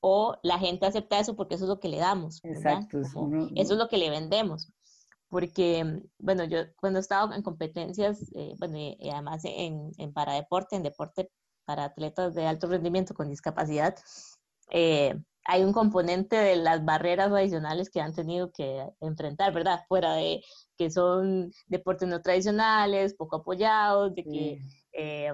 o 0.00 0.38
la 0.42 0.58
gente 0.58 0.86
acepta 0.86 1.18
eso 1.18 1.36
porque 1.36 1.56
eso 1.56 1.64
es 1.64 1.68
lo 1.68 1.80
que 1.80 1.88
le 1.88 1.98
damos. 1.98 2.42
Exacto. 2.44 3.00
eso 3.00 3.72
es 3.72 3.78
lo 3.78 3.88
que 3.88 3.98
le 3.98 4.08
vendemos. 4.08 4.72
Porque, 5.34 6.00
bueno, 6.20 6.44
yo 6.44 6.58
cuando 6.76 7.00
he 7.00 7.02
estado 7.02 7.34
en 7.34 7.42
competencias, 7.42 8.22
eh, 8.36 8.54
bueno, 8.60 8.78
y, 8.78 9.10
además 9.10 9.42
en, 9.44 9.90
en 9.98 10.12
paradeporte, 10.12 10.76
en 10.76 10.84
deporte 10.84 11.28
para 11.64 11.86
atletas 11.86 12.36
de 12.36 12.46
alto 12.46 12.68
rendimiento 12.68 13.14
con 13.14 13.28
discapacidad, 13.28 13.96
eh, 14.70 15.20
hay 15.44 15.64
un 15.64 15.72
componente 15.72 16.36
de 16.36 16.54
las 16.54 16.84
barreras 16.84 17.32
adicionales 17.32 17.90
que 17.90 18.00
han 18.00 18.14
tenido 18.14 18.52
que 18.52 18.86
enfrentar, 19.00 19.52
¿verdad? 19.52 19.80
Fuera 19.88 20.14
de 20.14 20.40
que 20.76 20.88
son 20.92 21.50
deportes 21.66 22.08
no 22.08 22.22
tradicionales, 22.22 23.14
poco 23.14 23.34
apoyados, 23.34 24.14
de 24.14 24.22
que, 24.22 24.58
eh, 24.92 25.32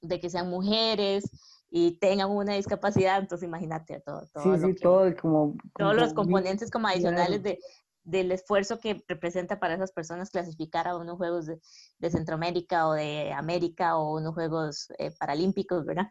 de 0.00 0.20
que 0.20 0.30
sean 0.30 0.48
mujeres 0.48 1.24
y 1.68 1.98
tengan 1.98 2.30
una 2.30 2.54
discapacidad, 2.54 3.18
entonces 3.18 3.46
imagínate 3.46 4.00
todo, 4.00 4.26
todo, 4.32 4.56
sí, 4.56 4.62
sí, 4.64 4.74
todo 4.80 5.14
como, 5.20 5.56
todos 5.76 5.96
los 5.96 6.14
componentes 6.14 6.70
como 6.70 6.86
adicionales 6.86 7.42
de, 7.42 7.58
del 8.04 8.32
esfuerzo 8.32 8.78
que 8.78 9.02
representa 9.08 9.58
para 9.58 9.74
esas 9.74 9.92
personas 9.92 10.30
clasificar 10.30 10.86
a 10.86 10.96
unos 10.96 11.16
Juegos 11.16 11.46
de, 11.46 12.10
Centroamérica 12.10 12.86
o 12.86 12.92
de 12.92 13.32
América 13.32 13.96
o 13.96 14.16
unos 14.16 14.34
Juegos 14.34 14.88
eh, 14.98 15.10
Paralímpicos, 15.18 15.84
¿verdad? 15.84 16.10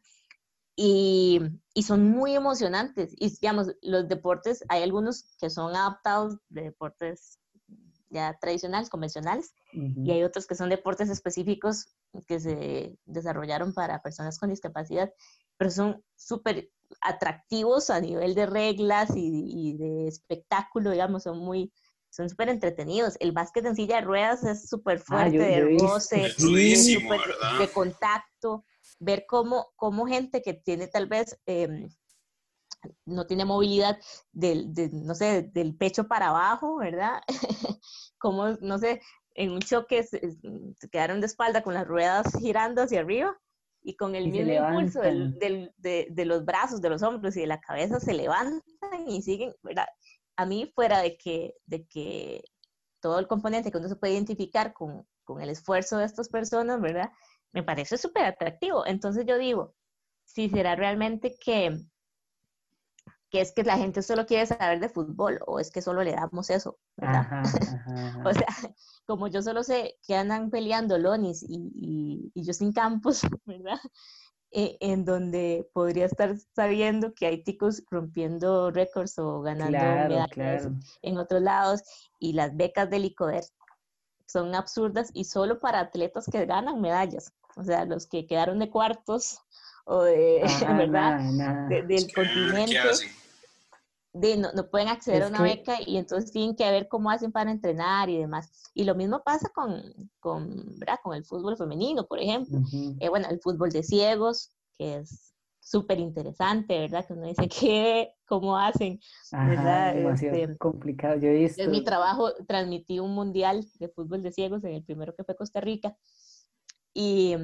y, 0.76 1.39
y, 1.74 1.84
son 1.84 2.10
muy 2.10 2.36
emocionantes. 2.36 3.14
Y 3.18 3.30
digamos, 3.30 3.68
los 3.82 4.08
deportes, 4.08 4.64
hay 4.70 4.82
algunos 4.82 5.26
que 5.39 5.50
son 5.50 5.76
adaptados 5.76 6.38
de 6.50 6.64
deportes 6.64 7.39
ya 8.14 8.38
tradicionales, 8.39 8.89
convencionales, 8.89 9.54
y 9.74 10.12
hay 10.12 10.24
otros 10.24 10.46
que 10.46 10.54
son 10.54 10.70
deportes 10.70 11.10
específicos 11.10 11.88
que 12.28 12.39
se 12.39 12.96
desarrollaron 13.06 13.74
para 13.74 14.04
personas 14.04 14.38
con 14.38 14.52
discapacidad, 14.52 15.12
pero 15.58 15.72
son 15.72 16.04
súper 16.16 16.70
atractivos 17.02 17.89
a 17.89 18.00
nivel 18.00 18.36
de 18.36 18.46
reglas 18.46 19.10
y, 19.16 19.78
de 19.78 20.08
espectáculo, 20.08 20.91
digamos, 20.91 21.24
son 21.24 21.39
muy, 21.39 21.74
son 22.14 22.30
súper 22.30 22.49
entretenidos. 22.49 23.18
El 23.20 23.32
básquet 23.32 23.66
en 23.66 23.76
silla 23.76 23.95
de 23.95 24.01
ruedas 24.03 24.43
es 24.43 24.70
súper 24.70 24.99
ah, 24.99 25.03
fuerte, 25.03 25.39
de 25.39 25.78
roce, 25.80 26.32
de 26.38 27.68
contacto 27.74 28.64
ver 28.99 29.26
cómo, 29.28 29.72
cómo 29.76 30.05
gente 30.05 30.43
que 30.43 30.53
tiene 30.53 30.88
tal 30.88 31.07
vez, 31.07 31.39
em, 31.47 31.89
no 33.05 33.26
tiene 33.26 33.45
movilidad 33.45 33.97
del, 34.32 34.72
no 34.91 35.16
sé, 35.16 35.49
del 35.53 35.76
pecho 35.76 36.07
para 36.07 36.28
abajo, 36.28 36.78
¿verdad? 36.78 37.22
como, 38.20 38.49
no 38.61 38.78
sé, 38.78 39.01
en 39.34 39.51
un 39.51 39.61
choque 39.61 40.03
se, 40.03 40.22
quedaron 40.91 41.20
de 41.20 41.26
espalda 41.26 41.64
con 41.64 41.74
las 41.74 41.88
ruedas 41.88 42.28
girando 42.39 42.84
hacia 42.84 42.99
arriba 42.99 43.36
y 43.82 43.95
con 43.95 44.14
el 44.14 44.30
mismo 44.30 44.53
impulso 44.53 45.01
de, 45.01 46.26
los 46.26 46.45
brazos, 46.45 46.80
de 46.80 46.89
los 46.89 47.01
hombros 47.01 47.36
y 47.38 47.41
de 47.41 47.47
la 47.47 47.59
cabeza 47.59 47.99
se 47.99 48.14
levantan 48.14 48.61
y 49.07 49.24
siguen, 49.24 49.53
¿verdad? 49.64 49.88
A 50.36 50.45
mí 50.45 50.71
fuera 50.73 50.99
de 50.99 51.17
que, 51.17 51.55
de 51.65 51.86
que 51.88 52.43
todo 52.99 53.19
el 53.19 53.27
componente 53.27 53.71
que 53.71 53.77
uno 53.77 53.89
se 53.89 53.95
puede 53.95 54.13
identificar 54.13 54.73
con, 54.73 55.05
con 55.23 55.41
el 55.41 55.49
esfuerzo 55.49 55.97
de 55.97 56.05
estas 56.05 56.29
personas, 56.29 56.81
¿verdad? 56.81 57.11
me 57.53 57.63
parece 57.63 57.97
súper 57.97 58.25
atractivo. 58.25 58.86
Entonces 58.86 59.25
yo 59.25 59.38
digo, 59.38 59.75
si 60.25 60.49
será 60.49 60.75
realmente 60.75 61.38
que, 61.39 61.79
que 63.29 63.41
es 63.41 63.53
que 63.53 63.63
la 63.63 63.77
gente 63.77 64.01
solo 64.01 64.25
quiere 64.25 64.45
saber 64.45 64.79
de 64.79 64.89
fútbol 64.89 65.39
o 65.45 65.59
es 65.59 65.71
que 65.71 65.81
solo 65.81 66.03
le 66.03 66.13
damos 66.13 66.49
eso, 66.49 66.79
¿verdad? 66.97 67.43
o 68.27 68.34
sea, 68.34 68.47
como 69.05 69.27
yo 69.27 69.41
solo 69.41 69.63
sé 69.63 69.99
que 70.05 70.15
andan 70.15 70.49
peleando 70.49 70.97
Lonis 70.97 71.43
y, 71.47 72.31
y, 72.34 72.43
yo 72.43 72.53
sin 72.53 72.73
campos, 72.73 73.21
¿verdad? 73.45 73.79
E, 74.56 74.78
en 74.82 75.04
donde 75.04 75.68
podría 75.74 76.06
estar 76.06 76.36
sabiendo 76.56 77.14
que 77.16 77.26
hay 77.26 77.43
ticos 77.43 77.82
rompiendo 77.89 78.70
récords 78.70 79.18
o 79.18 79.41
ganando 79.41 79.72
medallas 79.72 80.70
en 81.01 81.18
otros 81.18 81.41
lados 81.41 81.82
y 82.20 82.34
las 82.34 82.56
becas 82.56 82.88
del 82.89 83.06
ICODER 83.06 83.43
son 84.28 84.54
absurdas 84.54 85.10
y 85.14 85.24
solo 85.24 85.60
para 85.60 85.80
atletas 85.80 86.28
que 86.32 86.45
ganan 86.45 86.82
medallas 86.82 87.34
o 87.56 87.64
sea, 87.64 87.86
los 87.86 88.08
que 88.08 88.26
quedaron 88.26 88.60
de 88.60 88.70
cuartos 88.70 89.39
o 89.86 90.04
de, 90.04 90.41
¿verdad? 90.78 91.20
del 91.70 92.12
continente, 92.14 92.80
de, 94.14 94.38
no, 94.38 94.51
no, 94.53 94.70
pueden 94.70 94.88
acceder 94.88 95.24
a 95.24 95.28
una 95.28 95.41
beca 95.41 95.78
y 95.86 95.97
entonces 95.97 96.32
tienen 96.32 96.55
que 96.55 96.70
ver 96.70 96.88
cómo 96.88 97.09
hacen 97.09 97.32
para 97.32 97.51
entrenar 97.51 98.09
y 98.09 98.20
demás. 98.20 98.51
Y 98.74 98.84
lo 98.84 98.95
mismo 98.95 99.24
pasa 99.24 99.49
con, 99.49 99.82
con, 100.20 100.80
¿verdad? 100.80 100.99
con 101.03 101.16
el 101.16 101.26
fútbol 101.26 101.57
femenino, 101.57 102.05
por 102.05 102.20
ejemplo. 102.20 102.59
Eh, 102.99 103.09
bueno, 103.09 103.28
el 103.30 103.39
fútbol 103.39 103.72
de 103.72 103.84
ciegos, 103.84 104.51
que 104.78 104.97
es 104.97 105.34
súper 105.59 105.99
interesante, 105.99 106.80
¿verdad? 106.80 107.05
Que 107.07 107.14
uno 107.14 107.28
dice, 107.28 107.47
¿qué? 107.59 108.14
¿Cómo 108.28 108.57
hacen? 108.57 108.99
¿verdad? 109.32 109.95
demasiado 109.95 110.38
este, 110.38 110.57
complicado. 110.57 111.20
Yo 111.20 111.30
he 111.30 111.39
visto... 111.39 111.61
En 111.64 111.72
mi 111.72 111.84
trabajo 111.84 112.34
transmití 112.47 112.99
un 112.99 113.16
mundial 113.16 113.66
de 113.80 113.89
fútbol 113.89 114.22
de 114.22 114.32
ciegos 114.32 114.64
en 114.64 114.74
el 114.74 114.84
primero 114.84 115.16
que 115.16 115.24
fue 115.24 115.36
Costa 115.36 115.59
Rica 115.59 115.95
y, 116.93 117.36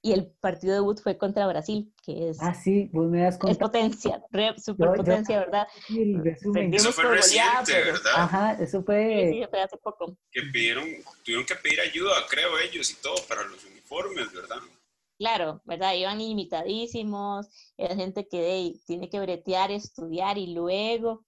y 0.00 0.12
el 0.12 0.26
partido 0.40 0.72
de 0.72 0.80
debut 0.80 1.00
fue 1.00 1.18
contra 1.18 1.46
Brasil, 1.46 1.92
que 2.04 2.30
es, 2.30 2.38
ah, 2.40 2.54
sí, 2.54 2.88
vos 2.92 3.08
me 3.08 3.22
das 3.22 3.38
es 3.48 3.58
potencia, 3.58 4.22
superpotencia, 4.56 5.40
¿verdad? 5.40 5.66
eso 6.72 6.92
fue 6.92 7.04
reciente, 7.04 7.72
¿verdad? 7.72 8.12
Ajá, 8.14 8.52
eso 8.60 8.82
fue... 8.84 9.30
Sí, 9.32 9.44
fue 9.50 9.60
hace 9.60 9.76
poco. 9.78 10.16
Que 10.30 10.42
pidieron, 10.52 10.84
tuvieron 11.24 11.44
que 11.44 11.56
pedir 11.56 11.80
ayuda, 11.80 12.12
creo, 12.28 12.58
ellos 12.58 12.90
y 12.92 13.02
todo 13.02 13.16
para 13.28 13.42
los 13.42 13.64
uniformes, 13.64 14.32
¿verdad? 14.32 14.58
Claro, 15.18 15.60
¿verdad? 15.64 15.94
Iban 15.94 16.18
limitadísimos, 16.18 17.48
era 17.76 17.96
gente 17.96 18.28
que 18.28 18.74
tiene 18.86 19.10
que 19.10 19.18
bretear, 19.18 19.72
estudiar 19.72 20.38
y 20.38 20.54
luego 20.54 21.24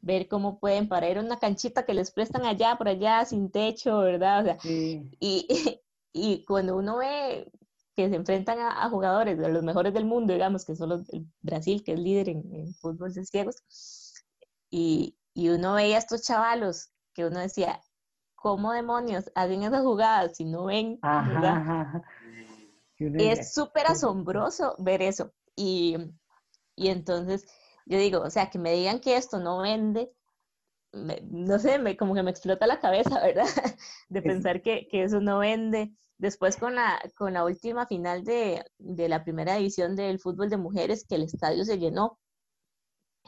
ver 0.00 0.28
cómo 0.28 0.60
pueden 0.60 0.88
parar 0.88 1.18
una 1.18 1.38
canchita 1.38 1.86
que 1.86 1.94
les 1.94 2.10
prestan 2.10 2.44
allá, 2.44 2.76
por 2.76 2.88
allá, 2.88 3.24
sin 3.24 3.50
techo, 3.50 4.00
¿verdad? 4.00 4.42
O 4.42 4.44
sea, 4.44 4.60
sí. 4.60 5.02
y, 5.18 5.46
y 6.12 6.44
cuando 6.44 6.76
uno 6.76 6.98
ve 6.98 7.50
que 7.94 8.08
se 8.08 8.16
enfrentan 8.16 8.58
a, 8.58 8.88
jugadores 8.90 9.38
de 9.38 9.48
los 9.48 9.62
mejores 9.62 9.94
del 9.94 10.04
mundo, 10.04 10.32
digamos, 10.32 10.64
que 10.64 10.76
son 10.76 10.88
los 10.88 11.06
del 11.06 11.26
Brasil, 11.42 11.82
que 11.84 11.92
es 11.92 11.98
líder 11.98 12.28
en, 12.28 12.74
fútbol 12.74 13.12
de 13.12 13.24
ciegos, 13.24 13.56
y, 14.70 15.16
y, 15.34 15.50
uno 15.50 15.74
veía 15.74 15.96
a 15.96 16.00
estos 16.00 16.22
chavalos 16.22 16.90
que 17.14 17.24
uno 17.24 17.38
decía, 17.38 17.80
¿cómo 18.34 18.72
demonios 18.72 19.30
hacen 19.34 19.62
esas 19.62 19.82
jugadas 19.82 20.36
si 20.36 20.44
no 20.44 20.64
ven? 20.64 20.98
Es 22.98 23.54
súper 23.54 23.86
asombroso 23.86 24.74
ver 24.78 25.02
eso. 25.02 25.32
Y, 25.56 25.96
y 26.76 26.88
entonces 26.88 27.46
yo 27.86 27.98
digo, 27.98 28.20
o 28.20 28.30
sea, 28.30 28.50
que 28.50 28.58
me 28.58 28.72
digan 28.72 29.00
que 29.00 29.16
esto 29.16 29.38
no 29.38 29.62
vende, 29.62 30.12
no 30.92 31.58
sé, 31.58 31.78
me, 31.78 31.96
como 31.96 32.14
que 32.14 32.22
me 32.22 32.30
explota 32.30 32.66
la 32.66 32.80
cabeza, 32.80 33.20
¿verdad? 33.22 33.46
De 34.08 34.22
pensar 34.22 34.62
que, 34.62 34.88
que, 34.88 35.04
eso 35.04 35.20
no 35.20 35.38
vende, 35.38 35.92
después 36.24 36.56
con 36.56 36.74
la, 36.74 37.00
con 37.16 37.34
la 37.34 37.44
última 37.44 37.86
final 37.86 38.24
de, 38.24 38.64
de 38.78 39.08
la 39.08 39.22
primera 39.22 39.56
división 39.56 39.94
del 39.94 40.18
fútbol 40.18 40.48
de 40.48 40.56
mujeres, 40.56 41.06
que 41.06 41.16
el 41.16 41.22
estadio 41.22 41.64
se 41.64 41.78
llenó. 41.78 42.18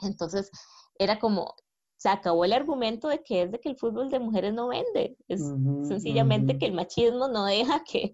Entonces, 0.01 0.49
era 0.97 1.19
como, 1.19 1.55
se 1.97 2.09
acabó 2.09 2.45
el 2.45 2.53
argumento 2.53 3.07
de 3.07 3.23
que 3.23 3.43
es 3.43 3.51
de 3.51 3.59
que 3.59 3.69
el 3.69 3.77
fútbol 3.77 4.09
de 4.09 4.19
mujeres 4.19 4.53
no 4.53 4.67
vende. 4.67 5.15
Es 5.27 5.41
sencillamente 5.87 6.57
que 6.57 6.65
el 6.65 6.73
machismo 6.73 7.27
no 7.27 7.45
deja 7.45 7.83
que, 7.83 8.13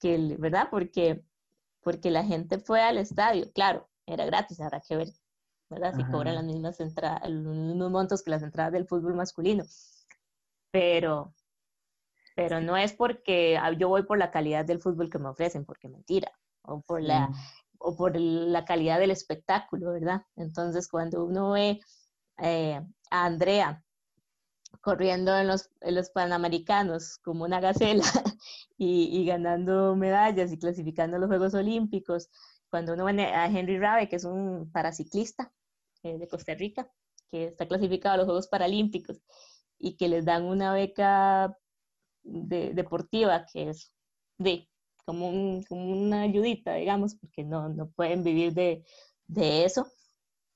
que, 0.00 0.36
¿verdad? 0.38 0.68
Porque, 0.70 1.22
porque 1.82 2.10
la 2.10 2.24
gente 2.24 2.58
fue 2.58 2.82
al 2.82 2.98
estadio. 2.98 3.50
Claro, 3.52 3.88
era 4.06 4.24
gratis, 4.26 4.60
habrá 4.60 4.80
que 4.80 4.96
ver, 4.96 5.08
¿verdad? 5.70 5.94
Si 5.94 6.04
cobran 6.04 6.34
las 6.34 6.44
mismas 6.44 6.80
entradas, 6.80 7.28
los 7.30 7.54
mismos 7.54 7.90
montos 7.90 8.22
que 8.22 8.30
las 8.30 8.42
entradas 8.42 8.72
del 8.72 8.86
fútbol 8.86 9.14
masculino. 9.14 9.64
Pero, 10.70 11.34
pero 12.34 12.60
no 12.60 12.76
es 12.76 12.92
porque 12.92 13.56
ah, 13.56 13.72
yo 13.72 13.88
voy 13.88 14.04
por 14.04 14.18
la 14.18 14.30
calidad 14.30 14.64
del 14.64 14.80
fútbol 14.80 15.10
que 15.10 15.18
me 15.18 15.28
ofrecen, 15.28 15.64
porque 15.64 15.88
mentira, 15.88 16.32
o 16.62 16.80
por 16.80 17.02
la 17.02 17.30
o 17.78 17.96
por 17.96 18.16
la 18.16 18.64
calidad 18.64 18.98
del 18.98 19.10
espectáculo, 19.10 19.92
¿verdad? 19.92 20.22
Entonces, 20.36 20.88
cuando 20.88 21.24
uno 21.24 21.52
ve 21.52 21.80
eh, 22.38 22.80
a 23.10 23.24
Andrea 23.26 23.84
corriendo 24.80 25.36
en 25.36 25.46
los, 25.48 25.70
los, 25.82 26.10
Panamericanos 26.10 27.18
como 27.18 27.44
una 27.44 27.60
gacela 27.60 28.04
y, 28.78 29.24
ganando 29.24 29.96
medallas 29.96 30.52
y 30.52 30.58
clasificando 30.58 31.18
los 31.18 31.28
Juegos 31.28 31.54
Olímpicos, 31.54 32.28
cuando 32.70 32.94
uno 32.94 33.04
ve 33.04 33.22
a 33.22 33.46
Henry 33.46 33.78
Rabe, 33.78 34.08
que 34.08 34.16
es 34.16 34.24
un 34.24 34.70
paraciclista 34.72 35.52
eh, 36.02 36.18
de 36.18 36.28
Costa 36.28 36.54
Rica, 36.54 36.90
que 37.30 37.46
está 37.46 37.66
clasificado 37.66 38.14
a 38.14 38.16
los 38.18 38.26
Juegos 38.26 38.48
Paralímpicos 38.48 39.20
y 39.78 39.96
que 39.96 40.08
les 40.08 40.24
dan 40.24 40.44
una 40.44 40.72
beca 40.72 41.56
deportiva 42.24 43.46
que 43.52 43.70
es 43.70 43.92
de 44.38 44.68
como, 45.04 45.28
una 45.70 46.22
ayudita, 46.22 46.74
digamos, 46.74 47.14
porque 47.16 47.44
no, 47.44 47.68
no 47.68 47.88
pueden 47.90 48.22
vivir 48.22 48.54
de, 48.54 48.84
de 49.26 49.64
eso. 49.64 49.86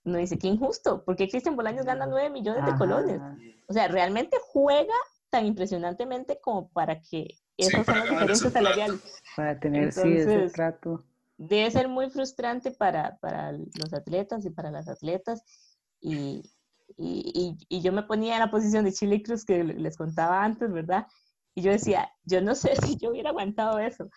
Uno 0.04 0.18
dice, 0.18 0.38
qué 0.38 0.48
injusto, 0.48 1.04
porque 1.04 1.28
Cristian 1.28 1.56
Bolaños 1.56 1.84
gana 1.84 2.06
9 2.06 2.30
millones 2.30 2.64
de 2.64 2.74
colones. 2.78 3.20
O 3.66 3.72
sea, 3.72 3.88
realmente 3.88 4.38
juega 4.42 4.94
tan 5.28 5.44
impresionantemente 5.44 6.40
como 6.40 6.70
para 6.70 7.00
que 7.02 7.36
esas 7.58 7.84
sean 7.84 7.98
las 7.98 8.10
diferencias 8.10 8.52
salariales. 8.52 9.00
Para 9.36 9.60
tener, 9.60 9.92
sí, 9.92 10.16
ese 10.16 10.48
trato. 10.48 11.04
Debe 11.36 11.70
ser 11.70 11.88
muy 11.88 12.08
frustrante 12.10 12.70
para, 12.70 13.18
para 13.18 13.52
los 13.52 13.92
atletas 13.92 14.46
y 14.46 14.50
para 14.50 14.70
las 14.70 14.88
atletas. 14.88 15.42
Y, 16.00 16.42
y, 16.96 17.56
y, 17.68 17.80
yo 17.82 17.92
me 17.92 18.04
ponía 18.04 18.34
en 18.34 18.40
la 18.40 18.50
posición 18.50 18.84
de 18.84 18.92
Chile 18.92 19.22
Cruz 19.22 19.44
que 19.44 19.62
les 19.62 19.96
contaba 19.96 20.42
antes, 20.42 20.72
¿verdad? 20.72 21.06
Y 21.58 21.60
yo 21.60 21.72
decía, 21.72 22.12
yo 22.22 22.40
no 22.40 22.54
sé 22.54 22.76
si 22.86 22.96
yo 22.98 23.10
hubiera 23.10 23.30
aguantado 23.30 23.80
eso, 23.80 24.08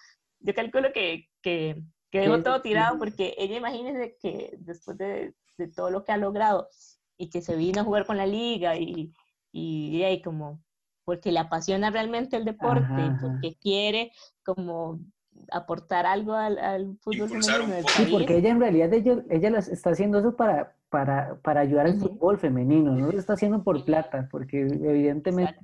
yo 0.41 0.53
calculo 0.53 0.93
que, 0.93 1.27
que, 1.41 1.81
que 2.11 2.19
dejó 2.19 2.43
todo 2.43 2.61
tirado 2.61 2.99
porque 2.99 3.33
ella 3.35 3.57
imagínese 3.57 4.15
que 4.21 4.55
después 4.59 4.95
de, 4.99 5.33
de, 5.57 5.67
todo 5.67 5.89
lo 5.89 6.03
que 6.03 6.11
ha 6.11 6.17
logrado 6.17 6.69
y 7.17 7.31
que 7.31 7.41
se 7.41 7.55
vino 7.55 7.81
a 7.81 7.83
jugar 7.83 8.05
con 8.05 8.17
la 8.17 8.27
liga 8.27 8.77
y, 8.77 9.11
y, 9.51 10.03
ahí 10.03 10.21
como 10.21 10.61
porque 11.03 11.31
le 11.31 11.39
apasiona 11.39 11.89
realmente 11.89 12.37
el 12.37 12.45
deporte, 12.45 13.11
porque 13.19 13.57
quiere 13.59 14.11
como 14.43 14.99
aportar 15.51 16.05
algo 16.05 16.33
al, 16.33 16.59
al 16.59 16.97
fútbol 16.99 17.27
femenino 17.27 17.87
Sí, 17.87 18.07
porque 18.11 18.37
ella 18.37 18.51
en 18.51 18.59
realidad 18.59 18.93
ella, 18.93 19.23
ella 19.31 19.57
está 19.57 19.89
haciendo 19.89 20.19
eso 20.19 20.35
para, 20.35 20.75
para, 20.89 21.39
para 21.41 21.61
ayudar 21.61 21.87
al 21.87 21.95
fútbol 21.95 22.37
femenino, 22.37 22.91
no 22.91 23.11
lo 23.11 23.17
está 23.17 23.33
haciendo 23.33 23.63
por 23.63 23.83
plata, 23.83 24.27
porque 24.29 24.61
evidentemente 24.61 25.57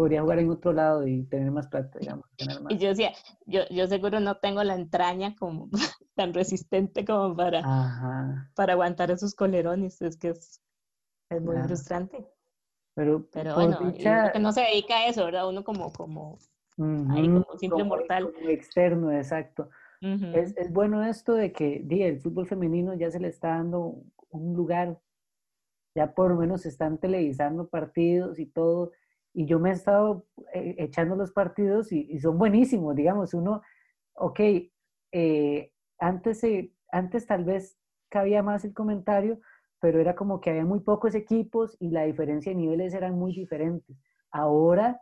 podría 0.00 0.22
jugar 0.22 0.38
en 0.38 0.48
otro 0.48 0.72
lado 0.72 1.06
y 1.06 1.24
tener 1.24 1.50
más 1.50 1.68
plata, 1.68 1.98
digamos. 1.98 2.24
Y 2.70 2.78
yo 2.78 2.88
decía, 2.88 3.12
yo, 3.44 3.60
yo 3.68 3.86
seguro 3.86 4.18
no 4.18 4.38
tengo 4.38 4.64
la 4.64 4.74
entraña 4.74 5.36
como 5.36 5.68
tan 6.14 6.32
resistente 6.32 7.04
como 7.04 7.36
para, 7.36 8.48
para 8.54 8.72
aguantar 8.72 9.10
esos 9.10 9.34
colerones, 9.34 10.00
es 10.00 10.16
que 10.16 10.30
es, 10.30 10.62
es 11.28 11.42
muy 11.42 11.54
frustrante. 11.64 12.26
Pero, 12.94 13.28
Pero 13.30 13.54
bueno, 13.54 13.92
que 13.92 14.38
no 14.40 14.52
se 14.52 14.62
dedica 14.62 15.00
a 15.00 15.08
eso, 15.08 15.26
¿verdad? 15.26 15.46
Uno 15.46 15.64
como, 15.64 15.92
como, 15.92 16.38
ahí 16.78 17.26
como 17.26 17.58
simple 17.58 17.84
mortal. 17.84 18.32
Como 18.32 18.48
externo, 18.48 19.12
exacto. 19.12 19.68
es, 20.00 20.56
es, 20.56 20.72
bueno 20.72 21.04
esto 21.04 21.34
de 21.34 21.52
que 21.52 21.82
diga, 21.84 22.06
el 22.06 22.20
fútbol 22.20 22.46
femenino 22.46 22.94
ya 22.94 23.10
se 23.10 23.20
le 23.20 23.28
está 23.28 23.48
dando 23.48 24.02
un 24.30 24.54
lugar, 24.54 24.98
ya 25.94 26.14
por 26.14 26.30
lo 26.30 26.36
menos 26.36 26.62
se 26.62 26.70
están 26.70 26.96
televisando 26.96 27.68
partidos 27.68 28.38
y 28.38 28.46
todo, 28.46 28.92
y 29.32 29.46
yo 29.46 29.58
me 29.58 29.70
he 29.70 29.72
estado 29.72 30.26
eh, 30.54 30.76
echando 30.78 31.16
los 31.16 31.32
partidos 31.32 31.92
y, 31.92 32.18
son 32.18 32.38
buenísimos, 32.38 32.94
digamos, 32.96 33.34
uno, 33.34 33.62
ok, 34.14 34.40
eh, 35.12 35.72
antes, 35.98 36.42
antes 36.90 37.26
tal 37.26 37.44
vez 37.44 37.78
cabía 38.08 38.42
más 38.42 38.64
el 38.64 38.74
comentario, 38.74 39.40
pero 39.80 40.00
era 40.00 40.14
como 40.14 40.40
que 40.40 40.50
había 40.50 40.64
muy 40.64 40.80
pocos 40.80 41.14
equipos 41.14 41.76
y 41.80 41.90
la 41.90 42.04
diferencia 42.04 42.52
de 42.52 42.56
niveles 42.56 42.92
eran 42.94 43.14
muy 43.14 43.32
diferentes. 43.32 43.96
Ahora 44.30 45.00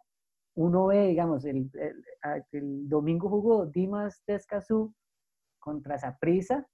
uno 0.54 0.86
ve, 0.86 1.08
digamos, 1.08 1.44
el, 1.44 1.70
el, 2.52 2.88
domingo 2.88 3.28
jugó 3.28 3.66
Dimas 3.66 4.22
Tescazú 4.24 4.94
contra 5.58 5.98
Saprisa 5.98 6.66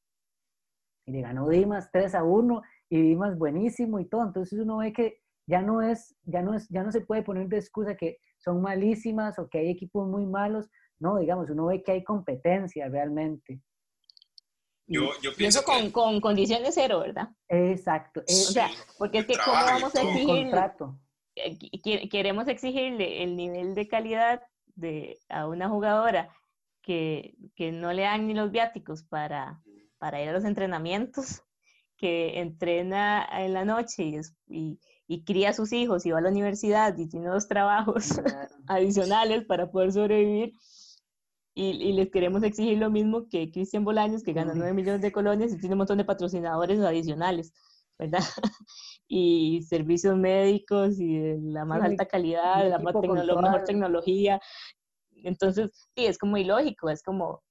y 1.07 1.13
le 1.13 1.21
ganó 1.21 1.49
Dimas 1.49 1.91
3 1.93 2.15
a 2.15 2.25
1 2.25 2.63
y 2.89 3.03
Dimas 3.03 3.37
buenísimo 3.37 4.01
y 4.01 4.07
todo. 4.07 4.25
Entonces 4.27 4.59
uno 4.59 4.79
ve 4.79 4.93
que 4.93 5.24
ya 5.47 5.63
no 5.63 5.83
es, 5.83 6.17
ya 6.25 6.43
no 6.43 6.55
es, 6.55 6.69
ya 6.69 6.83
no 6.83 6.93
se 6.93 7.01
puede 7.01 7.23
poner 7.23 7.49
de 7.49 7.59
excusa 7.59 7.97
que 7.97 8.19
son 8.39 8.61
malísimas 8.61 9.39
o 9.39 9.49
que 9.49 9.59
hay 9.59 9.71
equipos 9.71 10.09
muy 10.09 10.27
malos. 10.27 10.69
No, 10.99 11.19
digamos, 11.19 11.51
uno 11.51 11.67
ve 11.67 11.83
que 11.83 11.93
hay 11.93 12.05
competencia 12.05 12.89
realmente. 12.89 13.61
Yo, 14.87 15.11
yo 15.23 15.35
pienso 15.35 15.61
eso 15.61 15.67
con, 15.67 15.91
con, 15.91 16.21
condiciones 16.21 16.75
cero, 16.75 17.01
¿verdad? 17.01 17.31
Exacto. 17.49 18.21
o 18.21 18.33
sea, 18.33 18.69
porque 18.99 19.19
es 19.19 19.27
que 19.27 19.35
cómo 19.43 19.57
vamos 19.57 19.95
a 19.95 20.03
exigir, 20.03 20.51
eh, 21.37 22.09
queremos 22.09 22.49
exigirle 22.49 23.23
el 23.23 23.35
nivel 23.35 23.75
de 23.75 23.89
calidad 23.89 24.43
de, 24.75 25.19
a 25.29 25.49
una 25.49 25.69
jugadora 25.69 26.31
que, 26.83 27.35
que 27.57 27.73
no 27.73 27.93
le 27.93 28.03
dan 28.03 28.27
ni 28.27 28.35
los 28.35 28.51
viáticos 28.51 29.05
para, 29.05 29.63
para 29.99 30.23
ir 30.23 30.29
a 30.29 30.33
los 30.33 30.45
entrenamientos, 30.45 31.43
que 31.97 32.41
entrena 32.41 33.27
en 33.33 33.55
la 33.55 33.65
noche 33.65 34.05
y, 34.05 34.21
y, 34.49 34.81
y 35.07 35.25
cría 35.25 35.51
a 35.51 35.53
sus 35.53 35.73
hijos 35.73 36.07
y 36.07 36.11
va 36.11 36.19
a 36.19 36.23
la 36.23 36.31
universidad 36.31 36.97
y 36.97 37.09
tiene 37.09 37.29
dos 37.29 37.47
trabajos 37.47 38.09
adicionales 38.67 39.45
para 39.45 39.71
poder 39.71 39.93
sobrevivir. 39.93 40.53
Y, 41.57 41.71
y, 41.71 41.93
les 41.93 42.11
queremos 42.11 42.43
exigir 42.43 42.79
lo 42.79 42.91
mismo 42.91 43.29
que 43.29 43.53
Cristian 43.53 43.85
Bolaños, 43.85 44.25
que 44.25 44.33
gana 44.33 44.55
9 44.57 44.73
millones 44.75 45.03
de 45.03 45.13
colonias 45.13 45.53
y 45.53 45.59
tiene 45.59 45.75
un 45.75 45.79
montón 45.79 45.99
de 45.99 46.05
patrocinadores 46.05 46.81
adicionales, 46.81 47.53
¿verdad? 47.97 48.19
y 49.07 49.63
servicios 49.63 50.17
médicos 50.17 50.99
y 50.99 51.17
de 51.17 51.39
la 51.41 51.65
más 51.65 51.81
alta 51.83 52.07
calidad, 52.07 52.65
de 52.65 52.71
la 52.71 52.81
más 52.81 52.95
mejor 52.95 53.65
tecnología. 53.65 54.41
Entonces, 55.23 55.71
sí, 55.95 56.07
es 56.07 56.19
como 56.19 56.37
ilógico, 56.37 56.91
es 56.91 57.05
como 57.05 57.43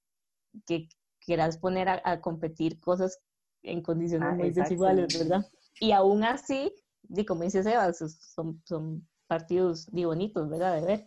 que 0.65 0.89
quieras 1.19 1.57
poner 1.57 1.87
a, 1.89 2.21
competir 2.21 2.79
cosas 2.79 3.19
en 3.61 3.81
condiciones 3.81 4.29
ah, 4.31 4.35
muy 4.35 4.51
desiguales, 4.51 5.17
¿verdad? 5.17 5.45
Y 5.79 5.91
aún 5.91 6.23
así, 6.23 6.73
y 7.09 7.25
como 7.25 7.43
dice 7.43 7.63
Sebas, 7.63 7.97
son, 7.97 8.61
son 8.65 9.07
partidos 9.27 9.89
di, 9.91 10.05
bonitos, 10.05 10.49
¿verdad? 10.49 10.75
De 10.75 10.85
ver. 10.85 11.05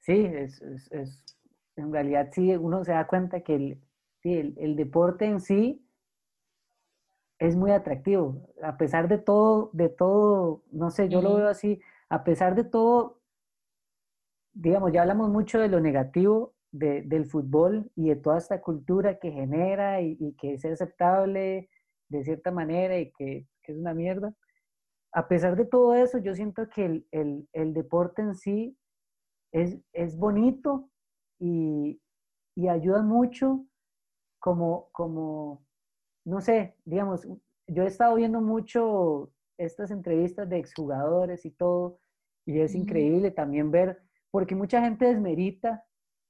Sí, 0.00 0.12
es, 0.12 0.60
es, 0.62 0.92
es, 0.92 1.24
en 1.76 1.92
realidad 1.92 2.30
sí, 2.32 2.54
uno 2.56 2.84
se 2.84 2.92
da 2.92 3.06
cuenta 3.06 3.40
que 3.40 3.54
el, 3.54 3.80
el, 4.22 4.54
el, 4.58 4.76
deporte 4.76 5.26
en 5.26 5.40
sí 5.40 5.86
es 7.38 7.56
muy 7.56 7.70
atractivo. 7.70 8.48
A 8.62 8.76
pesar 8.76 9.08
de 9.08 9.18
todo, 9.18 9.70
de 9.72 9.88
todo, 9.88 10.62
no 10.70 10.90
sé, 10.90 11.08
yo 11.08 11.20
lo 11.20 11.36
veo 11.36 11.48
así, 11.48 11.80
a 12.08 12.24
pesar 12.24 12.54
de 12.54 12.64
todo, 12.64 13.20
digamos, 14.52 14.92
ya 14.92 15.02
hablamos 15.02 15.30
mucho 15.30 15.58
de 15.58 15.68
lo 15.68 15.80
negativo 15.80 16.54
de, 16.70 17.02
del 17.02 17.26
fútbol 17.26 17.90
y 17.96 18.08
de 18.08 18.16
toda 18.16 18.38
esta 18.38 18.60
cultura 18.60 19.18
que 19.18 19.32
genera 19.32 20.00
y, 20.00 20.16
y 20.20 20.34
que 20.34 20.54
es 20.54 20.64
aceptable 20.64 21.68
de 22.08 22.24
cierta 22.24 22.50
manera 22.50 22.98
y 22.98 23.10
que 23.12 23.46
es 23.72 23.78
una 23.78 23.94
mierda. 23.94 24.34
A 25.12 25.28
pesar 25.28 25.56
de 25.56 25.64
todo 25.64 25.94
eso, 25.94 26.18
yo 26.18 26.34
siento 26.34 26.68
que 26.68 27.04
el, 27.10 27.74
deporte 27.74 28.22
en 28.22 28.34
sí 28.34 28.76
es, 29.52 29.78
es 29.92 30.16
bonito 30.16 30.90
y, 31.38 32.00
ayuda 32.68 33.02
mucho 33.02 33.66
como, 34.40 34.88
como, 34.92 35.64
no 36.24 36.40
sé, 36.40 36.76
digamos, 36.84 37.26
yo 37.66 37.82
he 37.82 37.86
estado 37.86 38.14
viendo 38.16 38.40
mucho 38.40 39.32
estas 39.58 39.90
entrevistas 39.90 40.48
de 40.48 40.58
exjugadores 40.58 41.44
y 41.46 41.50
todo, 41.50 41.98
y 42.46 42.60
es 42.60 42.74
increíble 42.74 43.30
también 43.30 43.70
ver, 43.70 44.02
porque 44.30 44.54
mucha 44.54 44.80
gente 44.82 45.06
desmerita 45.06 45.84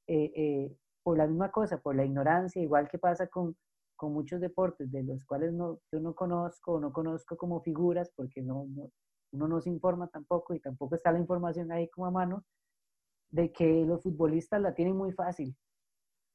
eh, 0.07 0.33
eh, 0.37 0.77
por 1.03 1.19
la 1.19 1.27
misma 1.27 1.51
cosa, 1.51 1.79
por 1.79 1.95
la 1.95 2.05
ignorancia, 2.05 2.63
igual 2.63 2.89
que 2.89 2.99
pasa 2.99 3.27
con, 3.27 3.57
con 4.05 4.13
muchos 4.13 4.41
deportes 4.41 4.91
de 4.93 5.03
los 5.03 5.25
cuales 5.25 5.53
no, 5.53 5.81
yo 5.91 6.01
no 6.01 6.15
conozco 6.15 6.79
no 6.79 6.93
conozco 6.93 7.37
como 7.37 7.61
figuras 7.61 8.11
porque 8.15 8.43
no, 8.43 8.67
uno 9.35 9.49
no 9.49 9.61
se 9.61 9.69
informa 9.69 10.09
tampoco 10.09 10.55
y 10.55 10.61
tampoco 10.61 10.95
está 10.95 11.13
la 11.13 11.19
información 11.19 11.71
ahí 11.73 11.89
como 11.89 12.07
a 12.07 12.11
mano, 12.11 12.45
de 13.31 13.53
que 13.53 13.85
los 13.85 14.03
futbolistas 14.03 14.61
la 14.61 14.75
tienen 14.75 14.97
muy 14.97 15.13
fácil, 15.13 15.57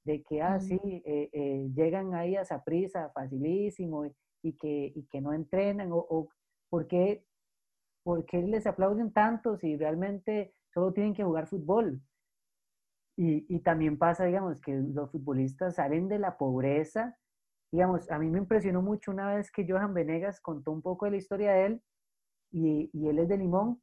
de 0.04 0.22
que, 0.24 0.42
ah, 0.42 0.60
sí, 0.60 0.80
eh, 0.84 1.30
eh, 1.32 1.70
llegan 1.74 2.14
ahí 2.14 2.36
a 2.36 2.42
esa 2.42 2.64
prisa 2.64 3.10
facilísimo 3.14 4.06
y, 4.44 4.54
que, 4.58 4.92
y 4.94 5.06
que 5.08 5.22
no 5.22 5.34
entrenan, 5.34 5.92
o, 5.92 6.06
o 6.10 6.30
¿por, 6.70 6.88
qué, 6.88 7.26
¿por 8.04 8.26
qué 8.26 8.42
les 8.42 8.68
aplauden 8.68 9.14
tanto 9.14 9.58
si 9.58 9.78
realmente 9.78 10.54
solo 10.74 10.92
tienen 10.92 11.14
que 11.14 11.24
jugar 11.24 11.48
fútbol? 11.48 12.02
Y, 13.16 13.46
y, 13.54 13.60
también 13.60 13.98
pasa, 13.98 14.26
digamos, 14.26 14.62
que 14.62 14.74
los 14.76 15.12
futbolistas 15.12 15.76
salen 15.76 16.08
de 16.08 16.20
la 16.20 16.38
pobreza. 16.38 17.18
Digamos, 17.72 18.10
a 18.10 18.18
mí 18.18 18.30
me 18.30 18.40
impresionó 18.40 18.82
mucho 18.82 19.12
una 19.12 19.36
vez 19.36 19.52
que 19.52 19.66
Johan 19.68 19.94
Venegas 19.94 20.42
contó 20.42 20.72
un 20.72 20.82
poco 20.82 21.06
de 21.06 21.12
la 21.12 21.18
historia 21.18 21.52
de 21.52 21.66
él, 21.66 21.84
y, 22.52 22.90
él 23.08 23.20
es 23.20 23.28
de 23.30 23.38
Limón, 23.38 23.82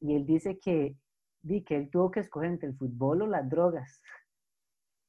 y 0.00 0.14
él 0.14 0.26
dice 0.26 0.58
que, 0.58 0.96
di, 1.42 1.64
que 1.64 1.76
él 1.76 1.90
tuvo 1.90 2.10
que 2.10 2.20
escoger 2.20 2.50
entre 2.50 2.68
el 2.68 2.76
fútbol 2.76 3.22
o 3.22 3.26
las 3.26 3.48
drogas, 3.48 4.02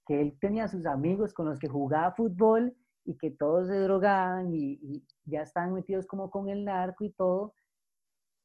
que 0.08 0.22
él 0.22 0.38
tenía 0.40 0.68
sus 0.68 0.86
amigos 0.86 1.34
con 1.34 1.48
los 1.48 1.60
que 1.60 1.68
jugaba 1.68 2.16
fútbol 2.16 2.76
y 3.04 3.18
que 3.18 3.32
todos 3.32 3.68
se 3.68 3.78
drogaban 3.80 4.54
y, 4.54 4.80
y 4.82 5.06
ya 5.26 5.42
estaban 5.42 5.74
metidos 5.74 6.08
como 6.08 6.30
con 6.30 6.48
el 6.48 6.64
narco 6.64 7.04
y 7.04 7.12
todo, 7.12 7.54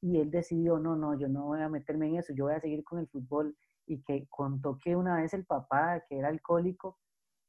y 0.02 0.18
él 0.18 0.30
decidió, 0.30 0.78
no, 0.78 0.96
no, 0.96 1.18
yo 1.18 1.28
no 1.28 1.46
voy 1.46 1.60
a 1.60 1.68
meterme 1.68 2.08
en 2.08 2.16
eso, 2.16 2.32
yo 2.34 2.46
voy 2.46 2.54
a 2.54 2.60
seguir 2.60 2.82
con 2.82 2.98
el 2.98 3.08
fútbol 3.08 3.56
y 3.86 4.02
que 4.02 4.26
contó 4.28 4.78
que 4.78 4.96
una 4.96 5.16
vez 5.16 5.34
el 5.34 5.44
papá, 5.44 6.02
que 6.08 6.18
era 6.18 6.28
alcohólico, 6.28 6.98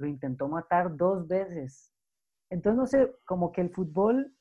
lo 0.01 0.07
intentó 0.07 0.47
matar 0.47 0.95
dos 0.97 1.27
veces. 1.27 1.93
Entonces, 2.49 2.77
no 2.77 2.85
sé, 2.85 3.15
como 3.25 3.51
que 3.51 3.61
el 3.61 3.69
fútbol, 3.69 4.35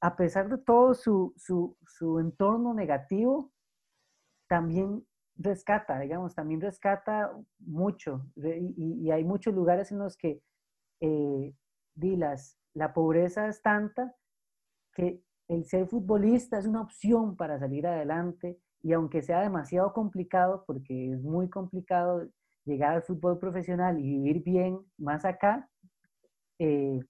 a 0.00 0.16
pesar 0.16 0.48
de 0.48 0.58
todo 0.58 0.94
su, 0.94 1.32
su, 1.36 1.76
su 1.86 2.18
entorno 2.20 2.74
negativo, 2.74 3.52
también 4.48 5.06
rescata, 5.36 5.98
digamos, 6.00 6.34
también 6.34 6.60
rescata 6.60 7.32
mucho. 7.58 8.26
Y, 8.36 9.10
hay 9.10 9.24
muchos 9.24 9.54
lugares 9.54 9.92
en 9.92 9.98
los 9.98 10.16
que 10.16 10.42
eh, 11.00 11.54
dilas, 11.94 12.58
la 12.74 12.92
pobreza 12.92 13.48
es 13.48 13.62
tanta 13.62 14.14
que 14.92 15.22
el 15.48 15.64
ser 15.64 15.86
futbolista 15.86 16.58
es 16.58 16.66
una 16.66 16.82
opción 16.82 17.36
para 17.36 17.58
salir 17.58 17.86
adelante 17.86 18.60
y 18.82 18.92
aunque 18.92 19.22
sea 19.22 19.40
demasiado 19.40 19.92
complicado, 19.92 20.64
porque 20.66 21.12
es 21.12 21.22
muy 21.22 21.48
complicado 21.48 22.28
llegar 22.68 22.94
al 22.94 23.02
fútbol 23.02 23.38
profesional 23.38 23.98
y 23.98 24.02
vivir 24.02 24.42
bien 24.44 24.78
más 24.98 25.24
acá, 25.24 25.68
eh, 26.60 27.00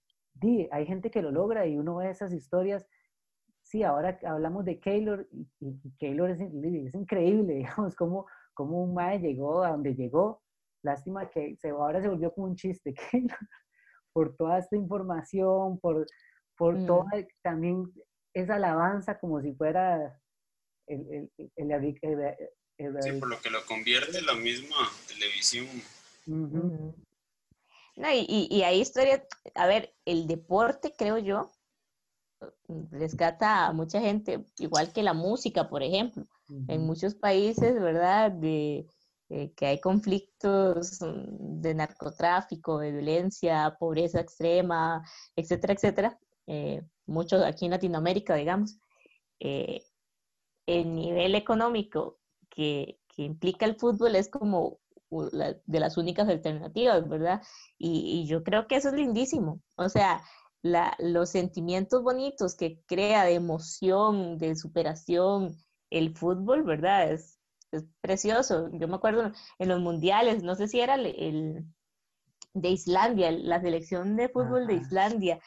hay 0.71 0.87
gente 0.87 1.11
que 1.11 1.23
lo 1.23 1.31
logra 1.31 1.67
y 1.67 1.77
uno 1.77 1.97
ve 1.97 2.11
esas 2.11 2.33
historias. 2.33 2.87
Sí, 3.63 3.83
ahora 3.83 4.19
hablamos 4.25 4.65
de 4.65 4.79
Keylor 4.81 5.27
y, 5.31 5.49
y 5.61 5.97
Keylor 5.99 6.31
es, 6.31 6.41
es, 6.41 6.95
increíble, 6.95 7.55
digamos, 7.57 7.95
cómo, 7.97 8.27
cómo 8.55 8.83
un 8.83 8.95
mae 8.95 9.19
llegó 9.19 9.63
a 9.63 9.71
donde 9.71 9.95
llegó. 9.95 10.43
Lástima 10.83 11.29
que 11.29 11.57
se, 11.57 11.71
ahora 11.71 12.01
se 12.01 12.09
volvió 12.09 12.33
como 12.33 12.47
un 12.47 12.57
chiste, 12.57 12.95
Keylor, 13.11 13.39
por 14.13 14.37
toda 14.37 14.59
esta 14.59 14.77
información, 14.77 15.79
por, 15.81 16.07
por 16.57 16.79
mm. 16.79 16.87
toda 16.87 17.11
también 17.43 17.93
esa 18.35 18.55
alabanza 18.55 19.19
como 19.19 19.41
si 19.41 19.53
fuera 19.55 20.19
el, 20.87 21.31
el, 21.37 21.53
el, 21.57 22.49
sí, 22.79 23.13
por 23.19 23.29
lo 23.29 23.41
que 23.41 23.51
lo 23.51 23.65
convierte 23.67 24.19
en 24.19 24.27
la 24.27 24.35
misma 24.35 24.77
televisión. 25.07 25.67
No, 26.27 28.13
y, 28.13 28.49
y, 28.51 28.63
hay 28.63 28.81
historias, 28.81 29.23
a 29.55 29.67
ver, 29.67 29.95
el 30.05 30.27
deporte, 30.27 30.95
creo 30.97 31.19
yo, 31.19 31.51
rescata 32.91 33.67
a 33.67 33.73
mucha 33.73 34.01
gente, 34.01 34.45
igual 34.59 34.93
que 34.93 35.03
la 35.03 35.15
música, 35.15 35.69
por 35.69 35.83
ejemplo. 35.83 36.25
En 36.69 36.87
muchos 36.87 37.15
países, 37.15 37.75
¿verdad? 37.75 38.31
De, 38.31 38.87
eh, 39.31 39.53
que 39.55 39.67
hay 39.67 39.81
conflictos 39.81 41.01
de 41.01 41.75
narcotráfico, 41.75 42.79
de 42.79 42.93
violencia, 42.93 43.77
pobreza 43.79 44.21
extrema, 44.21 45.07
etcétera, 45.37 45.75
etcétera. 45.75 46.19
Eh, 46.47 46.83
muchos 47.05 47.43
aquí 47.43 47.67
en 47.67 47.73
Latinoamérica, 47.73 48.35
digamos. 48.37 48.79
Eh, 49.41 49.83
el 50.67 50.95
nivel 50.95 51.35
económico 51.35 52.18
que, 52.59 52.99
implica 53.17 53.67
el 53.67 53.77
fútbol 53.77 54.15
es 54.17 54.29
como 54.29 54.79
de 55.11 55.81
las 55.81 55.97
únicas 55.97 56.29
alternativas, 56.29 57.09
¿verdad? 57.09 57.43
Y, 57.79 58.27
yo 58.27 58.43
creo 58.45 58.67
que 58.67 58.77
eso 58.77 58.89
es 58.89 58.95
lindísimo. 58.95 59.61
O 59.77 59.89
sea, 59.89 60.23
los 60.63 61.31
sentimientos 61.31 62.03
bonitos 62.03 62.57
que 62.57 62.81
crea 62.87 63.25
de 63.25 63.35
emoción, 63.35 64.39
de 64.39 64.55
superación, 64.57 65.57
el 65.91 66.15
fútbol, 66.17 66.65
¿verdad? 66.65 67.13
Es, 67.13 67.37
precioso. 68.01 68.71
Yo 68.73 68.89
me 68.89 68.97
acuerdo 68.97 69.31
en 69.59 69.69
los 69.69 69.81
mundiales, 69.81 70.43
no 70.43 70.55
sé 70.55 70.69
si 70.69 70.81
era 70.81 70.95
el, 70.95 71.67
de 72.55 72.69
Islandia, 72.71 73.31
la 73.31 73.61
selección 73.61 74.17
de 74.17 74.31
fútbol 74.31 74.67
de 74.67 74.75
Islandia, 74.75 75.39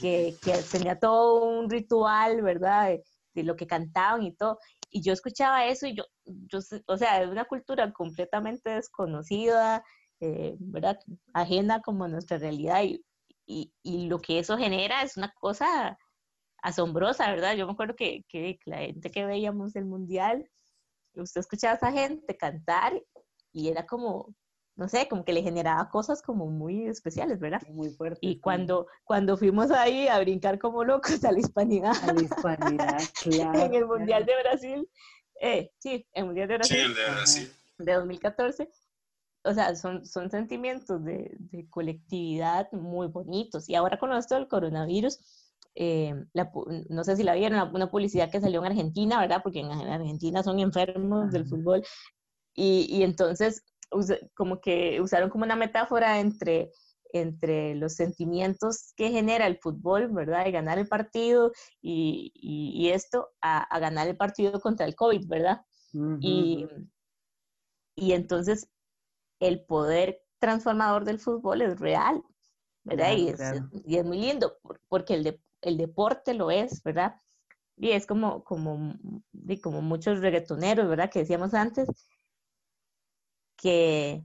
que, 0.00 0.34
tenía 0.72 0.98
todo 0.98 1.44
un 1.44 1.68
ritual, 1.68 2.40
¿verdad? 2.42 2.98
de 3.34 3.42
lo 3.42 3.54
que 3.54 3.66
cantaban 3.66 4.22
y 4.22 4.32
todo. 4.32 4.58
Y 4.96 5.02
yo 5.02 5.12
escuchaba 5.12 5.66
eso 5.66 5.86
y 5.86 5.94
yo, 5.94 6.04
yo 6.24 6.60
o 6.86 6.96
sea, 6.96 7.22
es 7.22 7.28
una 7.28 7.44
cultura 7.44 7.92
completamente 7.92 8.70
desconocida, 8.70 9.84
eh, 10.20 10.56
¿verdad? 10.58 10.98
Ajena 11.34 11.82
como 11.82 12.04
a 12.04 12.08
nuestra 12.08 12.38
realidad 12.38 12.82
y, 12.82 13.04
y, 13.44 13.74
y, 13.82 14.06
lo 14.08 14.20
que 14.20 14.38
eso 14.38 14.56
genera 14.56 15.02
es 15.02 15.18
una 15.18 15.30
cosa 15.38 15.98
asombrosa, 16.62 17.30
¿verdad? 17.30 17.56
Yo 17.56 17.66
me 17.66 17.74
acuerdo 17.74 17.94
que, 17.94 18.24
que 18.26 18.58
la 18.64 18.78
gente 18.78 19.10
que 19.10 19.26
veíamos 19.26 19.76
el 19.76 19.84
mundial, 19.84 20.48
usted 21.14 21.40
escuchaba 21.42 21.74
a 21.74 21.76
esa 21.76 21.92
gente 21.92 22.34
cantar 22.34 22.94
y 23.52 23.68
era 23.68 23.84
como, 23.84 24.34
no 24.76 24.88
sé, 24.88 25.08
como 25.08 25.24
que 25.24 25.32
le 25.32 25.42
generaba 25.42 25.88
cosas 25.88 26.20
como 26.20 26.46
muy 26.46 26.86
especiales, 26.86 27.40
¿verdad? 27.40 27.62
Muy 27.70 27.88
fuerte. 27.88 28.18
Y 28.20 28.40
cuando, 28.40 28.86
cuando 29.04 29.38
fuimos 29.38 29.70
ahí 29.70 30.06
a 30.06 30.20
brincar 30.20 30.58
como 30.58 30.84
locos 30.84 31.24
a 31.24 31.32
la 31.32 31.38
hispanidad. 31.38 31.94
A 32.02 32.12
la 32.12 32.22
hispanidad, 32.22 32.98
claro. 33.22 33.58
en 33.58 33.74
el 33.74 33.86
Mundial 33.86 34.26
de 34.26 34.32
Brasil, 34.42 34.88
eh, 35.40 35.70
sí, 35.78 36.06
el 36.12 36.26
Mundial 36.26 36.48
de 36.48 36.54
Brasil. 36.56 36.76
Sí, 36.76 36.82
el 36.82 36.94
de 36.94 37.10
Brasil. 37.10 37.52
De 37.78 37.92
2014. 37.94 38.70
O 39.44 39.54
sea, 39.54 39.74
son, 39.76 40.04
son 40.04 40.30
sentimientos 40.30 41.02
de, 41.04 41.34
de 41.38 41.68
colectividad 41.70 42.70
muy 42.72 43.06
bonitos. 43.06 43.68
Y 43.70 43.76
ahora 43.76 43.98
con 43.98 44.12
esto 44.12 44.34
del 44.34 44.48
coronavirus, 44.48 45.20
eh, 45.74 46.14
no 46.88 47.04
sé 47.04 47.16
si 47.16 47.22
la 47.22 47.34
vieron, 47.34 47.74
una 47.74 47.90
publicidad 47.90 48.30
que 48.30 48.40
salió 48.40 48.60
en 48.60 48.66
Argentina, 48.72 49.20
¿verdad? 49.20 49.40
Porque 49.42 49.60
en 49.60 49.70
Argentina 49.70 50.42
son 50.42 50.58
enfermos 50.58 51.30
del 51.30 51.46
fútbol. 51.46 51.82
Y, 52.54 52.86
y 52.90 53.02
entonces 53.04 53.62
como 54.34 54.60
que 54.60 55.00
usaron 55.00 55.30
como 55.30 55.44
una 55.44 55.56
metáfora 55.56 56.20
entre, 56.20 56.72
entre 57.12 57.74
los 57.74 57.94
sentimientos 57.94 58.92
que 58.96 59.10
genera 59.10 59.46
el 59.46 59.58
fútbol, 59.58 60.08
¿verdad? 60.08 60.44
De 60.44 60.50
ganar 60.50 60.78
el 60.78 60.88
partido 60.88 61.52
y, 61.80 62.32
y, 62.34 62.90
esto 62.90 63.30
a, 63.40 63.78
ganar 63.78 64.08
el 64.08 64.16
partido 64.16 64.60
contra 64.60 64.86
el 64.86 64.94
COVID, 64.94 65.26
¿verdad? 65.26 65.62
y, 66.20 66.66
y 67.94 68.12
entonces 68.12 68.68
el 69.40 69.64
poder 69.64 70.22
transformador 70.38 71.04
del 71.04 71.18
fútbol 71.18 71.62
es 71.62 71.78
real, 71.80 72.22
¿verdad? 72.84 73.12
y, 73.16 73.28
es, 73.28 73.40
y, 73.84 73.96
es, 73.96 74.04
muy 74.04 74.18
lindo 74.18 74.58
porque 74.88 75.14
el, 75.14 75.40
el 75.62 75.76
deporte 75.76 76.34
lo 76.34 76.50
es, 76.50 76.82
¿verdad? 76.82 77.20
Y 77.76 77.90
es 77.90 78.06
como, 78.06 78.42
como, 78.44 78.94
como 79.62 79.82
muchos 79.82 80.20
reggaetoneros, 80.20 80.88
¿verdad? 80.88 81.10
Que 81.10 81.20
decíamos 81.20 81.52
antes, 81.52 81.88
que 83.56 84.24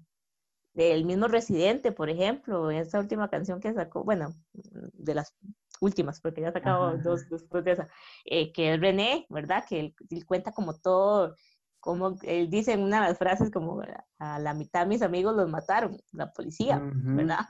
del 0.73 1.05
mismo 1.05 1.27
Residente, 1.27 1.91
por 1.91 2.09
ejemplo, 2.09 2.71
en 2.71 2.77
esta 2.77 2.99
última 2.99 3.29
canción 3.29 3.59
que 3.59 3.73
sacó, 3.73 4.03
bueno, 4.03 4.33
de 4.53 5.15
las 5.15 5.35
últimas, 5.81 6.21
porque 6.21 6.41
ya 6.41 6.51
sacado 6.51 6.97
dos 6.97 7.27
después 7.29 7.63
de 7.63 7.71
esa, 7.71 7.87
eh, 8.25 8.53
que 8.53 8.73
es 8.73 8.79
René, 8.79 9.25
¿verdad? 9.29 9.65
Que 9.67 9.79
él, 10.09 10.25
cuenta 10.25 10.51
como 10.51 10.75
todo, 10.75 11.35
como 11.79 12.17
él 12.23 12.49
dice 12.49 12.73
en 12.73 12.83
una 12.83 13.01
de 13.01 13.09
las 13.09 13.17
frases 13.17 13.51
como 13.51 13.81
a 14.19 14.39
la 14.39 14.53
mitad 14.53 14.81
de 14.81 14.87
mis 14.87 15.01
amigos 15.01 15.35
los 15.35 15.49
mataron, 15.49 15.97
la 16.11 16.31
policía, 16.31 16.79
¿verdad? 16.81 17.47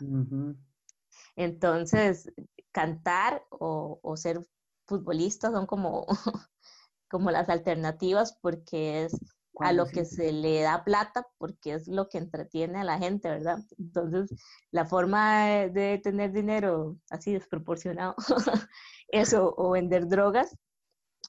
Entonces, 1.36 2.32
cantar 2.72 3.44
o, 3.50 4.00
o, 4.02 4.18
ser 4.18 4.42
futbolista 4.86 5.52
son 5.52 5.66
como, 5.66 6.06
como 7.10 7.32
las 7.32 7.50
alternativas 7.50 8.38
porque 8.42 9.04
es 9.04 9.18
a 9.60 9.74
lo 9.74 9.86
que 9.86 10.06
se 10.06 10.32
le 10.32 10.62
da 10.62 10.84
plata 10.84 11.28
porque 11.38 11.74
es 11.74 11.88
lo 11.88 12.08
que 12.08 12.18
entretiene 12.18 12.80
a 12.80 12.84
la 12.84 12.98
gente, 12.98 13.30
¿verdad? 13.30 13.60
Entonces, 13.78 14.34
la 14.72 14.86
forma 14.86 15.46
de, 15.68 16.00
tener 16.04 16.32
dinero 16.32 16.98
así 17.10 17.34
desproporcionado, 17.34 18.16
eso, 19.10 19.54
o 19.58 19.72
vender 19.72 20.08
drogas, 20.08 20.56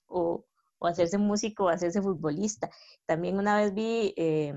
o, 0.06 0.44
o, 0.78 0.86
hacerse 0.86 1.18
músico, 1.18 1.64
o 1.64 1.68
hacerse 1.68 2.00
futbolista. 2.00 2.70
También 3.06 3.38
una 3.38 3.56
vez 3.56 3.74
vi, 3.74 4.14
eh, 4.16 4.54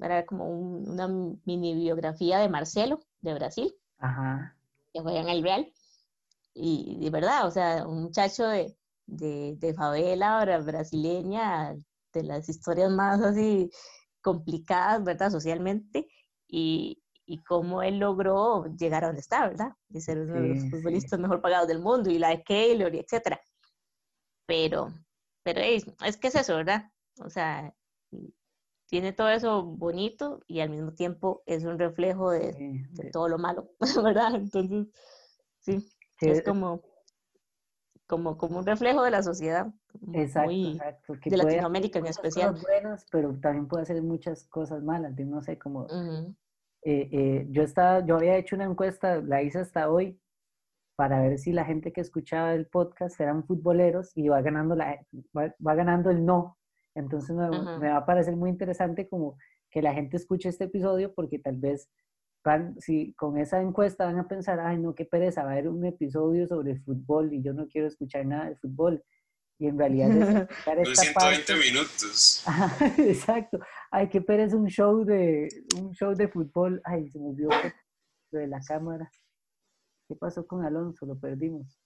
era 0.00 0.26
como 0.26 0.48
una 0.48 1.08
mini 1.44 1.74
biografía 1.74 2.38
de 2.38 2.48
Marcelo, 2.48 3.00
de 3.20 3.34
Brasil, 3.34 3.74
Ajá. 3.98 4.56
que 4.92 5.00
juega 5.00 5.20
en 5.20 5.28
el 5.28 5.42
Real, 5.42 5.72
y 6.54 6.98
de 6.98 7.10
verdad, 7.10 7.46
o 7.46 7.50
sea, 7.50 7.86
un 7.86 8.02
muchacho 8.02 8.46
de, 8.46 8.76
de, 9.06 9.56
de 9.58 9.74
favela 9.74 10.44
brasileña 10.60 11.76
de 12.12 12.22
las 12.24 12.48
historias 12.48 12.90
más 12.90 13.20
así 13.22 13.70
complicadas, 14.20 15.02
¿verdad? 15.04 15.30
Socialmente 15.30 16.08
y, 16.46 17.02
y 17.26 17.42
cómo 17.44 17.82
él 17.82 17.98
logró 17.98 18.66
llegar 18.76 19.04
a 19.04 19.08
donde 19.08 19.20
está, 19.20 19.48
¿verdad? 19.48 19.72
De 19.88 20.00
ser 20.00 20.18
uno 20.20 20.34
de 20.34 20.48
los 20.48 20.70
futbolistas 20.70 21.18
mejor 21.18 21.40
pagados 21.40 21.68
del 21.68 21.80
mundo 21.80 22.10
y 22.10 22.18
la 22.18 22.30
de 22.30 22.42
Keylor 22.42 22.94
y 22.94 22.98
etcétera. 22.98 23.40
Pero, 24.46 24.92
pero 25.42 25.60
es, 25.60 25.86
es 26.04 26.16
que 26.16 26.28
es 26.28 26.34
eso, 26.34 26.56
¿verdad? 26.56 26.90
O 27.20 27.30
sea, 27.30 27.74
tiene 28.86 29.12
todo 29.12 29.30
eso 29.30 29.62
bonito 29.64 30.40
y 30.46 30.60
al 30.60 30.70
mismo 30.70 30.92
tiempo 30.92 31.42
es 31.46 31.64
un 31.64 31.78
reflejo 31.78 32.30
de, 32.30 32.80
todo 33.12 33.28
lo 33.28 33.38
malo, 33.38 33.70
¿verdad? 34.04 34.34
Entonces, 34.34 34.88
sí, 35.60 35.78
es 36.20 36.42
como, 36.42 36.82
como, 38.12 38.36
como 38.36 38.58
un 38.58 38.66
reflejo 38.66 39.02
de 39.02 39.10
la 39.10 39.22
sociedad. 39.22 39.72
Exacto, 40.12 40.52
exacto. 40.52 41.14
de 41.24 41.36
Latinoamérica 41.38 41.98
en 41.98 42.06
especial. 42.06 42.50
Cosas 42.50 42.62
buenas, 42.62 43.06
pero 43.10 43.34
también 43.40 43.66
puede 43.68 43.84
hacer 43.84 44.02
muchas 44.02 44.44
cosas 44.48 44.82
malas. 44.82 45.18
no 45.18 45.40
sé, 45.40 45.58
cómo 45.58 45.86
eh, 46.84 47.08
eh, 47.10 47.46
yo, 47.48 47.62
estaba, 47.62 48.04
yo 48.04 48.16
había 48.16 48.36
hecho 48.36 48.54
una 48.56 48.66
encuesta, 48.66 49.22
la 49.22 49.42
hice 49.42 49.60
hasta 49.60 49.90
hoy, 49.90 50.20
para 50.94 51.22
ver 51.22 51.38
si 51.38 51.52
la 51.52 51.64
gente 51.64 51.90
que 51.90 52.02
escuchaba 52.02 52.52
el 52.52 52.66
podcast 52.66 53.18
eran 53.18 53.44
futboleros 53.46 54.12
y 54.14 54.28
va 54.28 54.42
ganando, 54.42 54.74
la, 54.74 55.00
va 55.34 55.74
ganando 55.74 56.10
el 56.10 56.26
no 56.26 56.58
entonces 56.94 57.34
me, 57.34 57.88
va 57.88 57.96
a 57.96 58.06
parecer 58.06 58.36
muy 58.36 58.50
interesante 58.50 59.08
como 59.08 59.36
que 59.70 59.82
la 59.82 59.94
gente 59.94 60.16
escuche 60.16 60.48
este 60.48 60.64
episodio 60.64 61.14
porque 61.14 61.38
tal 61.38 61.56
vez 61.56 61.88
van, 62.44 62.80
si 62.80 63.14
con 63.14 63.38
esa 63.38 63.60
encuesta 63.60 64.06
van 64.06 64.18
a 64.18 64.28
pensar, 64.28 64.60
ay 64.60 64.78
no, 64.78 64.94
qué 64.94 65.04
pereza, 65.04 65.44
va 65.44 65.50
a 65.50 65.52
haber 65.52 65.68
un 65.68 65.84
episodio 65.84 66.46
sobre 66.46 66.78
fútbol 66.80 67.32
y 67.32 67.42
yo 67.42 67.52
no 67.52 67.66
quiero 67.68 67.86
escuchar 67.86 68.26
nada 68.26 68.48
de 68.48 68.56
fútbol. 68.56 69.02
Y 69.58 69.68
en 69.68 69.78
realidad 69.78 70.10
es 70.10 70.48
120 70.98 71.56
minutos. 71.56 72.44
exacto. 72.98 73.60
Ay, 73.90 74.08
qué 74.08 74.20
pereza 74.20 74.56
un 74.56 74.66
show 74.68 75.04
de 75.04 75.48
un 75.78 75.92
show 75.92 76.14
de 76.14 76.26
fútbol. 76.28 76.80
Ay, 76.84 77.08
se 77.10 77.18
me 77.18 77.28
olvidó 77.28 77.50
lo 78.32 78.40
de 78.40 78.48
la 78.48 78.60
cámara. 78.66 79.10
¿Qué 80.08 80.16
pasó 80.16 80.46
con 80.46 80.64
Alonso? 80.64 81.06
Lo 81.06 81.16
perdimos. 81.18 81.78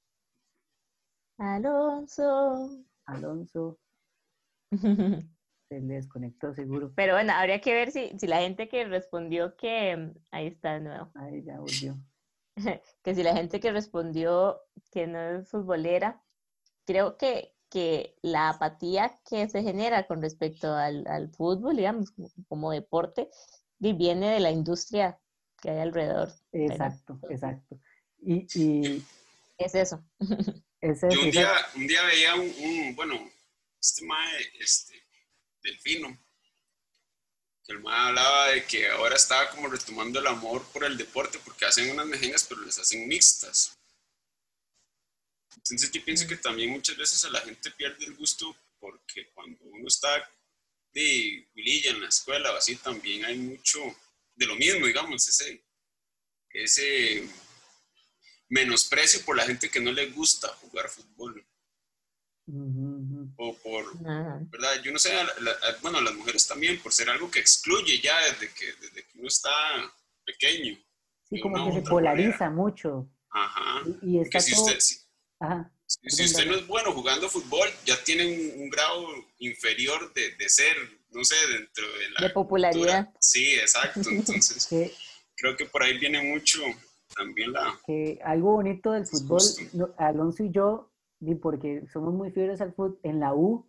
Alonso. 1.38 2.86
Alonso. 3.04 3.78
Se 5.68 5.80
le 5.80 5.94
desconectó 5.94 6.54
seguro. 6.54 6.92
Pero 6.94 7.14
bueno, 7.14 7.32
habría 7.32 7.60
que 7.60 7.74
ver 7.74 7.90
si, 7.90 8.16
si 8.18 8.26
la 8.26 8.38
gente 8.38 8.68
que 8.68 8.84
respondió 8.84 9.56
que... 9.56 10.12
Ahí 10.30 10.46
está 10.46 10.74
de 10.74 10.80
nuevo. 10.80 11.10
Ahí 11.14 11.42
ya 11.42 11.58
volvió. 11.58 11.96
que 13.02 13.14
si 13.14 13.22
la 13.22 13.34
gente 13.34 13.60
que 13.60 13.72
respondió 13.72 14.60
que 14.92 15.06
no 15.06 15.18
es 15.38 15.48
futbolera, 15.48 16.22
creo 16.86 17.16
que, 17.16 17.54
que 17.68 18.16
la 18.22 18.50
apatía 18.50 19.18
que 19.28 19.48
se 19.48 19.62
genera 19.62 20.06
con 20.06 20.22
respecto 20.22 20.72
al, 20.72 21.06
al 21.06 21.30
fútbol, 21.30 21.76
digamos, 21.76 22.14
como, 22.48 22.70
deporte, 22.70 23.28
viene 23.78 24.30
de 24.30 24.40
la 24.40 24.50
industria 24.50 25.18
que 25.60 25.70
hay 25.70 25.80
alrededor. 25.80 26.32
Exacto, 26.52 27.18
exacto. 27.28 27.78
Y, 28.18 28.46
y, 28.54 29.04
es 29.58 29.74
eso. 29.74 30.02
Es 30.80 31.02
eso 31.02 31.20
un, 31.20 31.30
día, 31.30 31.50
un 31.74 31.86
día 31.86 32.02
veía 32.04 32.34
un 32.36 32.94
bueno, 32.94 33.14
este 33.80 34.04
mae, 34.06 34.42
este, 34.60 34.94
Delfino, 35.66 36.18
que 37.64 37.72
el 37.72 37.80
mae 37.80 38.08
hablaba 38.08 38.48
de 38.48 38.64
que 38.64 38.88
ahora 38.88 39.16
estaba 39.16 39.50
como 39.50 39.68
retomando 39.68 40.20
el 40.20 40.26
amor 40.26 40.64
por 40.72 40.84
el 40.84 40.96
deporte 40.96 41.38
porque 41.40 41.64
hacen 41.64 41.90
unas 41.90 42.06
mejengas 42.06 42.44
pero 42.44 42.62
les 42.62 42.78
hacen 42.78 43.06
mixtas. 43.08 43.76
Entonces 45.56 45.90
yo 45.90 46.04
pienso 46.04 46.28
que 46.28 46.36
también 46.36 46.70
muchas 46.70 46.96
veces 46.96 47.24
a 47.24 47.30
la 47.30 47.40
gente 47.40 47.70
pierde 47.72 48.04
el 48.04 48.14
gusto 48.14 48.56
porque 48.78 49.30
cuando 49.34 49.64
uno 49.64 49.88
está 49.88 50.30
de 50.92 51.48
vililla 51.54 51.90
en 51.90 52.00
la 52.00 52.08
escuela 52.08 52.52
o 52.52 52.56
así, 52.56 52.76
también 52.76 53.24
hay 53.24 53.36
mucho 53.36 53.80
de 54.34 54.46
lo 54.46 54.54
mismo, 54.54 54.86
digamos, 54.86 55.28
ese, 55.28 55.64
ese 56.50 57.28
menosprecio 58.48 59.24
por 59.24 59.36
la 59.36 59.46
gente 59.46 59.70
que 59.70 59.80
no 59.80 59.92
le 59.92 60.06
gusta 60.06 60.48
jugar 60.48 60.88
fútbol 60.88 61.45
o 62.48 63.56
por, 63.58 63.98
¿verdad? 63.98 64.80
Yo 64.82 64.92
no 64.92 64.98
sé, 64.98 65.12
bueno, 65.82 66.00
las 66.00 66.14
mujeres 66.14 66.46
también, 66.46 66.80
por 66.80 66.92
ser 66.92 67.10
algo 67.10 67.30
que 67.30 67.40
excluye 67.40 68.00
ya 68.00 68.16
desde 68.24 68.52
que, 68.52 68.66
desde 68.80 69.04
que 69.04 69.18
uno 69.18 69.28
está 69.28 69.50
pequeño. 70.24 70.78
Sí, 71.28 71.40
como 71.40 71.66
que 71.66 71.80
se 71.80 71.82
polariza 71.82 72.48
mucho. 72.50 73.08
Ajá. 73.30 73.82
Y, 74.00 74.24
si 74.40 74.54
usted, 74.54 74.78
Si, 74.78 76.24
usted 76.24 76.46
no 76.46 76.54
es 76.54 76.66
bueno 76.66 76.92
jugando 76.92 77.28
fútbol, 77.28 77.68
ya 77.84 77.96
tiene 78.04 78.54
un, 78.56 78.70
grado 78.70 79.08
inferior 79.38 80.12
de, 80.14 80.36
de, 80.36 80.48
ser, 80.48 80.76
no 81.10 81.24
sé, 81.24 81.36
dentro 81.52 81.84
de 81.98 82.10
la... 82.10 82.28
De 82.28 82.32
popularidad. 82.32 83.08
Sí, 83.20 83.54
exacto. 83.54 84.00
Entonces, 84.10 84.68
creo 85.34 85.56
que 85.56 85.66
por 85.66 85.82
ahí 85.82 85.98
viene 85.98 86.22
mucho 86.22 86.62
también 87.16 87.52
la... 87.52 87.76
Que 87.84 88.20
algo 88.24 88.52
bonito 88.52 88.92
del 88.92 89.06
fútbol, 89.06 89.42
Alonso 89.98 90.44
y 90.44 90.52
yo 90.52 90.92
y 91.20 91.34
porque 91.34 91.86
somos 91.88 92.14
muy 92.14 92.30
fieles 92.30 92.60
al 92.60 92.72
fútbol, 92.72 92.98
en 93.02 93.20
la 93.20 93.34
U 93.34 93.66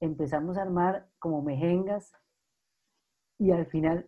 empezamos 0.00 0.58
a 0.58 0.62
armar 0.62 1.08
como 1.18 1.42
mejengas 1.42 2.12
y 3.38 3.50
al 3.50 3.66
final 3.66 4.06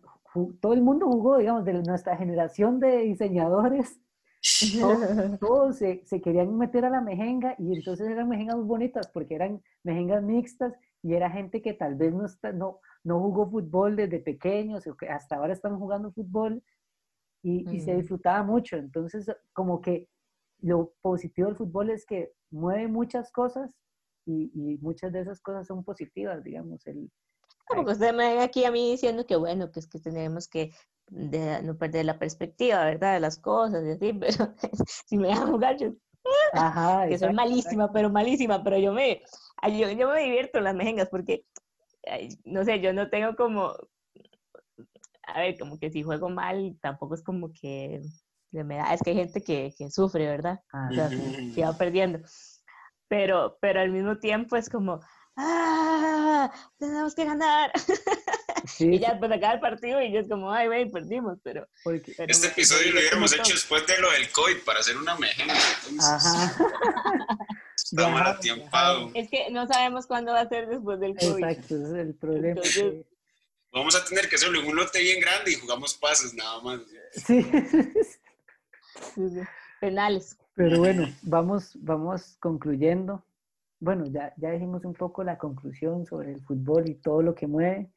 todo 0.59 0.73
el 0.73 0.81
mundo 0.81 1.07
jugó, 1.07 1.37
digamos, 1.37 1.65
de 1.65 1.73
nuestra 1.73 2.15
generación 2.17 2.79
de 2.79 2.97
diseñadores, 2.99 3.99
todos, 5.39 5.77
se, 5.77 6.03
se, 6.05 6.21
querían 6.21 6.57
meter 6.57 6.85
a 6.85 6.89
la 6.89 7.01
mejenga 7.01 7.55
y 7.57 7.75
entonces 7.75 8.07
eran 8.07 8.29
mejengas 8.29 8.57
muy 8.57 8.65
bonitas 8.65 9.09
porque 9.09 9.35
eran 9.35 9.61
mejengas 9.83 10.23
mixtas 10.23 10.73
y 11.01 11.13
era 11.13 11.29
gente 11.29 11.61
que 11.61 11.73
tal 11.73 11.95
vez 11.95 12.13
no, 12.13 12.25
está, 12.25 12.51
no, 12.51 12.79
no 13.03 13.19
jugó 13.19 13.49
fútbol 13.49 13.95
desde 13.95 14.19
pequeños 14.19 14.87
o 14.87 14.95
que 14.95 15.09
hasta 15.09 15.35
ahora 15.35 15.53
están 15.53 15.77
jugando 15.77 16.11
fútbol 16.11 16.63
y, 17.41 17.69
y 17.69 17.79
se 17.81 17.95
disfrutaba 17.95 18.43
mucho. 18.43 18.77
Entonces, 18.77 19.29
como 19.53 19.81
que 19.81 20.07
lo 20.61 20.93
positivo 21.01 21.47
del 21.47 21.57
fútbol 21.57 21.89
es 21.89 22.05
que 22.05 22.31
mueve 22.51 22.87
muchas 22.87 23.31
cosas 23.31 23.75
y, 24.25 24.51
y 24.53 24.77
muchas 24.77 25.11
de 25.11 25.21
esas 25.21 25.39
cosas 25.41 25.67
son 25.67 25.83
positivas, 25.83 26.43
digamos. 26.43 26.85
El, 26.87 27.09
como 27.69 27.85
que 27.85 27.91
usted 27.91 28.13
me 28.13 28.41
aquí 28.41 28.65
a 28.65 28.71
mí 28.71 28.91
diciendo 28.91 29.25
que 29.25 29.35
bueno, 29.35 29.71
que 29.71 29.79
es 29.79 29.87
que 29.87 29.99
tenemos 29.99 30.47
que 30.47 30.71
no 31.11 31.77
perder 31.77 32.05
la 32.05 32.19
perspectiva, 32.19 32.83
¿verdad? 32.83 33.13
De 33.13 33.19
las 33.19 33.37
cosas 33.37 33.85
y 33.85 33.91
así, 33.91 34.13
pero 34.19 34.55
si 35.05 35.17
me 35.17 35.27
dejan 35.27 35.51
jugar 35.51 35.77
yo, 35.77 35.93
que 37.07 37.17
soy 37.17 37.33
malísima, 37.33 37.91
pero 37.91 38.09
malísima, 38.09 38.63
pero 38.63 38.77
yo 38.77 38.93
me, 38.93 39.21
yo, 39.67 39.89
yo 39.91 40.09
me 40.09 40.23
divierto 40.23 40.57
en 40.57 40.63
las 40.65 40.75
mejengas 40.75 41.09
porque, 41.09 41.45
no 42.43 42.63
sé, 42.65 42.79
yo 42.81 42.93
no 42.93 43.09
tengo 43.09 43.35
como, 43.35 43.73
a 45.23 45.39
ver, 45.39 45.57
como 45.57 45.77
que 45.79 45.91
si 45.91 46.03
juego 46.03 46.29
mal, 46.29 46.77
tampoco 46.81 47.15
es 47.15 47.23
como 47.23 47.51
que 47.53 48.01
es 48.51 49.01
que 49.01 49.09
hay 49.11 49.15
gente 49.15 49.43
que, 49.43 49.73
que 49.77 49.91
sufre, 49.91 50.27
¿verdad? 50.27 50.59
O 50.73 50.93
sea, 50.93 51.09
que 51.09 51.63
va 51.63 51.77
perdiendo. 51.77 52.19
Pero, 53.07 53.57
pero 53.61 53.81
al 53.81 53.91
mismo 53.91 54.17
tiempo 54.17 54.55
es 54.55 54.69
como, 54.69 54.99
¡ah! 55.35 56.51
Tenemos 56.77 57.15
que 57.15 57.25
ganar. 57.25 57.71
y 58.79 58.99
ya 58.99 59.11
después 59.11 59.31
acaba 59.31 59.53
el 59.53 59.59
partido 59.59 60.01
y 60.01 60.11
yo 60.11 60.19
es 60.19 60.29
como, 60.29 60.51
ay, 60.51 60.67
güey, 60.67 60.91
perdimos, 60.91 61.37
pero... 61.43 61.67
este 62.17 62.47
episodio 62.47 62.91
lo 62.93 62.99
hubiéramos 62.99 63.33
hecho 63.33 63.53
después 63.53 63.85
de 63.87 63.99
lo 63.99 64.11
del 64.11 64.31
COVID 64.31 64.63
para 64.65 64.79
hacer 64.79 64.97
una 64.97 65.15
mejenga. 65.15 65.55
Ajá. 65.99 66.55
Está 67.75 68.09
mal 68.09 68.27
atiempado. 68.27 69.09
Es 69.15 69.29
que 69.29 69.49
no 69.49 69.65
sabemos 69.65 70.05
cuándo 70.05 70.33
va 70.33 70.41
a 70.41 70.49
ser 70.49 70.67
después 70.67 70.99
del 70.99 71.15
COVID. 71.15 71.43
Exacto, 71.43 71.75
ese 71.75 71.85
es 71.85 71.93
el 71.93 72.15
problema. 72.15 72.61
Vamos 73.71 73.95
a 73.95 74.03
tener 74.03 74.27
que 74.29 74.35
hacerlo 74.35 74.59
en 74.59 74.67
un 74.67 74.75
lote 74.75 74.99
bien 74.99 75.19
grande 75.19 75.51
y 75.51 75.55
jugamos 75.55 75.93
pases 75.95 76.33
nada 76.33 76.61
más. 76.61 76.81
Sí. 77.13 77.45
penales. 79.79 80.37
Pero 80.55 80.79
bueno, 80.79 81.07
vamos, 81.23 81.77
vamos 81.81 82.37
concluyendo. 82.39 83.23
Bueno, 83.79 84.05
ya, 84.05 84.33
ya 84.37 84.51
dijimos 84.51 84.83
un 84.83 84.93
poco 84.93 85.23
la 85.23 85.37
conclusión 85.37 86.05
sobre 86.05 86.33
el 86.33 86.41
fútbol 86.41 86.89
y 86.89 86.95
todo 86.95 87.21
lo 87.21 87.33
que 87.33 87.47
mueve. 87.47 87.91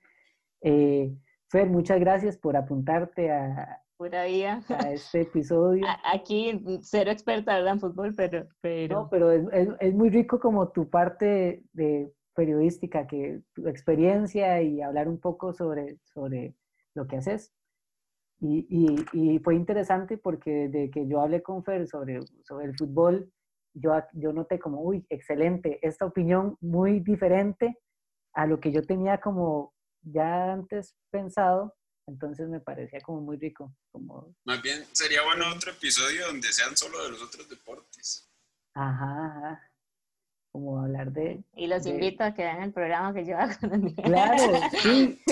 Eh, 0.60 1.12
Fer, 1.48 1.68
muchas 1.68 1.98
gracias 1.98 2.36
por 2.38 2.56
apuntarte 2.56 3.30
a, 3.30 3.82
a 3.98 4.90
este 4.92 5.22
episodio. 5.22 5.84
Aquí, 6.12 6.64
cero 6.82 7.10
experta 7.10 7.58
en 7.58 7.80
fútbol, 7.80 8.14
pero... 8.14 8.46
pero... 8.60 9.02
No, 9.02 9.08
pero 9.10 9.30
es, 9.30 9.68
es, 9.80 9.94
muy 9.94 10.10
rico 10.10 10.40
como 10.40 10.68
tu 10.68 10.88
parte 10.88 11.62
de 11.72 12.12
periodística, 12.34 13.06
que 13.06 13.42
tu 13.54 13.68
experiencia 13.68 14.62
y 14.62 14.80
hablar 14.80 15.08
un 15.08 15.20
poco 15.20 15.52
sobre, 15.52 15.98
sobre 16.04 16.54
lo 16.94 17.06
que 17.06 17.16
haces. 17.16 17.52
Y, 18.44 18.66
y, 18.68 19.06
y, 19.12 19.38
fue 19.38 19.54
interesante 19.54 20.18
porque 20.18 20.68
desde 20.68 20.90
que 20.90 21.06
yo 21.06 21.20
hablé 21.20 21.44
con 21.44 21.62
Fer 21.62 21.86
sobre, 21.86 22.18
sobre 22.42 22.66
el 22.66 22.76
fútbol, 22.76 23.32
yo, 23.72 23.92
yo 24.14 24.32
noté 24.32 24.58
como, 24.58 24.82
uy, 24.82 25.06
excelente, 25.08 25.78
esta 25.80 26.06
opinión 26.06 26.56
muy 26.60 26.98
diferente 26.98 27.78
a 28.34 28.46
lo 28.46 28.58
que 28.58 28.72
yo 28.72 28.82
tenía 28.82 29.20
como 29.20 29.72
ya 30.02 30.52
antes 30.52 30.96
pensado, 31.10 31.76
entonces 32.08 32.48
me 32.48 32.58
parecía 32.58 33.00
como 33.00 33.20
muy 33.20 33.36
rico. 33.36 33.72
Como... 33.92 34.34
Más 34.44 34.60
bien 34.60 34.84
sería 34.90 35.22
bueno 35.22 35.44
otro 35.54 35.70
episodio 35.70 36.26
donde 36.26 36.48
sean 36.48 36.76
solo 36.76 37.00
de 37.04 37.10
los 37.10 37.22
otros 37.22 37.48
deportes. 37.48 38.28
Ajá, 38.74 39.70
como 40.50 40.80
hablar 40.80 41.12
de... 41.12 41.44
Y 41.54 41.68
los 41.68 41.86
invito 41.86 42.24
a 42.24 42.34
que 42.34 42.42
vean 42.42 42.62
el 42.62 42.72
programa 42.72 43.14
que 43.14 43.24
yo 43.24 43.38
hago. 43.38 43.54
Claro, 44.02 44.60
sí. 44.82 45.22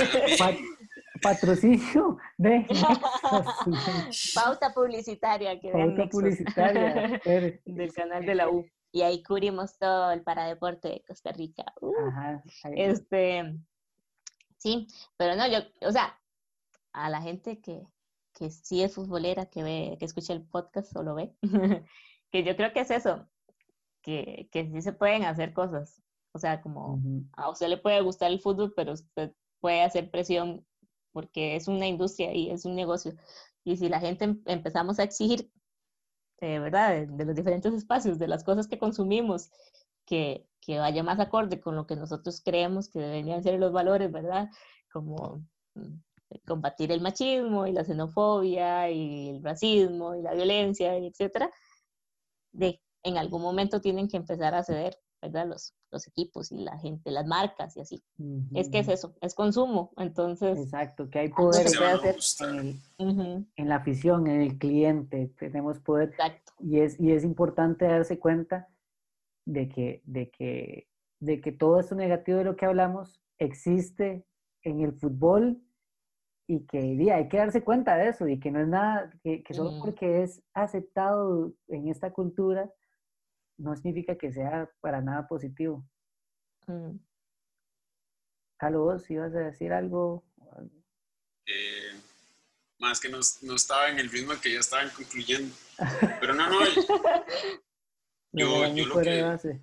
Patrocinio 1.23 2.19
de 2.39 2.67
Pauta 4.35 4.73
publicitaria. 4.73 5.59
Que 5.61 5.71
Pauta 5.71 6.07
publicitaria. 6.09 7.21
del 7.65 7.93
canal 7.93 8.25
de 8.25 8.35
la 8.35 8.49
U. 8.49 8.67
Y 8.93 9.03
ahí 9.03 9.23
cubrimos 9.23 9.79
todo 9.79 10.11
el 10.11 10.23
paradeporte 10.23 10.89
de 10.89 11.05
Costa 11.07 11.33
Rica. 11.33 11.65
Uh, 11.81 12.09
Ajá, 12.09 12.43
este, 12.75 13.57
sí, 14.59 14.89
pero 15.17 15.37
no, 15.37 15.47
yo, 15.49 15.59
o 15.83 15.93
sea, 15.93 16.19
a 16.93 17.09
la 17.09 17.23
gente 17.23 17.61
que, 17.61 17.87
que 18.35 18.51
sí 18.51 18.83
es 18.83 18.95
futbolera, 18.95 19.47
que 19.47 19.63
ve, 19.63 19.97
que 19.99 20.07
escucha 20.07 20.33
el 20.33 20.45
podcast 20.45 20.97
o 20.97 21.05
lo 21.05 21.15
ve, 21.15 21.33
que 22.33 22.43
yo 22.43 22.57
creo 22.57 22.73
que 22.73 22.81
es 22.81 22.91
eso, 22.91 23.29
que, 24.03 24.49
que 24.51 24.69
sí 24.69 24.83
se 24.83 24.93
pueden 24.93 25.25
hacer 25.25 25.53
cosas. 25.53 26.03
O 26.33 26.39
sea, 26.39 26.61
como 26.61 27.01
a 27.33 27.51
usted 27.51 27.69
le 27.69 27.77
puede 27.77 28.01
gustar 28.03 28.31
el 28.31 28.41
fútbol, 28.41 28.73
pero 28.77 28.93
usted 28.93 29.33
puede 29.61 29.83
hacer 29.83 30.11
presión 30.11 30.65
porque 31.13 31.57
es 31.57 31.69
una 31.69 31.87
industria 31.87 32.35
y 32.35 32.51
es 32.51 32.65
un 32.65 32.75
negocio. 32.75 33.15
Y 33.65 33.77
si 33.77 33.89
la 33.89 34.01
gente 34.01 34.25
em, 34.25 34.43
empezamos 34.47 34.99
a 34.99 35.05
exigir, 35.05 35.51
eh, 36.41 36.59
¿verdad?, 36.59 37.07
de, 37.07 37.25
los 37.25 37.37
diferentes 37.37 37.73
espacios, 37.75 38.19
de 38.19 38.29
las 38.29 38.45
cosas 38.45 38.69
que 38.69 38.79
consumimos, 38.79 39.51
que, 40.07 40.47
que, 40.61 40.79
vaya 40.79 41.03
más 41.03 41.21
acorde 41.21 41.61
con 41.61 41.77
lo 41.77 41.87
que 41.87 41.97
nosotros 41.97 42.43
creemos 42.45 42.89
que 42.89 43.01
deberían 43.01 43.43
ser 43.43 43.59
los 43.61 43.73
valores, 43.73 44.11
¿verdad? 44.13 44.49
Como 44.93 45.45
mm, 45.75 46.01
combatir 46.47 46.93
el 46.93 47.01
machismo 47.01 47.67
y 47.67 47.73
la 47.73 47.85
xenofobia 47.85 48.91
y 48.91 49.31
el 49.31 49.43
racismo 49.43 50.15
y 50.15 50.23
la 50.23 50.35
violencia, 50.35 50.97
etcétera, 50.97 51.51
de 52.53 52.81
en 53.03 53.19
algún 53.19 53.43
momento 53.43 53.81
tienen 53.81 54.09
que 54.09 54.17
empezar 54.17 54.55
a 54.55 54.63
ceder, 54.65 54.99
¿verdad? 55.23 55.47
Los, 55.47 55.75
los 55.91 56.07
equipos 56.07 56.51
y 56.53 56.59
la 56.59 56.79
gente, 56.79 57.11
las 57.11 57.27
marcas 57.27 57.77
y 57.77 57.81
así. 57.81 58.03
Es 58.55 58.71
que 58.71 58.79
es 58.79 58.89
eso, 58.89 59.15
es 59.21 59.35
consumo, 59.35 59.93
entonces... 59.97 60.59
Exacto, 60.59 61.11
que 61.11 61.19
hay 61.21 61.29
poder 61.29 61.67
hacer 61.67 62.17
en, 62.99 63.47
en, 63.57 63.69
la 63.69 63.77
afición, 63.77 64.27
en 64.27 64.41
el 64.41 64.59
cliente, 64.59 65.33
tenemos 65.39 65.79
poder. 65.81 66.11
Exacto. 66.11 66.53
Y 66.61 66.81
es, 66.81 66.99
y 66.99 67.13
es 67.13 67.25
importante 67.25 67.85
darse 67.87 68.19
cuenta 68.19 68.69
de 69.47 69.69
que, 69.69 70.03
de, 70.05 70.31
que, 70.31 70.89
de 71.21 71.41
que 71.41 71.53
todo 71.53 71.81
esto 71.81 71.95
negativo 71.95 72.39
de 72.39 72.45
lo 72.45 72.57
que 72.57 72.67
hablamos 72.67 73.21
existe 73.39 74.25
en 74.63 74.81
el 74.81 74.93
fútbol 74.93 75.63
y 76.47 76.67
que 76.67 77.13
hay 77.13 77.29
que 77.29 77.37
darse 77.37 77.63
cuenta 77.63 77.97
de 77.97 78.09
eso 78.09 78.27
y 78.27 78.41
que 78.41 78.51
no 78.51 78.61
es 78.61 78.69
nada, 78.69 79.11
que, 79.23 79.43
que 79.43 79.55
solo 79.55 79.79
porque 79.81 80.23
es 80.23 80.43
aceptado 80.53 81.53
en 81.69 81.89
esta 81.89 82.13
cultura, 82.13 82.71
no 83.61 83.77
significa 83.77 84.17
que 84.17 84.33
sea 84.33 84.71
para 84.81 85.01
nada 85.01 85.29
positivo. 85.29 85.87
Mm. 86.67 86.97
¿vos 88.75 89.11
ibas 89.11 89.35
a 89.35 89.41
decir 89.41 89.73
algo? 89.73 90.25
Eh, 91.47 91.93
más 92.79 93.01
que 93.01 93.09
no, 93.09 93.21
no, 93.43 93.55
estaba 93.55 93.89
en 93.89 93.99
el 93.99 94.11
ritmo 94.11 94.39
que 94.41 94.53
ya 94.53 94.61
estaban 94.61 94.91
concluyendo. 94.91 95.55
Pero 96.21 96.35
no, 96.35 96.49
no. 96.49 96.59
yo, 98.33 98.75
yo 98.75 98.87
lo 98.87 99.01
que... 99.01 99.61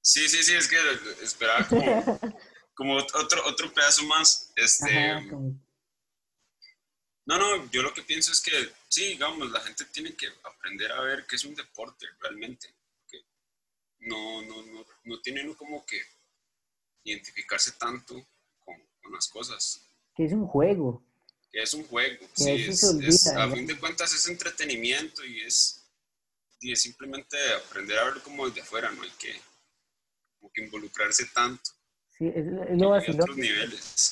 Sí, 0.00 0.28
sí, 0.28 0.42
sí, 0.42 0.54
es 0.54 0.68
que 0.68 0.76
esperaba 1.22 1.66
como, 1.66 2.20
como 2.74 2.96
otro, 2.96 3.44
otro 3.46 3.72
pedazo 3.72 4.04
más. 4.04 4.52
Este, 4.54 5.20
No, 7.26 7.38
no, 7.38 7.70
yo 7.70 7.82
lo 7.82 7.92
que 7.92 8.02
pienso 8.02 8.30
es 8.30 8.40
que, 8.40 8.52
sí, 8.88 9.08
digamos, 9.08 9.50
la 9.50 9.60
gente 9.60 9.84
tiene 9.86 10.14
que 10.14 10.28
aprender 10.44 10.92
a 10.92 11.00
ver 11.00 11.26
qué 11.26 11.34
es 11.34 11.44
un 11.44 11.56
deporte 11.56 12.06
realmente 12.20 12.75
no, 14.06 14.42
no, 14.42 14.62
no, 14.62 14.84
no 15.04 15.20
tiene 15.20 15.54
como 15.54 15.84
que 15.84 16.00
identificarse 17.04 17.72
tanto 17.72 18.14
con, 18.64 18.74
las 19.12 19.28
cosas. 19.28 19.86
Que 20.14 20.24
es 20.24 20.32
un 20.32 20.46
juego. 20.46 21.02
Que 21.52 21.62
es 21.62 21.74
un 21.74 21.84
juego, 21.84 22.26
sí, 22.34 22.50
es, 22.50 23.26
a 23.28 23.48
fin 23.50 23.66
de 23.66 23.78
cuentas 23.78 24.12
es 24.12 24.28
entretenimiento 24.28 25.24
y 25.24 25.42
es, 25.42 25.88
y 26.60 26.72
es 26.72 26.82
simplemente 26.82 27.36
aprender 27.64 27.98
a 27.98 28.04
verlo 28.04 28.22
como 28.22 28.46
desde 28.48 28.62
afuera, 28.62 28.90
no 28.90 29.02
hay 29.02 29.12
que, 29.18 29.34
como 30.38 30.52
que 30.52 30.64
involucrarse 30.64 31.26
tanto. 31.26 31.70
Sí, 32.10 32.30
es, 32.34 32.46
lo 32.46 32.92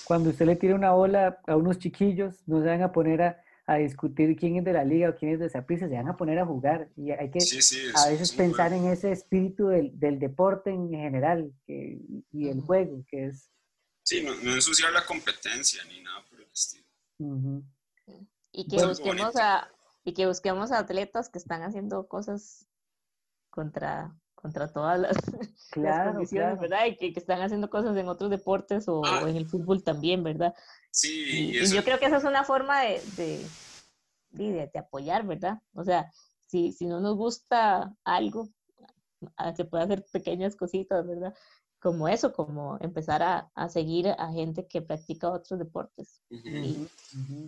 Cuando 0.04 0.30
usted 0.30 0.46
le 0.46 0.56
tira 0.56 0.74
una 0.74 0.92
bola 0.92 1.40
a 1.46 1.56
unos 1.56 1.78
chiquillos, 1.78 2.34
no 2.46 2.60
se 2.60 2.68
van 2.68 2.82
a 2.82 2.92
poner 2.92 3.22
a, 3.22 3.43
a 3.66 3.76
discutir 3.76 4.36
quién 4.36 4.56
es 4.56 4.64
de 4.64 4.72
la 4.72 4.84
liga 4.84 5.10
o 5.10 5.16
quién 5.16 5.32
es 5.32 5.40
de 5.40 5.48
Saprissa, 5.48 5.88
se 5.88 5.94
van 5.94 6.08
a 6.08 6.16
poner 6.16 6.38
a 6.38 6.46
jugar. 6.46 6.90
Y 6.96 7.10
hay 7.10 7.30
que 7.30 7.38
a 7.94 8.08
veces 8.08 8.32
pensar 8.32 8.72
en 8.72 8.86
ese 8.86 9.12
espíritu 9.12 9.68
del, 9.68 9.98
del 9.98 10.18
deporte 10.18 10.70
en 10.70 10.90
general 10.90 11.52
que, 11.66 11.98
y 12.32 12.48
el 12.48 12.60
juego, 12.60 13.04
que 13.08 13.26
es... 13.28 13.50
Sí, 14.02 14.22
no, 14.22 14.34
no, 14.42 14.54
ensuciar 14.54 14.92
la 14.92 15.06
competencia 15.06 15.82
ni 15.84 16.02
nada 16.02 16.22
por 16.28 16.40
el 16.40 16.48
estilo. 16.52 16.84
Y 18.52 18.68
que 18.68 18.84
busquemos 18.84 19.34
a 19.36 19.70
y 20.04 20.12
que 20.12 20.26
busquemos 20.26 20.70
a 20.70 20.78
atletas 20.80 21.30
que 21.30 21.38
están 21.38 21.62
haciendo 21.62 22.06
cosas 22.06 22.66
contra 23.50 24.14
contra 24.44 24.68
todas 24.68 25.00
las, 25.00 25.16
condiciones, 26.12 26.60
¿verdad? 26.60 26.84
Y 26.84 26.96
que, 26.96 27.14
que, 27.14 27.18
están 27.18 27.40
haciendo 27.40 27.70
cosas 27.70 27.96
en 27.96 28.08
otros 28.08 28.28
deportes 28.28 28.86
o, 28.88 29.00
ah. 29.02 29.22
en 29.26 29.36
el 29.36 29.46
fútbol 29.46 29.82
también, 29.82 30.22
¿verdad? 30.22 30.54
Sí, 30.90 31.52
y, 31.56 31.66
yo 31.66 31.82
creo 31.82 31.98
que 31.98 32.04
esa 32.04 32.18
es 32.18 32.24
una 32.24 32.44
forma 32.44 32.82
de, 32.82 33.00
de, 34.32 34.70
de, 34.70 34.78
apoyar, 34.78 35.26
¿verdad? 35.26 35.62
O 35.72 35.82
sea, 35.82 36.12
si, 36.44 36.72
si 36.72 36.84
no 36.84 37.00
nos 37.00 37.16
gusta 37.16 37.96
algo, 38.04 38.50
se 39.56 39.64
puede 39.64 39.84
hacer 39.84 40.04
pequeñas 40.12 40.56
cositas, 40.56 41.06
¿verdad? 41.06 41.34
Como 41.80 42.06
eso, 42.06 42.34
como 42.34 42.76
empezar 42.82 43.22
a, 43.22 43.50
a 43.54 43.70
seguir 43.70 44.08
a 44.08 44.30
gente 44.30 44.66
que 44.66 44.82
practica 44.82 45.30
otros 45.30 45.58
deportes 45.58 46.20
y, 46.28 46.86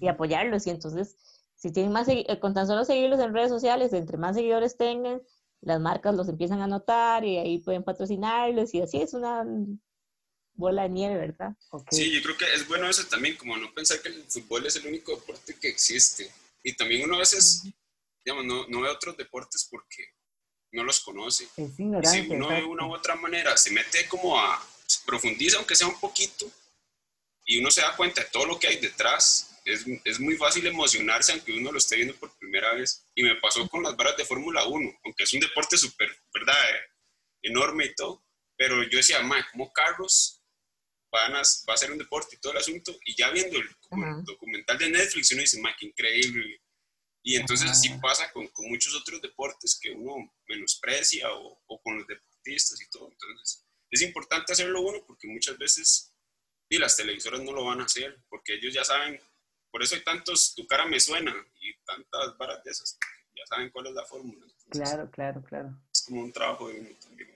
y, 0.01 0.09
apoyarlos. 0.09 0.67
Y 0.67 0.71
entonces, 0.71 1.19
si 1.57 1.73
tienen 1.73 1.93
más, 1.93 2.09
con 2.41 2.55
tan 2.55 2.67
solo 2.67 2.87
seguirlos 2.87 3.21
en 3.21 3.35
redes 3.35 3.51
sociales, 3.51 3.93
entre 3.93 4.17
más 4.17 4.35
seguidores 4.35 4.79
tengan, 4.79 5.21
las 5.61 5.81
marcas 5.81 6.15
los 6.15 6.29
empiezan 6.29 6.61
a 6.61 6.67
notar 6.67 7.25
y 7.25 7.39
ahí 7.39 7.59
pueden 7.59 7.83
patrocinarlos 7.83 8.75
y 8.75 8.83
así 8.83 9.01
es 9.01 9.15
una 9.15 9.45
bola 10.55 10.83
de 10.83 10.89
nieve, 10.89 11.17
¿verdad? 11.17 11.55
Sí, 11.91 12.11
yo 12.11 12.23
creo 12.23 12.37
que 12.37 12.55
es 12.55 12.67
bueno 12.67 12.89
eso 12.89 13.07
también, 13.07 13.37
como 13.37 13.57
no 13.57 13.73
pensar 13.75 14.01
que 14.01 14.09
el 14.09 14.25
fútbol 14.25 14.67
es 14.67 14.77
el 14.77 14.87
único 14.87 15.15
deporte 15.15 15.55
que 15.61 15.69
existe. 15.69 16.31
Y 16.63 16.75
también 16.75 17.05
uno 17.05 17.17
a 17.17 17.21
veces, 17.21 17.63
digamos, 18.25 18.45
no, 18.47 18.67
no 18.69 18.81
ve 18.81 18.89
otros 18.89 19.17
deportes 19.17 19.69
porque 19.71 20.15
no 20.73 20.83
los 20.83 21.01
conoce. 21.01 21.49
Es 21.57 21.79
ignorante. 21.79 22.23
si 22.23 22.31
uno 22.31 22.49
de 22.51 22.65
una 22.65 22.87
u 22.87 22.95
otra 22.95 23.15
manera 23.17 23.57
se 23.57 23.71
mete 23.71 24.09
como 24.09 24.39
a, 24.39 24.61
profundiza 25.05 25.59
aunque 25.59 25.77
sea 25.77 25.89
un 25.89 26.01
poquito, 26.01 26.51
y 27.45 27.59
uno 27.59 27.71
se 27.71 27.81
da 27.81 27.97
cuenta 27.97 28.23
de 28.23 28.29
todo 28.31 28.47
lo 28.47 28.59
que 28.59 28.67
hay 28.67 28.79
detrás, 28.79 29.56
es, 29.67 29.85
es, 30.05 30.21
muy 30.21 30.37
fácil 30.37 30.67
emocionarse 30.67 31.33
aunque 31.33 31.53
uno 31.53 31.73
lo 31.73 31.79
esté 31.79 31.97
viendo 31.97 32.15
por 32.17 32.37
primera 32.39 32.73
vez. 32.75 33.05
Y 33.15 33.23
me 33.23 33.35
pasó 33.37 33.69
con 33.69 33.83
las 33.83 33.97
varas 33.97 34.17
de 34.17 34.25
Fórmula 34.25 34.65
1, 34.65 35.01
aunque 35.05 35.25
es 35.25 35.33
un 35.35 35.41
deporte 35.41 35.77
súper, 35.77 36.09
¿verdad? 36.33 36.55
Enorme 37.43 37.87
y 37.87 37.95
todo. 37.95 38.25
Pero 38.57 38.83
yo 38.85 38.99
decía, 38.99 39.21
ma, 39.21 39.47
¿cómo 39.51 39.73
carros 39.73 40.41
van 41.11 41.35
a, 41.35 41.43
va 41.69 41.75
a 41.75 41.77
ser 41.77 41.91
un 41.91 41.99
deporte 41.99 42.37
y 42.37 42.39
todo 42.39 42.53
el 42.53 42.59
asunto? 42.59 42.97
Y 43.05 43.17
ya 43.17 43.31
viendo 43.31 43.59
el, 43.59 43.69
documental 44.25 44.79
de 44.79 44.91
Netflix, 44.91 45.33
uno 45.33 45.43
dice, 45.43 45.61
ma, 45.61 45.75
qué 45.79 45.87
increíble. 45.87 46.63
Y 47.23 47.35
entonces 47.35 47.69
así 47.69 47.89
pasa 48.01 48.31
con, 48.33 48.47
con, 48.49 48.69
muchos 48.69 48.95
otros 48.95 49.21
deportes 49.21 49.79
que 49.81 49.91
uno 49.91 50.33
menosprecia 50.47 51.33
o, 51.33 51.61
o, 51.67 51.83
con 51.83 51.99
los 51.99 52.07
deportistas 52.07 52.81
y 52.81 52.89
todo. 52.89 53.11
Entonces 53.11 53.67
es 53.91 54.03
importante 54.03 54.53
hacerlo 54.53 54.81
uno 54.83 55.05
porque 55.05 55.27
muchas 55.27 55.59
veces 55.59 56.13
y 56.69 56.79
las 56.79 56.97
televisoras 56.97 57.41
no 57.43 57.53
lo 57.53 57.65
van 57.65 57.81
a 57.81 57.85
hacer 57.85 58.19
porque 58.29 58.55
ellos 58.55 58.75
ya 58.75 58.85
saben 58.85 59.21
por 59.77 59.83
eso 59.83 59.95
hay 59.95 60.03
tantos, 60.05 60.55
tu 60.55 60.67
cara 60.67 60.87
me 60.87 60.99
suena 60.99 61.35
y 61.61 61.77
tantas 61.85 62.39
varas 62.39 62.65
de 62.65 62.71
esas. 62.71 62.99
Ya 63.37 63.45
saben 63.45 63.69
cuál 63.69 63.89
es 63.89 63.93
la 63.93 64.05
fórmula. 64.07 64.47
claro, 64.71 65.11
claro, 65.11 65.43
claro. 65.43 65.77
Es 65.93 66.07
como 66.07 66.23
un 66.23 66.33
trabajo 66.33 66.69
de 66.69 66.81
uno 66.81 66.89
también. 66.99 67.29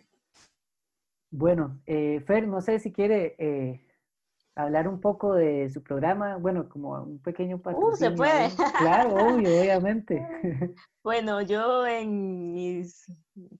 Bueno, 1.30 1.82
eh, 1.84 2.18
Fer, 2.26 2.48
no 2.48 2.62
sé 2.62 2.78
si 2.78 2.92
quiere 2.92 3.36
eh, 3.38 3.86
hablar 4.54 4.88
un 4.88 5.02
poco 5.02 5.34
de 5.34 5.68
su 5.68 5.82
programa, 5.82 6.38
bueno, 6.38 6.66
como 6.70 6.94
un 7.02 7.20
pequeño 7.20 7.60
patrocinio. 7.60 7.92
Uh, 7.92 7.96
se 7.96 8.10
puede. 8.12 8.50
Claro, 8.78 9.16
obvio, 9.16 9.60
obviamente. 9.60 10.26
Bueno, 11.02 11.42
yo 11.42 11.86
en 11.86 12.52
mis 12.52 13.04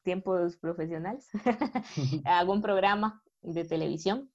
tiempos 0.03 0.57
profesionales 0.57 1.29
hago 2.25 2.53
un 2.53 2.61
programa 2.61 3.23
de 3.41 3.65
televisión 3.65 4.31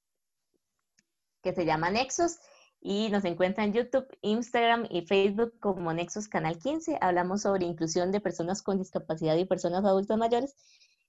que 1.43 1.53
se 1.53 1.65
llama 1.65 1.91
Nexos 1.91 2.39
y 2.87 3.09
nos 3.09 3.25
encuentra 3.25 3.63
en 3.63 3.73
YouTube, 3.73 4.05
Instagram 4.21 4.85
y 4.91 5.07
Facebook 5.07 5.57
como 5.59 5.91
Nexus 5.91 6.27
Canal 6.27 6.59
15. 6.59 6.99
Hablamos 7.01 7.41
sobre 7.41 7.65
inclusión 7.65 8.11
de 8.11 8.21
personas 8.21 8.61
con 8.61 8.77
discapacidad 8.77 9.35
y 9.37 9.45
personas 9.45 9.83
adultas 9.83 10.19
mayores 10.19 10.55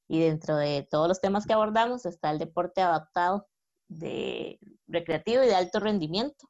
y 0.08 0.20
dentro 0.20 0.56
de 0.56 0.88
todos 0.90 1.06
los 1.06 1.20
temas 1.20 1.46
que 1.46 1.52
abordamos 1.52 2.06
está 2.06 2.30
el 2.30 2.38
deporte 2.38 2.80
adaptado 2.80 3.46
de 3.88 4.58
recreativo 4.88 5.42
y 5.42 5.48
de 5.48 5.54
alto 5.54 5.78
rendimiento, 5.78 6.48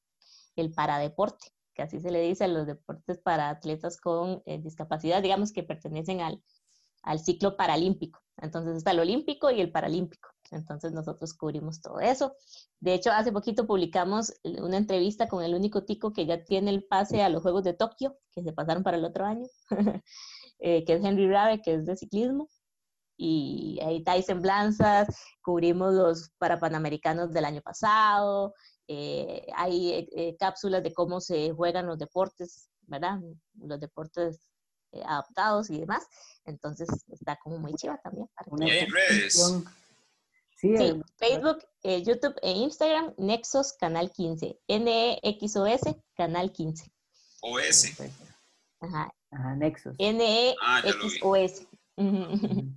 el 0.55 0.73
paradeporte, 0.73 1.49
que 1.75 1.83
así 1.83 1.99
se 1.99 2.13
le 2.13 2.21
dice 2.21 2.45
a 2.45 2.49
los 2.49 2.65
deportes 2.69 3.19
para 3.19 3.51
atletas 3.51 4.01
con 4.01 4.45
eh, 4.47 4.59
discapacidad, 4.59 5.23
digamos 5.23 5.53
que 5.53 5.65
pertenecen 5.65 6.21
al, 6.21 6.41
al 7.03 7.19
ciclo 7.19 7.57
paralímpico. 7.57 8.21
Entonces 8.37 8.77
está 8.77 8.93
el 8.93 9.01
olímpico 9.01 9.51
y 9.51 9.61
el 9.61 9.73
paralímpico. 9.73 10.36
Entonces 10.51 10.93
nosotros 10.93 11.35
cubrimos 11.35 11.81
todo 11.81 12.01
eso. 12.01 12.35
De 12.81 12.95
hecho, 12.95 13.11
hace 13.11 13.33
poquito 13.33 13.67
publicamos 13.67 14.33
una 14.45 14.77
entrevista 14.77 15.29
con 15.29 15.43
el 15.43 15.55
único 15.55 15.85
tico 15.85 16.13
que 16.13 16.27
ya 16.27 16.45
tiene 16.45 16.71
el 16.71 16.85
pase 16.85 17.23
a 17.23 17.29
los 17.29 17.43
Juegos 17.43 17.65
de 17.65 17.75
Tokio, 17.75 18.17
que 18.33 18.43
se 18.43 18.53
pasaron 18.53 18.83
para 18.83 18.97
el 18.97 19.05
otro 19.05 19.25
año, 19.25 19.47
eh, 20.59 20.85
que 20.85 20.95
es 20.95 21.05
Henry 21.05 21.29
Rabe, 21.29 21.63
que 21.63 21.75
es 21.75 21.87
de 21.87 21.97
ciclismo. 21.97 22.49
Y 23.19 23.81
ahí 23.83 24.05
hay 24.07 24.23
semblanzas, 24.23 25.09
cubrimos 25.43 25.95
los 25.95 26.31
para 26.39 26.61
Panamericanos 26.61 27.33
del 27.33 27.47
año 27.47 27.63
pasado, 27.63 28.55
eh, 28.89 29.47
hay 29.57 30.07
eh, 30.15 30.37
cápsulas 30.39 30.83
de 30.83 30.93
cómo 30.93 31.21
se 31.21 31.51
juegan 31.53 31.87
los 31.87 31.99
deportes, 31.99 32.69
¿verdad? 32.83 33.19
Los 33.55 33.81
deportes 33.81 34.51
adaptados 35.07 35.71
y 35.71 35.81
demás. 35.81 36.07
Entonces 36.45 36.89
está 37.09 37.37
como 37.43 37.59
muy 37.59 37.75
chiva 37.75 37.99
también. 38.03 38.29
Para 38.35 38.67
¿Y 38.67 38.71
hay 38.71 38.87
redes? 38.87 39.35
Sí, 40.57 40.75
Facebook, 41.19 41.59
eh, 41.83 42.03
YouTube 42.03 42.35
e 42.43 42.51
Instagram, 42.51 43.13
Nexos 43.19 43.75
Canal 43.75 44.11
15. 44.11 44.59
N-E-X-O-S, 44.69 46.03
Canal 46.17 46.51
15. 46.51 46.91
OS. 47.43 48.01
Ajá. 48.81 49.13
Ajá, 49.31 49.55
Nexos. 49.57 49.95
N-E-X-O-S. 49.99 51.67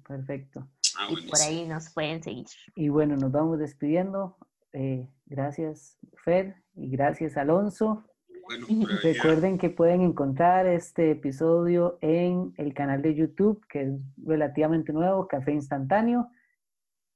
Perfecto. 0.07 0.67
Ah, 0.97 1.07
y 1.09 1.29
por 1.29 1.39
ahí 1.39 1.65
nos 1.65 1.89
pueden 1.93 2.21
seguir. 2.21 2.47
Y 2.75 2.89
bueno, 2.89 3.15
nos 3.15 3.31
vamos 3.31 3.59
despidiendo. 3.59 4.35
Eh, 4.73 5.07
gracias, 5.25 5.97
Fer, 6.25 6.55
y 6.75 6.89
gracias, 6.89 7.37
Alonso. 7.37 8.03
Bueno, 8.43 8.87
Recuerden 9.03 9.57
que 9.57 9.69
pueden 9.69 10.01
encontrar 10.01 10.65
este 10.65 11.11
episodio 11.11 11.97
en 12.01 12.53
el 12.57 12.73
canal 12.73 13.01
de 13.01 13.15
YouTube, 13.15 13.65
que 13.69 13.83
es 13.83 13.89
relativamente 14.17 14.91
nuevo, 14.91 15.27
Café 15.27 15.53
Instantáneo. 15.53 16.29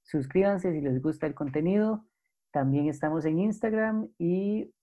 Suscríbanse 0.04 0.72
si 0.72 0.82
les 0.82 1.02
gusta 1.02 1.28
el 1.28 1.34
contenido. 1.34 2.06
También 2.52 2.88
estamos 2.88 3.26
en 3.26 3.40
Instagram 3.40 4.10
y 4.18 4.74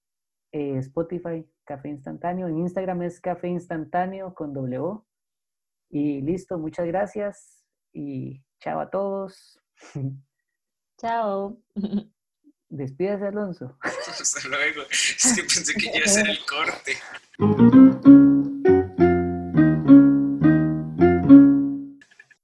eh, 0.53 0.79
Spotify, 0.79 1.47
Café 1.65 1.89
Instantáneo. 1.89 2.49
En 2.49 2.59
Instagram 2.59 3.03
es 3.03 3.21
Café 3.21 3.49
Instantáneo 3.49 4.35
con 4.35 4.53
W. 4.53 5.01
Y 5.91 6.21
listo, 6.23 6.59
muchas 6.59 6.87
gracias 6.87 7.65
y 7.93 8.43
chao 8.61 8.81
a 8.81 8.91
todos. 8.91 9.61
Chao. 11.01 11.59
Despídase, 12.69 13.27
Alonso. 13.27 13.77
Hasta 13.83 14.49
luego. 14.49 14.83
Es 14.91 15.35
que 15.35 15.43
pensé 15.43 15.75
que 15.75 15.97
iba 15.97 16.05
a 16.05 16.09
ser 16.09 16.29
el 16.29 16.39
corte. 16.45 18.30